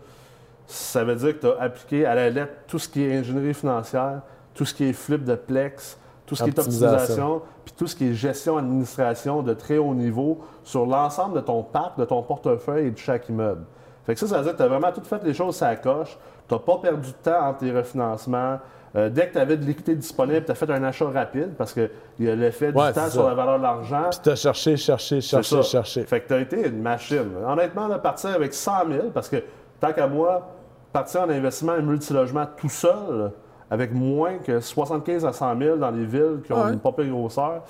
ça 0.66 1.04
veut 1.04 1.16
dire 1.16 1.36
que 1.40 1.42
tu 1.42 1.48
as 1.48 1.62
appliqué 1.62 2.06
à 2.06 2.16
la 2.16 2.30
lettre 2.30 2.52
tout 2.68 2.80
ce 2.80 2.90
qui 2.90 3.04
est 3.04 3.18
ingénierie 3.18 3.54
financière, 3.54 4.22
tout 4.54 4.66
ce 4.66 4.74
qui 4.74 4.86
est 4.86 4.94
flip 4.94 5.24
de 5.24 5.36
plex, 5.36 5.98
tout 6.28 6.36
ce 6.36 6.44
qui 6.44 6.50
est 6.50 6.60
Optimisation. 6.60 7.42
puis 7.66 7.74
tout 7.76 7.88
ce 7.88 7.96
qui 7.96 8.10
est 8.10 8.14
gestion, 8.14 8.58
administration 8.58 9.42
de 9.42 9.54
très 9.54 9.78
haut 9.78 9.96
niveau 9.96 10.40
sur 10.64 10.86
l'ensemble 10.86 11.36
de 11.36 11.42
ton 11.42 11.64
parc, 11.64 11.98
de 11.98 12.06
ton 12.06 12.22
portefeuille 12.22 12.88
et 12.88 12.92
de 12.92 12.98
chaque 12.98 13.30
immeuble. 13.30 13.64
Fait 14.06 14.14
que 14.14 14.20
ça, 14.20 14.28
ça 14.28 14.38
veut 14.38 14.44
dire 14.44 14.52
que 14.52 14.58
tu 14.58 14.64
as 14.64 14.68
vraiment 14.68 14.92
tout 14.92 15.04
fait 15.04 15.24
les 15.24 15.34
choses 15.34 15.62
à 15.64 15.70
la 15.70 15.76
coche. 15.78 16.18
Tu 16.48 16.54
n'as 16.54 16.60
pas 16.60 16.78
perdu 16.78 17.10
de 17.10 17.16
temps 17.16 17.48
entre 17.48 17.60
tes 17.60 17.72
refinancements. 17.72 18.60
Euh, 18.96 19.10
dès 19.10 19.28
que 19.28 19.34
tu 19.34 19.40
avais 19.40 19.58
de 19.58 19.66
l'équité 19.66 19.96
disponible, 19.96 20.46
tu 20.46 20.52
as 20.52 20.56
fait 20.56 20.70
un 20.70 20.84
achat 20.84 21.10
rapide 21.10 21.54
parce 21.58 21.74
qu'il 21.74 21.90
y 22.20 22.30
a 22.30 22.36
l'effet 22.36 22.72
du 22.72 22.78
temps 22.94 23.10
sur 23.10 23.28
la 23.28 23.34
valeur 23.34 23.58
de 23.58 23.64
l'argent. 23.64 24.08
Puis 24.12 24.20
t'as 24.24 24.36
cherché, 24.36 24.76
cherché, 24.78 25.22
cherché, 25.22 25.56
ça. 25.58 25.62
cherché. 25.62 26.04
Fait 26.04 26.22
que 26.22 26.28
tu 26.28 26.34
as 26.34 26.40
été 26.40 26.68
une 26.68 26.82
machine. 26.82 27.32
Honnêtement, 27.46 27.88
là, 27.88 28.00
partir 28.00 28.32
avec 28.32 28.54
100 28.54 28.72
000, 28.90 29.10
parce 29.14 29.30
que 29.30 29.38
tant 29.80 29.94
qu'à 29.94 30.08
moi, 30.08 30.48
partir 30.92 31.22
en 31.22 31.30
investissement 31.30 31.76
et 31.76 31.82
multilogement 31.82 32.46
tout 32.58 32.70
seul, 32.70 33.32
avec 33.70 33.94
moins 33.94 34.38
que 34.38 34.60
75 34.60 35.26
à 35.26 35.34
100 35.34 35.58
000 35.60 35.78
dans 35.78 35.92
les 35.92 36.06
villes 36.06 36.40
qui 36.46 36.54
ont 36.54 36.64
Ouais. 36.64 36.74
une 36.74 36.80
pas 36.80 36.92
pire 36.92 37.08
grosseur, 37.08 37.64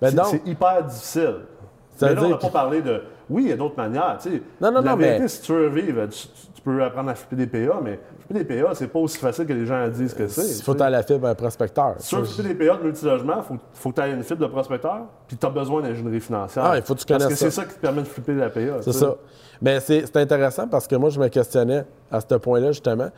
Ben 0.00 0.14
c'est 0.24 0.46
hyper 0.46 0.84
difficile. 0.84 1.36
Ça 1.96 2.08
mais 2.08 2.14
là, 2.14 2.22
on 2.24 2.28
n'a 2.30 2.36
pas 2.36 2.48
parlé 2.48 2.80
de. 2.80 3.02
Oui, 3.28 3.44
il 3.44 3.48
y 3.50 3.52
a 3.52 3.56
d'autres 3.56 3.76
manières. 3.76 4.18
Non, 4.60 4.72
non, 4.72 4.80
La 4.80 4.90
non, 4.92 4.96
vérité, 4.96 5.20
mais- 5.20 5.28
si 5.28 5.42
tu 5.42 5.52
veux 5.52 5.68
vivre, 5.68 6.06
tu, 6.06 6.28
peux 6.62 6.82
apprendre 6.82 7.10
à 7.10 7.14
flipper 7.14 7.36
des 7.36 7.46
PA, 7.46 7.78
mais 7.82 7.98
flipper 8.26 8.44
des 8.56 8.62
PA, 8.62 8.74
c'est 8.74 8.88
pas 8.88 8.98
aussi 8.98 9.18
facile 9.18 9.46
que 9.46 9.52
les 9.52 9.64
gens 9.66 9.86
disent 9.88 10.14
que 10.14 10.26
c'est. 10.28 10.58
Il 10.58 10.62
faut 10.62 10.80
à 10.80 10.90
la 10.90 11.02
fibre 11.02 11.26
un 11.28 11.34
prospecteur. 11.34 11.94
Si 11.98 12.08
tu 12.10 12.16
veux 12.16 12.24
flipper 12.24 12.48
des 12.54 12.66
PA 12.66 12.76
de 12.76 12.82
multilogement, 12.84 13.36
il 13.38 13.42
faut, 13.42 13.56
faut 13.74 13.90
que 13.90 14.00
tu 14.00 14.06
aies 14.06 14.12
une 14.12 14.22
fibre 14.22 14.40
de 14.40 14.46
prospecteur, 14.46 15.00
puis 15.28 15.36
tu 15.36 15.46
as 15.46 15.50
besoin 15.50 15.82
d'ingénierie 15.82 16.20
financière. 16.20 16.64
Ah, 16.64 16.76
il 16.76 16.82
faut 16.82 16.94
que 16.94 17.00
tu 17.00 17.06
Parce 17.06 17.18
que 17.18 17.24
connaisses 17.24 17.38
c'est 17.38 17.50
ça. 17.50 17.64
qui 17.64 17.74
te 17.74 17.80
permet 17.80 18.02
de 18.02 18.08
flipper 18.08 18.34
la 18.34 18.50
PA. 18.50 18.82
C'est 18.82 18.92
ça. 18.92 19.16
Mais 19.62 19.80
c'est 19.80 20.04
c'est 20.06 20.16
intéressant 20.16 20.68
parce 20.68 20.86
que 20.86 20.96
moi, 20.96 21.10
je 21.10 21.20
me 21.20 21.28
questionnais 21.28 21.84
à 22.10 22.20
ce 22.20 22.34
point-là, 22.34 22.72
justement, 22.72 23.08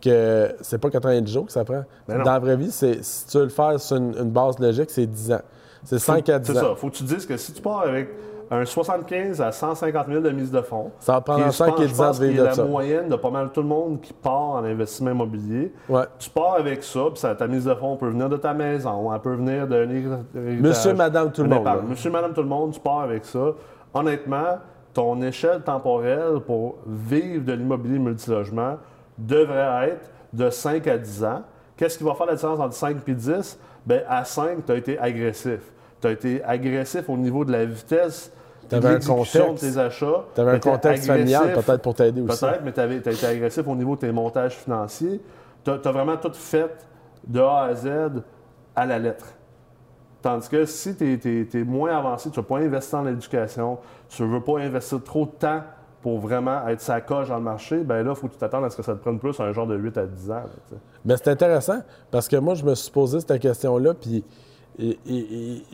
que 0.00 0.54
c'est 0.60 0.78
pas 0.78 0.90
90 0.90 1.32
jours 1.32 1.46
que 1.46 1.52
ça 1.52 1.64
prend. 1.64 1.84
Ben. 2.08 2.18
Dans 2.22 2.32
la 2.32 2.38
vraie 2.38 2.56
vie, 2.56 2.70
c'est- 2.70 3.02
si 3.02 3.26
tu 3.26 3.38
veux 3.38 3.44
le 3.44 3.50
faire 3.50 3.78
sur 3.80 3.96
une, 3.96 4.14
une 4.18 4.30
base 4.30 4.58
logique, 4.58 4.90
c'est 4.90 5.06
10 5.06 5.32
ans. 5.32 5.40
C'est 5.84 5.98
5 5.98 6.28
à 6.28 6.38
10 6.38 6.52
C'est 6.52 6.58
ans. 6.58 6.62
ça. 6.70 6.74
Faut 6.76 6.88
que 6.88 6.94
tu 6.96 7.04
dises 7.04 7.24
que 7.26 7.36
si 7.36 7.52
tu 7.52 7.62
pars 7.62 7.80
avec 7.82 8.08
un 8.50 8.64
75 8.64 9.42
à 9.42 9.52
150 9.52 10.06
000 10.08 10.20
de 10.22 10.30
mise 10.30 10.50
de 10.50 10.60
fonds, 10.62 10.90
Ça 11.00 11.12
va 11.12 11.20
prendre 11.20 11.42
qui 11.42 11.48
est, 11.50 11.52
5 11.52 11.66
je 11.78 11.82
et 11.82 11.86
pense- 11.86 11.88
10 11.88 11.96
je 11.96 12.02
ans 12.02 12.10
de 12.12 12.26
vivre 12.32 12.50
de 12.50 12.56
la 12.56 12.64
moyenne 12.64 13.08
de 13.10 13.16
pas 13.16 13.30
mal 13.30 13.50
tout 13.52 13.60
le 13.60 13.68
monde 13.68 14.00
qui 14.00 14.12
part 14.14 14.32
en 14.52 14.64
investissement 14.64 15.10
immobilier. 15.10 15.72
Ouais. 15.88 16.04
Tu 16.18 16.30
pars 16.30 16.54
avec 16.54 16.82
ça, 16.82 17.00
puis 17.10 17.18
ça- 17.20 17.34
ta 17.34 17.46
mise 17.46 17.66
de 17.66 17.74
fonds 17.74 17.96
peut 17.96 18.08
venir 18.08 18.28
de 18.30 18.36
ta 18.38 18.54
maison, 18.54 19.12
elle 19.12 19.20
peut 19.20 19.34
venir 19.34 19.66
d'un. 19.68 19.86
Monsieur, 20.34 20.94
madame, 20.94 21.30
tout 21.30 21.42
le 21.42 21.48
monde, 21.50 21.64
là. 21.64 21.78
Monsieur, 21.86 22.10
madame, 22.10 22.32
tout 22.32 22.42
le 22.42 22.48
monde, 22.48 22.72
tu 22.72 22.80
pars 22.80 23.00
avec 23.00 23.24
ça. 23.24 23.52
Honnêtement, 23.94 24.58
ton 24.94 25.20
échelle 25.22 25.60
temporelle 25.62 26.40
pour 26.46 26.76
vivre 26.86 27.44
de 27.44 27.52
l'immobilier 27.52 27.98
multilogement 27.98 28.76
devrait 29.18 29.88
être 29.90 30.10
de 30.32 30.50
5 30.50 30.86
à 30.86 30.98
10 30.98 31.24
ans. 31.24 31.42
Qu'est-ce 31.76 31.98
qui 31.98 32.04
va 32.04 32.14
faire 32.14 32.26
la 32.26 32.34
différence 32.34 32.60
entre 32.60 32.74
5 32.74 32.96
et 33.06 33.14
10? 33.14 33.58
Bien, 33.86 34.02
à 34.08 34.24
5, 34.24 34.64
tu 34.66 34.72
as 34.72 34.76
été 34.76 34.98
agressif. 34.98 35.60
Tu 36.00 36.06
as 36.06 36.10
été 36.12 36.44
agressif 36.44 37.08
au 37.08 37.16
niveau 37.16 37.44
de 37.44 37.52
la 37.52 37.64
vitesse 37.64 38.32
Tu 38.68 38.74
avais 38.74 38.88
un 38.88 38.92
l'exécution 38.94 39.46
contexte. 39.46 39.64
de 39.64 39.70
tes 39.70 39.78
achats. 39.78 40.24
Tu 40.34 40.40
avais 40.40 40.50
un 40.52 40.58
contexte 40.58 41.06
familial 41.06 41.52
peut-être 41.54 41.82
pour 41.82 41.94
t'aider 41.94 42.20
aussi. 42.20 42.40
Peut-être, 42.40 42.62
mais 42.64 42.72
tu 42.72 42.80
as 42.80 43.12
été 43.12 43.26
agressif 43.26 43.66
au 43.66 43.74
niveau 43.74 43.94
de 43.96 44.00
tes 44.00 44.12
montages 44.12 44.56
financiers. 44.56 45.20
Tu 45.64 45.70
as, 45.70 45.92
vraiment 45.92 46.16
tout 46.16 46.32
fait 46.32 46.70
de 47.26 47.40
A 47.40 47.64
à 47.64 47.74
Z 47.74 47.88
à 48.76 48.86
la 48.86 48.98
lettre. 48.98 49.26
Tandis 50.22 50.48
que 50.48 50.64
si 50.64 50.96
tu 50.96 51.48
es, 51.54 51.64
moins 51.64 51.96
avancé, 51.96 52.30
tu 52.30 52.38
ne 52.38 52.42
veux 52.42 52.48
pas 52.48 52.58
investir 52.58 52.98
dans 52.98 53.04
l'éducation, 53.04 53.78
tu 54.08 54.22
ne 54.22 54.28
veux 54.28 54.40
pas 54.40 54.58
investir 54.58 55.02
trop 55.02 55.26
de 55.26 55.30
temps 55.30 55.62
pour 56.02 56.18
vraiment 56.20 56.66
être 56.68 56.80
sa 56.80 57.00
coche 57.00 57.28
dans 57.28 57.36
le 57.36 57.42
marché, 57.42 57.78
ben 57.78 58.02
là, 58.02 58.12
il 58.14 58.16
faut 58.16 58.28
que 58.28 58.34
tu 58.34 58.38
t'attendes 58.38 58.64
à 58.64 58.70
ce 58.70 58.76
que 58.76 58.82
ça 58.82 58.94
te 58.94 59.00
prenne 59.00 59.18
plus 59.18 59.38
un 59.40 59.52
genre 59.52 59.66
de 59.66 59.76
8 59.76 59.98
à 59.98 60.06
10 60.06 60.30
ans. 60.30 60.42
Mais 61.04 61.16
c'est 61.16 61.28
intéressant 61.28 61.80
parce 62.10 62.28
que 62.28 62.36
moi, 62.36 62.54
je 62.54 62.64
me 62.64 62.74
suis 62.74 62.90
posé 62.90 63.18
cette 63.20 63.40
question-là, 63.40 63.94
puis 63.94 64.24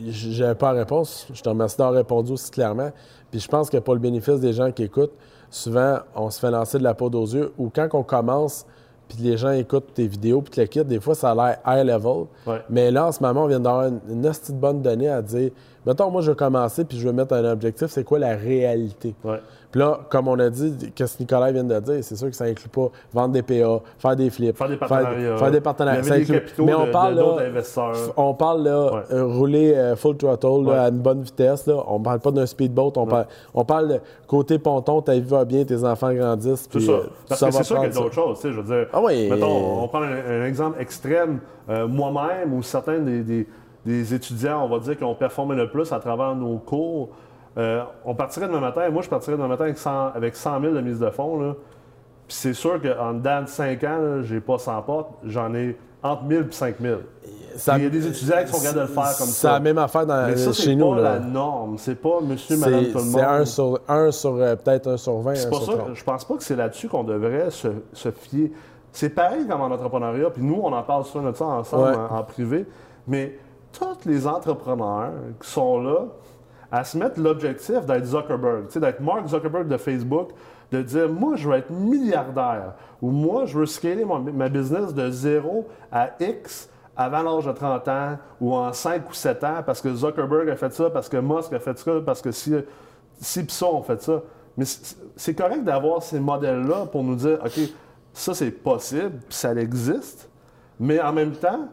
j'avais 0.01 0.55
pas 0.55 0.73
la 0.73 0.79
réponse. 0.79 1.27
Je 1.31 1.41
te 1.41 1.49
remercie 1.49 1.77
d'avoir 1.77 1.95
répondu 1.95 2.33
aussi 2.33 2.49
clairement. 2.49 2.91
Puis 3.29 3.39
je 3.39 3.47
pense 3.47 3.69
que 3.69 3.77
pour 3.77 3.93
le 3.93 3.99
bénéfice 3.99 4.39
des 4.39 4.53
gens 4.53 4.71
qui 4.71 4.83
écoutent, 4.83 5.13
souvent, 5.49 5.99
on 6.15 6.29
se 6.31 6.39
fait 6.39 6.51
lancer 6.51 6.79
de 6.79 6.83
la 6.83 6.95
peau 6.95 7.09
aux 7.09 7.25
yeux 7.25 7.53
ou 7.57 7.69
quand 7.73 7.87
on 7.93 8.03
commence, 8.03 8.65
puis 9.07 9.19
les 9.19 9.37
gens 9.37 9.51
écoutent 9.51 9.93
tes 9.93 10.07
vidéos, 10.07 10.41
puis 10.41 10.51
te 10.51 10.61
le 10.61 10.67
quittent, 10.67 10.87
des 10.87 10.99
fois, 10.99 11.13
ça 11.13 11.31
a 11.31 11.35
l'air 11.35 11.59
high 11.67 11.85
level. 11.85 12.25
Ouais. 12.47 12.63
Mais 12.69 12.89
là, 12.89 13.07
en 13.07 13.11
ce 13.11 13.21
moment, 13.21 13.43
on 13.43 13.47
vient 13.47 13.59
d'avoir 13.59 13.85
une, 13.85 13.99
une 14.09 14.59
bonne 14.59 14.81
donnée 14.81 15.09
à 15.09 15.21
dire 15.21 15.51
mettons, 15.85 16.09
moi, 16.11 16.21
je 16.21 16.29
veux 16.31 16.35
commencer, 16.35 16.85
puis 16.85 16.97
je 16.99 17.07
veux 17.07 17.13
mettre 17.13 17.33
un 17.33 17.51
objectif, 17.51 17.87
c'est 17.87 18.03
quoi 18.03 18.19
la 18.19 18.35
réalité? 18.35 19.13
Ouais. 19.23 19.39
Puis 19.71 19.81
là, 19.81 19.99
comme 20.09 20.29
on 20.29 20.39
a 20.39 20.49
dit, 20.49 20.91
qu'est-ce 20.95 21.17
que 21.17 21.23
Nicolas 21.23 21.51
vient 21.51 21.63
de 21.65 21.77
dire, 21.81 21.97
c'est 22.01 22.15
sûr 22.15 22.29
que 22.29 22.35
ça 22.35 22.45
inclut 22.45 22.69
pas 22.69 22.89
vendre 23.13 23.33
des 23.33 23.41
PA, 23.41 23.81
faire 23.99 24.15
des 24.15 24.29
flips, 24.29 24.55
Faire 24.57 24.69
des 24.69 24.77
partenariats. 24.77 25.35
faire 25.37 25.51
des 25.51 25.59
partenariats. 25.59 26.03
Ça 26.03 26.13
inclut- 26.15 26.41
mais 26.59 26.73
on 26.73 26.85
de- 26.87 26.91
parle 26.91 27.15
là, 27.15 27.45
investisseurs. 27.45 27.93
on 28.15 28.33
parle 28.33 28.63
là, 28.63 28.93
Ouais. 28.93 29.01
euh, 29.11 29.25
rouler 29.25 29.73
euh, 29.75 29.95
full 29.97 30.15
throttle 30.15 30.65
là, 30.65 30.83
à 30.83 30.87
une 30.89 30.99
bonne 30.99 31.23
vitesse. 31.23 31.67
Là. 31.67 31.83
On 31.87 31.99
parle 31.99 32.19
pas 32.21 32.31
d'un 32.31 32.45
speedboat. 32.45 32.93
On 32.95 33.05
parle, 33.05 33.25
on 33.53 33.65
parle 33.65 33.87
de 33.89 33.99
côté 34.27 34.59
ponton, 34.59 35.01
ta 35.01 35.11
vie 35.13 35.19
va 35.21 35.43
bien, 35.43 35.65
tes 35.65 35.83
enfants 35.83 36.13
grandissent. 36.13 36.69
C'est 36.71 36.77
puis, 36.77 36.85
ça. 36.85 36.91
euh, 36.93 37.03
Parce 37.27 37.41
ça 37.41 37.47
que 37.49 37.55
c'est 37.55 37.63
sûr 37.63 37.75
qu'il 37.81 37.85
y 37.89 37.91
a 37.91 37.93
d'autres 38.01 38.13
choses. 38.15 38.39
tu 38.39 38.47
sais, 38.47 38.53
Je 38.53 38.61
veux 38.61 38.75
dire, 38.77 38.87
Ah 38.93 39.01
oui. 39.03 39.29
mettons, 39.29 39.83
on 39.83 39.87
prend 39.89 40.03
un, 40.03 40.41
un 40.41 40.45
exemple 40.45 40.79
extrême. 40.79 41.39
Euh, 41.69 41.85
Moi-même 41.85 42.53
ou 42.53 42.63
certains 42.63 42.99
des, 42.99 43.23
des- 43.23 43.47
des 43.85 44.13
étudiants, 44.13 44.63
on 44.63 44.67
va 44.69 44.79
dire, 44.79 44.97
qui 44.97 45.03
ont 45.03 45.15
performé 45.15 45.55
le 45.55 45.69
plus 45.69 45.91
à 45.93 45.99
travers 45.99 46.35
nos 46.35 46.57
cours, 46.57 47.09
euh, 47.57 47.83
on 48.03 48.15
partirait 48.15 48.47
demain 48.47 48.59
matin. 48.59 48.89
Moi, 48.89 49.01
je 49.01 49.09
partirais 49.09 49.37
demain 49.37 49.47
matin 49.47 49.65
avec 49.65 49.77
100, 49.77 50.07
avec 50.15 50.35
100 50.35 50.59
000 50.61 50.73
de 50.73 50.81
mise 50.81 50.99
de 50.99 51.09
fonds. 51.09 51.39
là. 51.39 51.53
Puis 52.27 52.35
c'est 52.37 52.53
sûr 52.53 52.81
qu'en 52.81 53.13
dedans 53.13 53.43
de 53.43 53.47
5 53.47 53.83
ans, 53.83 53.99
j'ai 54.23 54.41
pas 54.41 54.57
100 54.57 54.81
portes. 54.81 55.11
J'en 55.23 55.53
ai 55.53 55.77
entre 56.01 56.23
1000 56.23 56.47
et 56.49 56.51
5000. 56.51 56.97
Ça- 57.55 57.77
Il 57.77 57.83
y 57.83 57.87
a 57.87 57.89
des 57.89 58.05
étudiants 58.07 58.37
qui 58.45 58.51
sont 58.51 58.59
capables 58.59 58.75
de 58.75 58.81
le 58.81 58.87
faire 58.87 59.03
comme 59.17 59.27
C'est 59.27 59.47
ça. 59.47 59.51
la 59.53 59.59
même 59.61 59.77
affaire 59.77 60.05
dans, 60.05 60.27
Mais 60.27 60.35
ça, 60.35 60.51
chez 60.51 60.63
c'est 60.63 60.75
nous. 60.75 60.89
pas 60.89 60.95
là. 61.01 61.13
la 61.13 61.19
norme. 61.19 61.77
C'est 61.77 61.95
pas 61.95 62.19
monsieur, 62.21 62.57
madame, 62.57 62.83
C'est 62.85 62.91
tout 62.91 62.97
le 62.97 63.03
c'est 63.05 63.21
un 63.21 63.45
sur, 63.45 63.79
un 63.87 64.11
sur 64.11 64.35
euh, 64.35 64.55
peut-être 64.57 64.87
un 64.87 64.97
sur 64.97 65.19
20, 65.19 65.35
C'est 65.35 65.47
sur 65.47 65.63
ça 65.63 65.71
30. 65.73 65.87
que 65.89 65.93
je 65.93 66.03
pense 66.03 66.25
pas 66.25 66.33
que 66.35 66.43
c'est 66.43 66.55
là-dessus 66.55 66.89
qu'on 66.89 67.03
devrait 67.05 67.49
se, 67.51 67.67
se 67.93 68.09
fier. 68.11 68.51
C'est 68.91 69.09
pareil 69.09 69.47
comme 69.47 69.61
en 69.61 69.67
entrepreneuriat, 69.71 70.31
puis 70.31 70.43
nous, 70.43 70.59
on 70.61 70.73
en 70.73 70.83
parle 70.83 71.05
souvent 71.05 71.29
de 71.31 71.35
ça 71.35 71.45
ensemble 71.45 71.83
Ouais. 71.83 71.95
en, 71.95 72.15
en 72.17 72.23
privé, 72.23 72.65
mais 73.07 73.37
tous 73.79 74.07
les 74.07 74.27
entrepreneurs 74.27 75.11
qui 75.41 75.49
sont 75.49 75.81
là 75.81 76.05
à 76.71 76.83
se 76.83 76.97
mettre 76.97 77.19
l'objectif 77.19 77.85
d'être 77.85 78.05
Zuckerberg, 78.05 78.67
d'être 78.75 78.99
Mark 78.99 79.27
Zuckerberg 79.27 79.67
de 79.67 79.77
Facebook, 79.77 80.29
de 80.71 80.81
dire 80.81 81.07
moi, 81.09 81.35
je 81.35 81.47
veux 81.47 81.55
être 81.55 81.69
milliardaire 81.69 82.73
ou 83.01 83.11
moi, 83.11 83.45
je 83.45 83.57
veux 83.57 83.65
scaler 83.65 84.03
mon- 84.03 84.19
ma 84.19 84.49
business 84.49 84.93
de 84.93 85.09
0 85.11 85.67
à 85.91 86.09
X 86.19 86.69
avant 86.97 87.21
l'âge 87.21 87.45
de 87.45 87.51
30 87.51 87.87
ans 87.87 88.17
ou 88.41 88.53
en 88.55 88.73
5 88.73 89.09
ou 89.09 89.13
7 89.13 89.43
ans 89.43 89.61
parce 89.65 89.81
que 89.81 89.93
Zuckerberg 89.93 90.49
a 90.49 90.55
fait 90.55 90.73
ça, 90.73 90.89
parce 90.89 91.07
que 91.09 91.17
Musk 91.17 91.53
a 91.53 91.59
fait 91.59 91.77
ça, 91.77 91.91
parce 92.05 92.21
que 92.21 92.31
si, 92.31 92.53
si 93.19 93.43
pis 93.45 93.53
ça 93.53 93.67
ont 93.67 93.83
fait 93.83 94.01
ça. 94.01 94.21
Mais 94.57 94.65
c'est 95.17 95.35
correct 95.35 95.63
d'avoir 95.63 96.01
ces 96.01 96.19
modèles-là 96.19 96.85
pour 96.91 97.03
nous 97.03 97.15
dire, 97.15 97.39
OK, 97.45 97.59
ça 98.13 98.33
c'est 98.33 98.51
possible, 98.51 99.19
ça 99.29 99.53
existe, 99.53 100.29
mais 100.79 100.99
en 101.01 101.11
même 101.13 101.33
temps, 101.33 101.67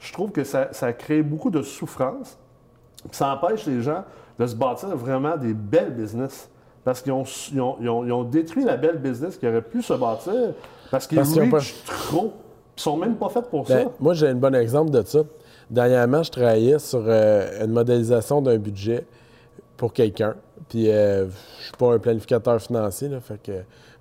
je 0.00 0.12
trouve 0.12 0.30
que 0.32 0.44
ça, 0.44 0.68
ça 0.72 0.92
crée 0.92 1.22
beaucoup 1.22 1.50
de 1.50 1.62
souffrance, 1.62 2.38
ça 3.12 3.32
empêche 3.34 3.66
les 3.66 3.82
gens 3.82 4.04
de 4.38 4.46
se 4.46 4.54
bâtir 4.54 4.88
vraiment 4.96 5.36
des 5.36 5.54
belles 5.54 5.94
business. 5.94 6.48
Parce 6.84 7.02
qu'ils 7.02 7.12
ont, 7.12 7.24
ils 7.52 7.60
ont, 7.60 7.76
ils 7.80 7.88
ont- 7.88 8.04
ils 8.04 8.12
ont 8.12 8.24
détruit 8.24 8.64
la 8.64 8.76
belle 8.76 8.98
business 8.98 9.36
qui 9.36 9.46
aurait 9.46 9.60
pu 9.62 9.82
se 9.82 9.92
bâtir 9.92 10.32
parce 10.90 11.06
qu'ils 11.06 11.18
reach 11.20 11.74
trop. 11.84 12.32
Ils 12.76 12.80
sont 12.80 12.96
même 12.96 13.16
pas 13.16 13.28
faits 13.28 13.50
pour 13.50 13.64
Ben, 13.64 13.84
ça. 13.84 13.90
moi, 14.00 14.14
j'ai 14.14 14.28
un 14.28 14.34
bon 14.36 14.54
exemple 14.54 14.90
de 14.90 15.02
ça. 15.02 15.20
Dernièrement, 15.68 16.22
je 16.22 16.30
travaillais 16.30 16.78
sur 16.78 17.02
euh, 17.04 17.64
une 17.64 17.72
modélisation 17.72 18.40
d'un 18.40 18.56
budget 18.56 19.04
pour 19.76 19.92
quelqu'un. 19.92 20.34
Puis, 20.68 20.88
euh, 20.90 21.26
je 21.58 21.64
suis 21.64 21.72
pas 21.76 21.92
un 21.94 21.98
planificateur 21.98 22.58
financier, 22.62 23.08
là, 23.08 23.20
fait 23.20 23.42
que 23.42 23.52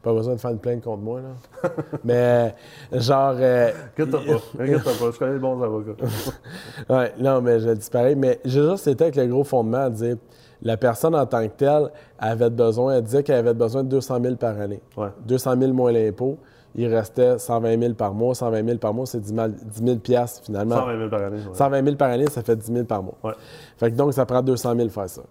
pas 0.01 0.13
besoin 0.13 0.35
de 0.35 0.39
faire 0.39 0.51
une 0.51 0.59
plainte 0.59 0.83
contre 0.83 1.01
moi. 1.01 1.19
Là. 1.21 1.69
Mais, 2.03 2.55
euh, 2.93 2.99
genre. 2.99 3.35
euh, 3.37 3.71
Inquiète-toi 3.93 4.19
pas. 4.25 4.63
Inquiète-toi 4.63 4.91
pas. 4.99 5.11
Je 5.11 5.19
connais 5.19 5.33
les 5.33 5.39
bons 5.39 5.61
avocats. 5.61 5.91
Ouais, 6.89 7.13
non, 7.19 7.41
mais 7.41 7.59
je 7.59 7.69
le 7.69 7.75
dis 7.75 7.89
pareil. 7.89 8.15
Mais 8.15 8.39
j'ai 8.45 8.61
juste 8.69 8.87
été 8.87 9.03
avec 9.05 9.15
le 9.15 9.27
gros 9.27 9.43
fondement 9.43 9.77
à 9.85 9.89
dire 9.89 10.15
la 10.61 10.77
personne 10.77 11.13
en 11.15 11.25
tant 11.25 11.43
que 11.47 11.53
telle 11.53 11.91
avait 12.17 12.49
besoin, 12.49 12.95
elle 12.95 13.03
disait 13.03 13.21
qu'elle 13.23 13.35
avait 13.37 13.53
besoin 13.53 13.83
de 13.83 13.89
200 13.89 14.19
000 14.21 14.35
par 14.35 14.59
année. 14.59 14.81
Ouais. 14.95 15.09
200 15.25 15.55
000 15.59 15.73
moins 15.73 15.91
l'impôt. 15.91 16.37
Il 16.75 16.87
restait 16.93 17.37
120 17.39 17.79
000 17.79 17.93
par 17.95 18.13
mois. 18.13 18.33
120 18.35 18.65
000 18.65 18.77
par 18.77 18.93
mois, 18.93 19.05
c'est 19.07 19.19
10 19.19 19.33
000, 19.33 19.47
10 19.49 19.83
000 19.83 19.97
piastres, 19.97 20.43
finalement. 20.45 20.75
120 20.75 20.97
000 20.97 21.09
par 21.09 21.21
année. 21.23 21.37
ouais. 21.37 21.53
120 21.55 21.83
000 21.83 21.95
par 21.95 22.09
année, 22.11 22.27
ça 22.27 22.43
fait 22.43 22.55
10 22.55 22.71
000 22.73 22.85
par 22.85 23.01
mois. 23.03 23.15
Ouais. 23.23 23.33
Fait 23.77 23.91
que 23.91 23.95
donc, 23.95 24.13
ça 24.13 24.25
prend 24.25 24.41
200 24.41 24.75
000 24.75 24.89
faire 24.89 25.09
ça. 25.09 25.21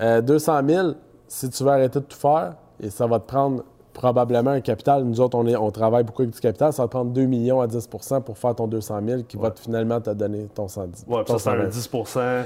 Euh, 0.00 0.20
200 0.20 0.60
000, 0.68 0.88
si 1.28 1.48
tu 1.50 1.62
veux 1.64 1.70
arrêter 1.70 2.00
de 2.00 2.04
tout 2.04 2.16
faire, 2.18 2.54
et 2.80 2.90
ça 2.90 3.06
va 3.06 3.18
te 3.20 3.26
prendre 3.26 3.62
probablement 3.96 4.50
un 4.50 4.60
capital. 4.60 5.04
Nous 5.04 5.20
autres, 5.20 5.36
on, 5.38 5.46
est- 5.46 5.56
on 5.56 5.70
travaille 5.70 6.04
beaucoup 6.04 6.22
avec 6.22 6.34
du 6.34 6.40
capital. 6.40 6.72
Ça 6.72 6.82
va 6.82 6.86
te 6.88 6.90
prendre 6.92 7.10
2 7.12 7.24
millions 7.24 7.60
à 7.60 7.66
10% 7.66 8.20
pour 8.22 8.36
faire 8.36 8.54
ton 8.54 8.66
200 8.66 9.00
000 9.06 9.22
qui 9.22 9.36
va 9.38 9.50
te- 9.50 9.60
finalement 9.60 10.00
te 10.00 10.10
donner 10.10 10.46
ton 10.54 10.68
110 10.68 11.04
Ouais, 11.08 11.22
puis 11.24 11.32
ça, 11.32 11.38
c'est 11.38 11.48
un 11.50 11.70
120. 11.70 12.42
10% 12.42 12.44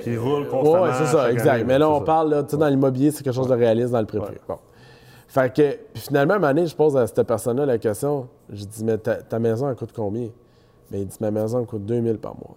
qui 0.00 0.16
roule 0.16 0.48
constamment. 0.48 0.82
Oui, 0.84 0.90
c'est 0.98 1.06
ça, 1.06 1.30
exact. 1.32 1.48
année, 1.50 1.64
Mais 1.64 1.78
là, 1.78 1.88
on 1.90 1.98
ça. 2.00 2.04
parle, 2.04 2.30
là, 2.30 2.42
tu 2.42 2.50
sais, 2.50 2.56
dans 2.58 2.68
l'immobilier, 2.68 3.10
c'est 3.10 3.22
quelque 3.22 3.34
chose 3.34 3.48
de 3.48 3.54
réaliste 3.54 3.90
dans 3.90 4.00
le 4.00 4.06
pré 4.06 4.18
Ouais. 4.18 4.26
Bon. 4.46 4.56
Fait 5.28 5.50
que, 5.54 5.62
puis 5.94 6.02
finalement, 6.02 6.34
à 6.34 6.36
un 6.36 6.40
moment 6.40 6.52
donné, 6.54 6.66
je 6.66 6.76
pose 6.76 6.94
à 6.96 7.06
cette 7.06 7.22
personne-là 7.22 7.64
la 7.64 7.78
question. 7.78 8.28
Je 8.50 8.64
dis, 8.64 8.84
mais 8.84 8.98
ta, 8.98 9.14
ta 9.16 9.38
maison, 9.38 9.68
elle 9.70 9.76
coûte 9.76 9.92
combien? 9.96 10.28
Mais 10.90 11.00
il 11.00 11.06
dit, 11.06 11.16
ma 11.20 11.30
maison, 11.30 11.60
elle 11.60 11.66
coûte 11.66 11.86
2000 11.86 12.18
par 12.18 12.34
mois. 12.34 12.54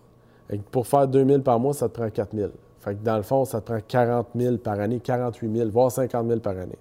Fait 0.50 0.58
que 0.58 0.64
pour 0.72 0.86
faire 0.86 1.08
2000 1.08 1.42
par 1.42 1.58
mois, 1.60 1.74
ça 1.74 1.88
te 1.88 1.94
prend 1.98 2.10
4000. 2.10 2.52
Fait 2.82 2.96
que 2.96 3.04
dans 3.04 3.16
le 3.18 3.24
fond, 3.24 3.46
ça 3.46 3.62
te 3.62 3.66
prend 3.72 3.80
40 3.88 4.28
000 4.36 4.58
par 4.58 4.78
année, 4.80 5.00
48 5.00 5.56
000, 5.56 5.70
voire 5.70 5.90
50 5.90 6.28
000 6.28 6.40
par 6.42 6.54
année. 6.58 6.78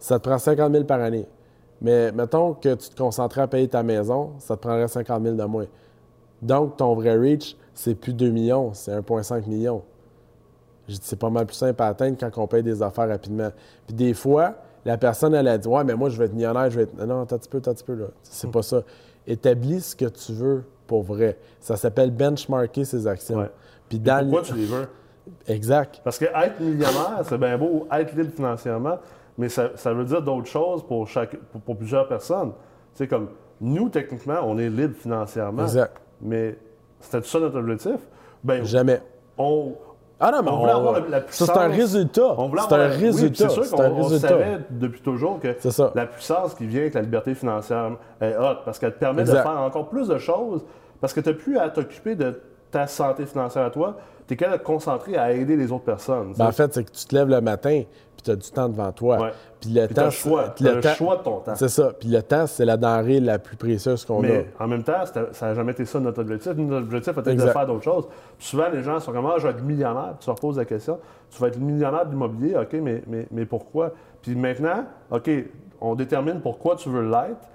Ça 0.00 0.18
te 0.18 0.28
prend 0.28 0.38
50 0.38 0.72
000 0.72 0.84
par 0.84 1.00
année. 1.00 1.26
Mais 1.80 2.10
mettons 2.12 2.54
que 2.54 2.74
tu 2.74 2.88
te 2.88 2.96
concentrais 2.96 3.42
à 3.42 3.46
payer 3.46 3.68
ta 3.68 3.82
maison, 3.84 4.32
ça 4.38 4.56
te 4.56 4.62
prendrait 4.62 4.88
50 4.88 5.22
000 5.22 5.36
de 5.36 5.44
moins. 5.44 5.66
Donc, 6.42 6.76
ton 6.76 6.94
vrai 6.94 7.16
reach, 7.16 7.56
c'est 7.74 7.94
plus 7.94 8.12
2 8.12 8.30
millions, 8.30 8.72
c'est 8.74 8.92
1,5 8.92 9.46
million. 9.46 9.82
C'est 10.88 11.18
pas 11.18 11.30
mal 11.30 11.46
plus 11.46 11.54
simple 11.54 11.80
à 11.82 11.86
atteindre 11.88 12.16
quand 12.18 12.30
on 12.42 12.46
paye 12.46 12.62
des 12.62 12.82
affaires 12.82 13.08
rapidement. 13.08 13.50
Puis 13.86 13.94
des 13.94 14.12
fois, 14.14 14.54
la 14.84 14.98
personne, 14.98 15.34
elle 15.34 15.46
a 15.46 15.56
dit, 15.56 15.68
ouais, 15.68 15.84
mais 15.84 15.94
moi, 15.94 16.08
je 16.08 16.18
vais 16.18 16.24
être 16.24 16.32
millionnaire, 16.34 16.68
je 16.70 16.76
vais 16.78 16.82
être. 16.84 17.06
Non, 17.06 17.24
t'as 17.26 17.36
un 17.36 17.38
petit 17.38 17.48
peu, 17.48 17.60
t'as 17.60 17.70
un 17.70 17.74
petit 17.74 17.84
peu, 17.84 17.94
là. 17.94 18.06
C'est 18.22 18.50
pas 18.50 18.62
ça. 18.62 18.82
Établis 19.26 19.82
ce 19.82 19.94
que 19.94 20.06
tu 20.06 20.32
veux 20.32 20.64
pour 20.86 21.02
vrai. 21.02 21.36
Ça 21.60 21.76
s'appelle 21.76 22.10
benchmarker 22.10 22.84
ses 22.84 23.06
actions. 23.06 23.36
Ouais. 23.38 23.50
Puis 23.88 23.98
dans 24.00 24.24
le- 24.24 24.30
Pourquoi 24.30 24.42
tu 24.42 24.54
les 24.54 24.66
veux? 24.66 24.88
Exact. 25.46 26.00
Parce 26.02 26.18
que 26.18 26.24
être 26.24 26.58
millionnaire, 26.60 27.20
c'est 27.24 27.38
bien 27.38 27.56
beau, 27.56 27.86
être 27.92 28.16
libre 28.16 28.32
financièrement, 28.34 28.98
mais 29.40 29.48
ça, 29.48 29.70
ça 29.74 29.94
veut 29.94 30.04
dire 30.04 30.20
d'autres 30.20 30.48
choses 30.48 30.86
pour, 30.86 31.08
chaque, 31.08 31.34
pour, 31.36 31.62
pour 31.62 31.76
plusieurs 31.78 32.06
personnes. 32.06 32.52
C'est 32.92 33.08
comme, 33.08 33.28
nous, 33.58 33.88
techniquement, 33.88 34.40
on 34.44 34.58
est 34.58 34.68
libre 34.68 34.94
financièrement. 34.94 35.62
Exact. 35.62 35.96
Mais 36.20 36.58
c'était 37.00 37.26
ça 37.26 37.40
notre 37.40 37.58
objectif? 37.58 37.96
Ben, 38.44 38.62
Jamais. 38.64 39.00
on, 39.38 39.72
Ah 40.18 40.30
non, 40.30 40.42
mais 40.42 40.50
on 40.50 40.54
on, 40.54 40.58
voulait 40.60 40.72
avoir 40.72 41.00
la, 41.08 41.18
ça, 41.20 41.24
puissance. 41.24 41.48
c'est 41.54 41.58
un 41.58 41.68
résultat. 41.68 42.34
On 42.36 42.48
voulait 42.48 42.62
C'est 42.68 42.74
un 42.74 42.90
oui, 42.90 42.96
résultat. 43.06 43.48
c'est 43.48 43.62
sûr 43.62 43.70
qu'on 43.70 43.82
on 43.84 44.08
savait 44.10 44.58
depuis 44.68 45.00
toujours 45.00 45.40
que 45.40 45.48
la 45.94 46.04
puissance 46.06 46.54
qui 46.54 46.66
vient 46.66 46.82
avec 46.82 46.92
la 46.92 47.00
liberté 47.00 47.34
financière 47.34 47.92
est 48.20 48.36
haute 48.36 48.58
parce 48.66 48.78
qu'elle 48.78 48.92
te 48.92 48.98
permet 48.98 49.22
Exact. 49.22 49.38
de 49.38 49.42
faire 49.42 49.60
encore 49.62 49.88
plus 49.88 50.08
de 50.08 50.18
choses 50.18 50.62
parce 51.00 51.14
que 51.14 51.20
tu 51.20 51.30
n'as 51.30 51.34
plus 51.34 51.58
à 51.58 51.70
t'occuper 51.70 52.14
de 52.14 52.38
ta 52.70 52.86
santé 52.86 53.26
financière 53.26 53.64
à 53.64 53.70
toi. 53.70 53.96
Tu 54.26 54.34
es 54.34 54.36
capable 54.36 54.58
de 54.58 54.62
te 54.62 54.66
concentrer 54.66 55.16
à 55.16 55.32
aider 55.32 55.56
les 55.56 55.72
autres 55.72 55.84
personnes. 55.84 56.34
Ben, 56.38 56.46
en 56.46 56.52
fait, 56.52 56.72
c'est 56.72 56.84
que 56.84 56.90
tu 56.92 57.04
te 57.04 57.14
lèves 57.16 57.28
le 57.28 57.40
matin, 57.40 57.82
puis 58.16 58.22
tu 58.22 58.30
as 58.30 58.36
du 58.36 58.48
temps 58.50 58.68
devant 58.68 58.92
toi. 58.92 59.18
Ouais. 59.20 59.30
Puis 59.60 59.70
le 59.70 59.86
Puis 59.86 59.94
temps, 59.96 60.04
le 60.04 60.10
choix. 60.10 60.54
le 60.60 60.74
le 60.76 60.80
temps- 60.80 60.94
choix 60.94 61.16
de 61.16 61.22
ton 61.22 61.40
temps. 61.40 61.54
C'est 61.56 61.68
ça. 61.68 61.92
Puis 61.98 62.08
le 62.08 62.22
temps, 62.22 62.46
c'est 62.46 62.64
la 62.64 62.76
denrée 62.76 63.18
la 63.18 63.38
plus 63.40 63.56
précieuse 63.56 64.04
qu'on 64.04 64.20
a. 64.22 64.26
Mais 64.28 64.46
en 64.60 64.68
même 64.68 64.84
temps, 64.84 65.04
ça 65.32 65.46
n'a 65.46 65.54
jamais 65.54 65.72
été 65.72 65.84
ça 65.84 65.98
notre 65.98 66.20
objectif. 66.20 66.52
Notre 66.54 66.84
objectif 66.84 67.18
était 67.18 67.34
de 67.34 67.40
faire 67.40 67.66
d'autres 67.66 67.82
choses. 67.82 68.06
Puis 68.38 68.46
souvent, 68.46 68.68
les 68.72 68.82
gens 68.84 69.00
sont 69.00 69.12
comme 69.12 69.26
Ah, 69.26 69.34
je 69.38 69.48
vais 69.48 69.52
être 69.52 69.62
millionnaire. 69.64 70.10
Puis 70.10 70.18
tu 70.20 70.26
leur 70.28 70.36
poses 70.38 70.56
la 70.58 70.64
question 70.64 70.98
Tu 71.30 71.40
vas 71.40 71.48
être 71.48 71.58
millionnaire 71.58 72.06
de 72.06 72.10
l'immobilier, 72.10 72.56
OK, 72.56 72.72
mais, 72.74 73.02
mais, 73.08 73.26
mais 73.32 73.46
pourquoi? 73.46 73.90
Puis 74.22 74.36
maintenant, 74.36 74.84
OK, 75.10 75.28
on 75.80 75.94
détermine 75.96 76.40
pourquoi 76.40 76.76
tu 76.76 76.88
veux 76.88 77.02
l'être, 77.02 77.48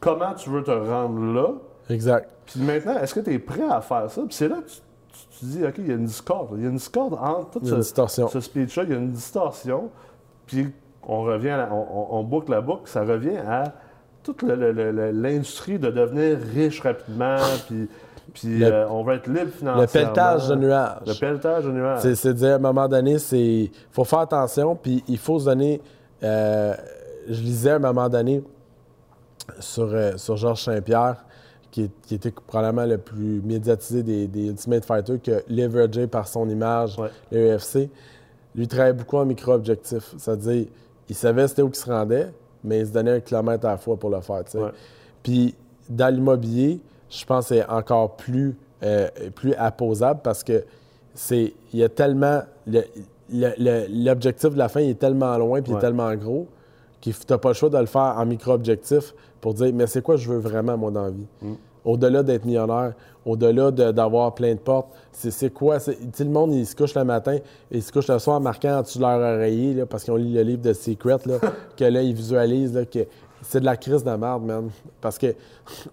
comment 0.00 0.34
tu 0.34 0.50
veux 0.50 0.64
te 0.64 0.70
rendre 0.72 1.20
là? 1.32 1.48
Exact. 1.90 2.28
Puis 2.46 2.60
maintenant, 2.60 2.98
est-ce 2.98 3.14
que 3.14 3.20
tu 3.20 3.32
es 3.34 3.38
prêt 3.38 3.68
à 3.68 3.80
faire 3.80 4.10
ça? 4.10 4.20
Puis 4.22 4.34
c'est 4.34 4.48
là 4.48 4.56
que 4.56 4.68
tu, 4.68 4.76
tu- 5.12 5.38
tu 5.38 5.44
dis, 5.46 5.64
OK, 5.64 5.74
il 5.78 5.88
y 5.88 5.90
a 5.90 5.94
une 5.94 6.04
discorde. 6.06 6.50
Il 6.56 6.62
y 6.62 6.66
a 6.66 6.70
une 6.70 6.76
discorde 6.76 7.14
entre 7.14 7.50
tout 7.60 7.66
ce, 7.66 7.82
ce 8.28 8.40
speech-là. 8.40 8.82
Il 8.84 8.90
y 8.90 8.94
a 8.94 8.96
une 8.98 9.12
distorsion. 9.12 9.90
Puis 10.46 10.68
on 11.06 11.22
revient, 11.22 11.50
à 11.50 11.56
la- 11.58 11.72
on, 11.72 12.18
on- 12.18 12.22
boucle 12.24 12.50
la 12.50 12.60
boucle. 12.60 12.88
Ça 12.88 13.02
revient 13.02 13.36
à 13.38 13.64
toute 14.22 14.42
le- 14.42 14.54
le- 14.54 14.72
le- 14.72 14.90
le- 14.92 15.10
l'industrie 15.10 15.78
de 15.78 15.90
devenir 15.90 16.38
riche 16.54 16.80
rapidement. 16.82 17.36
Puis, 17.68 17.88
puis 18.34 18.58
Le- 18.58 18.66
euh, 18.66 18.88
on 18.90 19.02
va 19.04 19.14
être 19.14 19.26
libre 19.26 19.50
financièrement. 19.50 19.80
Le 19.80 19.86
pelletage 19.86 20.48
de 20.48 20.54
Le 20.54 20.60
nuages. 20.60 21.20
pelletage 21.20 21.64
de 21.64 21.70
nuages. 21.72 22.14
C'est 22.14 22.34
dire, 22.34 22.52
à 22.52 22.54
un 22.56 22.58
moment 22.58 22.86
donné, 22.88 23.18
c'est 23.18 23.70
faut 23.90 24.04
faire 24.04 24.18
attention, 24.20 24.76
puis 24.76 25.02
il 25.08 25.16
faut 25.18 25.38
se 25.38 25.46
donner. 25.46 25.80
euh, 26.22 26.74
je 27.28 27.40
lisais 27.40 27.70
à 27.70 27.76
un 27.76 27.78
moment 27.78 28.08
donné 28.08 28.42
sur, 29.60 29.84
euh, 29.92 30.12
sur 30.16 30.36
Georges 30.36 30.62
Saint-Pierre, 30.64 31.24
qui, 31.70 31.82
est- 31.84 32.00
qui 32.06 32.14
était 32.14 32.30
probablement 32.30 32.86
le 32.86 32.98
plus 32.98 33.40
médiatisé 33.42 34.02
des, 34.02 34.26
des 34.26 34.46
Ultimate 34.48 34.84
Fighters, 34.84 35.20
que 35.22 35.42
leveragé 35.48 36.06
par 36.06 36.26
son 36.28 36.48
image, 36.48 36.98
Ouais. 36.98 37.08
le 37.30 37.56
UFC. 37.56 37.88
Lui 38.54 38.64
il 38.64 38.68
travaillait 38.68 38.94
beaucoup 38.94 39.16
en 39.18 39.24
micro-objectif. 39.26 40.14
C'est-à-dire, 40.18 40.66
il 41.08 41.14
savait 41.14 41.46
c'était 41.48 41.62
où 41.62 41.68
il 41.68 41.74
se 41.76 41.88
rendait, 41.90 42.28
mais 42.64 42.80
il 42.80 42.86
se 42.86 42.92
donnait 42.92 43.12
un 43.12 43.20
kilomètre 43.20 43.66
à 43.66 43.72
la 43.72 43.76
fois 43.76 43.96
pour 43.96 44.10
le 44.10 44.20
faire. 44.20 44.42
Ouais. 44.54 44.70
Puis 45.22 45.54
dans 45.88 46.12
l'immobilier, 46.12 46.80
je 47.10 47.24
pense 47.24 47.48
que 47.48 47.54
c'est 47.56 47.66
encore 47.66 48.16
plus, 48.16 48.56
euh, 48.82 49.08
plus 49.34 49.54
apposable 49.54 50.20
parce 50.22 50.42
que 50.44 50.64
c'est 51.14 51.52
il 51.72 51.78
y 51.80 51.84
a 51.84 51.88
tellement 51.88 52.42
le- 52.66 52.84
le- 53.32 53.52
le- 53.58 53.86
l'objectif 54.04 54.50
de 54.52 54.58
la 54.58 54.68
fin 54.68 54.80
il 54.80 54.90
est 54.90 54.98
tellement 54.98 55.36
loin 55.36 55.60
puis 55.62 55.72
il 55.72 55.76
est 55.76 55.80
tellement 55.80 56.14
gros 56.14 56.46
que 57.00 57.10
tu 57.10 57.16
n'as 57.30 57.38
pas 57.38 57.48
le 57.48 57.54
choix 57.54 57.68
de 57.70 57.78
le 57.78 57.86
faire 57.86 58.14
en 58.16 58.26
micro-objectif 58.26 59.14
pour 59.40 59.54
dire 59.54 59.72
mais 59.74 59.86
c'est 59.86 60.02
quoi 60.02 60.16
je 60.16 60.30
veux 60.30 60.38
vraiment 60.38 60.76
moi 60.76 60.90
dans 60.90 61.04
la 61.04 61.10
vie? 61.10 61.26
Mm. 61.42 61.52
Au-delà 61.84 62.22
d'être 62.22 62.44
millionnaire, 62.44 62.92
au-delà 63.24 63.70
de- 63.70 63.92
d'avoir 63.92 64.34
plein 64.34 64.54
de 64.54 64.58
portes, 64.58 64.88
c'est 65.12 65.30
c'est 65.30 65.50
quoi? 65.50 65.78
sais, 65.80 65.96
le 66.18 66.24
monde, 66.26 66.52
il 66.52 66.66
se 66.66 66.74
couche 66.76 66.94
le 66.94 67.04
matin, 67.04 67.38
il 67.70 67.82
se 67.82 67.92
couche 67.92 68.08
le 68.08 68.18
soir 68.18 68.36
en 68.36 68.40
marquant 68.40 68.78
en 68.78 68.82
dessous 68.82 68.98
de 68.98 69.04
leur 69.04 69.18
oreiller, 69.20 69.74
là, 69.74 69.86
parce 69.86 70.04
qu'ils 70.04 70.12
ont 70.12 70.16
lu 70.16 70.28
le 70.32 70.42
livre 70.42 70.60
de 70.62 70.72
Secret, 70.72 71.18
là, 71.24 71.36
que 71.76 71.84
là, 71.84 72.02
ils 72.02 72.14
visualisent 72.14 72.74
là, 72.74 72.84
que 72.84 73.06
c'est 73.42 73.60
de 73.60 73.64
la 73.64 73.76
crise 73.76 74.02
de 74.04 74.10
merde, 74.10 74.42
man. 74.44 74.68
Parce 75.00 75.16
que, 75.16 75.34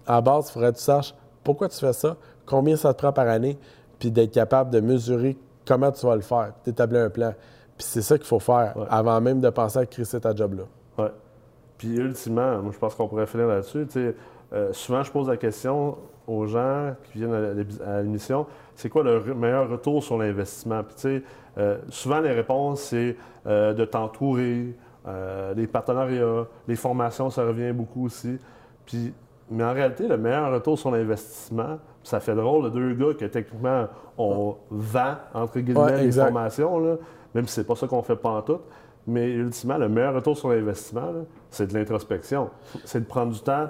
à 0.06 0.20
base, 0.20 0.48
il 0.48 0.52
faudrait 0.52 0.72
que 0.72 0.78
tu 0.78 0.82
saches 0.82 1.14
pourquoi 1.44 1.68
tu 1.68 1.78
fais 1.78 1.92
ça, 1.92 2.16
combien 2.44 2.76
ça 2.76 2.92
te 2.92 2.98
prend 2.98 3.12
par 3.12 3.28
année, 3.28 3.56
puis 3.98 4.10
d'être 4.10 4.32
capable 4.32 4.70
de 4.70 4.80
mesurer 4.80 5.36
comment 5.66 5.92
tu 5.92 6.04
vas 6.04 6.16
le 6.16 6.22
faire, 6.22 6.52
d'établir 6.64 7.02
un 7.02 7.10
plan. 7.10 7.32
Puis 7.78 7.86
c'est 7.88 8.02
ça 8.02 8.18
qu'il 8.18 8.26
faut 8.26 8.40
faire 8.40 8.72
Ouais. 8.76 8.86
avant 8.90 9.20
même 9.20 9.40
de 9.40 9.48
penser 9.50 9.78
à 9.78 9.86
crisser 9.86 10.20
ta 10.20 10.34
job-là. 10.34 10.64
Ouais. 10.98 11.10
Puis 11.78 11.96
ultimement, 11.96 12.62
moi 12.62 12.72
je 12.72 12.78
pense 12.78 12.94
qu'on 12.94 13.08
pourrait 13.08 13.26
finir 13.26 13.48
là-dessus. 13.48 13.86
Tu 13.86 13.92
sais, 13.92 14.14
euh, 14.52 14.72
souvent, 14.72 15.02
je 15.02 15.10
pose 15.10 15.28
la 15.28 15.36
question 15.36 15.98
aux 16.26 16.46
gens 16.46 16.94
qui 17.04 17.18
viennent 17.18 17.66
à 17.86 18.02
l'émission, 18.02 18.46
c'est 18.74 18.88
quoi 18.88 19.02
le 19.02 19.34
meilleur 19.34 19.68
retour 19.68 20.02
sur 20.02 20.18
l'investissement? 20.18 20.82
Puis 20.82 20.94
tu 20.94 21.00
sais, 21.02 21.22
euh, 21.58 21.78
souvent 21.88 22.20
les 22.20 22.32
réponses, 22.32 22.80
c'est 22.80 23.16
euh, 23.46 23.72
de 23.72 23.84
t'entourer, 23.84 24.74
euh, 25.06 25.54
les 25.54 25.66
partenariats, 25.66 26.46
les 26.66 26.76
formations, 26.76 27.30
ça 27.30 27.44
revient 27.44 27.72
beaucoup 27.72 28.06
aussi. 28.06 28.38
Puis, 28.84 29.12
mais 29.50 29.64
en 29.64 29.72
réalité, 29.72 30.08
le 30.08 30.16
meilleur 30.16 30.52
retour 30.52 30.78
sur 30.78 30.90
l'investissement, 30.90 31.78
ça 32.02 32.20
fait 32.20 32.34
drôle, 32.34 32.64
de 32.64 32.70
deux 32.70 32.94
gars 32.94 33.14
que 33.14 33.24
techniquement 33.26 33.86
on 34.18 34.56
vend, 34.70 35.14
entre 35.32 35.60
guillemets, 35.60 35.80
Ouais, 35.80 36.04
les 36.04 36.12
formations, 36.12 36.78
là, 36.80 36.96
même 37.34 37.46
si 37.46 37.54
c'est 37.54 37.66
pas 37.66 37.76
ça 37.76 37.86
qu'on 37.86 38.02
fait 38.02 38.16
pas 38.16 38.30
en 38.30 38.42
tout. 38.42 38.58
Mais 39.08 39.30
ultimement, 39.30 39.78
le 39.78 39.88
meilleur 39.88 40.14
retour 40.14 40.36
sur 40.36 40.48
l'investissement, 40.48 41.12
c'est 41.50 41.68
de 41.68 41.74
l'introspection. 41.78 42.50
C'est 42.84 43.00
de 43.00 43.04
prendre 43.04 43.32
du 43.32 43.40
temps 43.40 43.68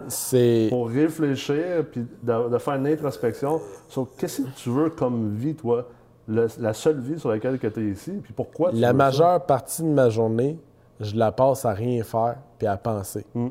pour 0.70 0.88
réfléchir 0.88 1.84
puis 1.92 2.06
de, 2.22 2.48
de 2.48 2.58
faire 2.58 2.74
une 2.74 2.86
introspection 2.86 3.60
sur 3.88 4.08
qu'est-ce 4.16 4.42
que 4.42 4.48
tu 4.56 4.70
veux 4.70 4.88
comme 4.90 5.34
vie, 5.34 5.54
toi, 5.54 5.86
le- 6.26 6.46
la 6.58 6.72
seule 6.72 7.00
vie 7.00 7.18
sur 7.20 7.28
laquelle 7.30 7.58
tu 7.58 7.66
es 7.66 7.90
ici, 7.92 8.12
puis 8.22 8.32
pourquoi 8.32 8.70
tu 8.70 8.76
La 8.76 8.88
veux 8.92 8.98
ça. 8.98 9.04
majeure 9.04 9.44
partie 9.46 9.82
de 9.82 9.88
ma 9.88 10.08
journée, 10.08 10.58
je 11.00 11.14
la 11.16 11.30
passe 11.32 11.64
à 11.66 11.72
rien 11.74 12.02
faire 12.02 12.36
puis 12.58 12.66
à 12.66 12.76
penser. 12.78 13.26
Mm. 13.34 13.48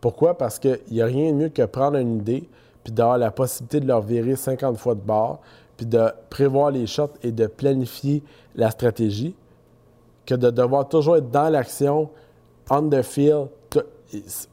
Pourquoi? 0.00 0.38
Parce 0.38 0.58
qu'il 0.60 0.78
n'y 0.92 1.02
a 1.02 1.06
rien 1.06 1.32
de 1.32 1.36
mieux 1.36 1.48
que 1.48 1.62
prendre 1.66 1.98
une 1.98 2.18
idée 2.18 2.48
puis 2.84 2.92
d'avoir 2.92 3.18
la 3.18 3.30
possibilité 3.32 3.80
de 3.80 3.86
leur 3.88 4.00
virer 4.00 4.36
50 4.36 4.78
fois 4.78 4.94
de 4.94 5.00
bord 5.00 5.40
puis 5.76 5.86
de 5.86 6.04
prévoir 6.30 6.70
les 6.70 6.86
shots 6.86 7.10
et 7.22 7.32
de 7.32 7.46
planifier 7.46 8.22
la 8.54 8.70
stratégie 8.70 9.34
que 10.30 10.40
de 10.40 10.50
devoir 10.50 10.88
toujours 10.88 11.16
être 11.16 11.30
dans 11.30 11.48
l'action, 11.50 12.10
on 12.70 12.88
the 12.88 13.02
field. 13.02 13.48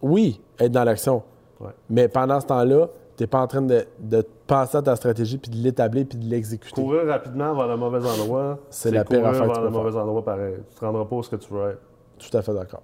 Oui, 0.02 0.40
être 0.60 0.72
dans 0.72 0.84
l'action. 0.84 1.24
Ouais. 1.60 1.72
Mais 1.90 2.08
pendant 2.08 2.40
ce 2.40 2.46
temps-là, 2.46 2.88
tu 3.16 3.24
n'es 3.24 3.28
pas 3.28 3.42
en 3.42 3.48
train 3.48 3.62
de, 3.62 3.86
de 4.00 4.24
penser 4.46 4.78
à 4.78 4.82
ta 4.82 4.96
stratégie 4.96 5.38
puis 5.38 5.50
de 5.50 5.58
l'établir 5.58 6.06
puis 6.08 6.18
de 6.18 6.26
l'exécuter. 6.26 6.80
Courir 6.82 7.08
rapidement 7.08 7.56
vers 7.56 7.68
le 7.68 7.78
mauvais 7.78 8.06
endroit, 8.08 8.60
C'est 8.70 8.92
la 8.92 9.04
pire 9.04 9.26
affaire 9.26 9.42
que 9.42 9.48
vers 9.48 9.58
tu 9.58 9.64
le 9.64 9.70
mauvais 9.70 9.96
endroit 9.98 10.24
pareil. 10.24 10.56
Tu 10.70 10.80
te 10.80 10.86
rendras 10.86 11.06
pas 11.06 11.16
où 11.16 11.24
ce 11.24 11.30
que 11.32 11.36
tu 11.38 11.52
veux 11.52 11.72
être. 11.72 11.82
Tout 12.20 12.38
à 12.38 12.42
fait 12.42 12.54
d'accord. 12.54 12.84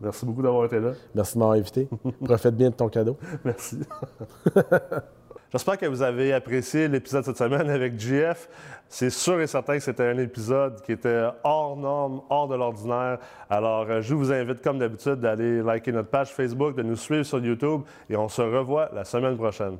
Merci 0.00 0.26
beaucoup 0.26 0.42
d'avoir 0.42 0.64
été 0.64 0.80
là. 0.80 0.92
Merci 1.14 1.34
de 1.34 1.38
m'avoir 1.38 1.58
invité. 1.58 1.88
Profite 2.24 2.56
bien 2.56 2.70
de 2.70 2.74
ton 2.74 2.88
cadeau. 2.88 3.16
Merci. 3.44 3.78
J'espère 5.52 5.76
que 5.76 5.84
vous 5.84 6.00
avez 6.00 6.32
apprécié 6.32 6.88
l'épisode 6.88 7.26
cette 7.26 7.36
semaine 7.36 7.68
avec 7.68 8.00
GF. 8.00 8.48
C'est 8.88 9.10
sûr 9.10 9.38
et 9.38 9.46
certain 9.46 9.74
que 9.74 9.82
c'était 9.82 10.06
un 10.06 10.16
épisode 10.16 10.80
qui 10.80 10.92
était 10.92 11.24
hors 11.44 11.76
norme, 11.76 12.22
hors 12.30 12.48
de 12.48 12.54
l'ordinaire. 12.54 13.18
Alors, 13.50 13.84
euh, 13.90 14.00
je 14.00 14.14
vous 14.14 14.32
invite, 14.32 14.62
comme 14.62 14.78
d'habitude, 14.78 15.16
d'aller 15.16 15.60
liker 15.60 15.92
notre 15.92 16.08
page 16.08 16.32
Facebook, 16.32 16.74
de 16.74 16.82
nous 16.82 16.96
suivre 16.96 17.24
sur 17.24 17.38
YouTube 17.38 17.82
et 18.08 18.16
on 18.16 18.30
se 18.30 18.40
revoit 18.40 18.88
la 18.94 19.04
semaine 19.04 19.36
prochaine. 19.36 19.76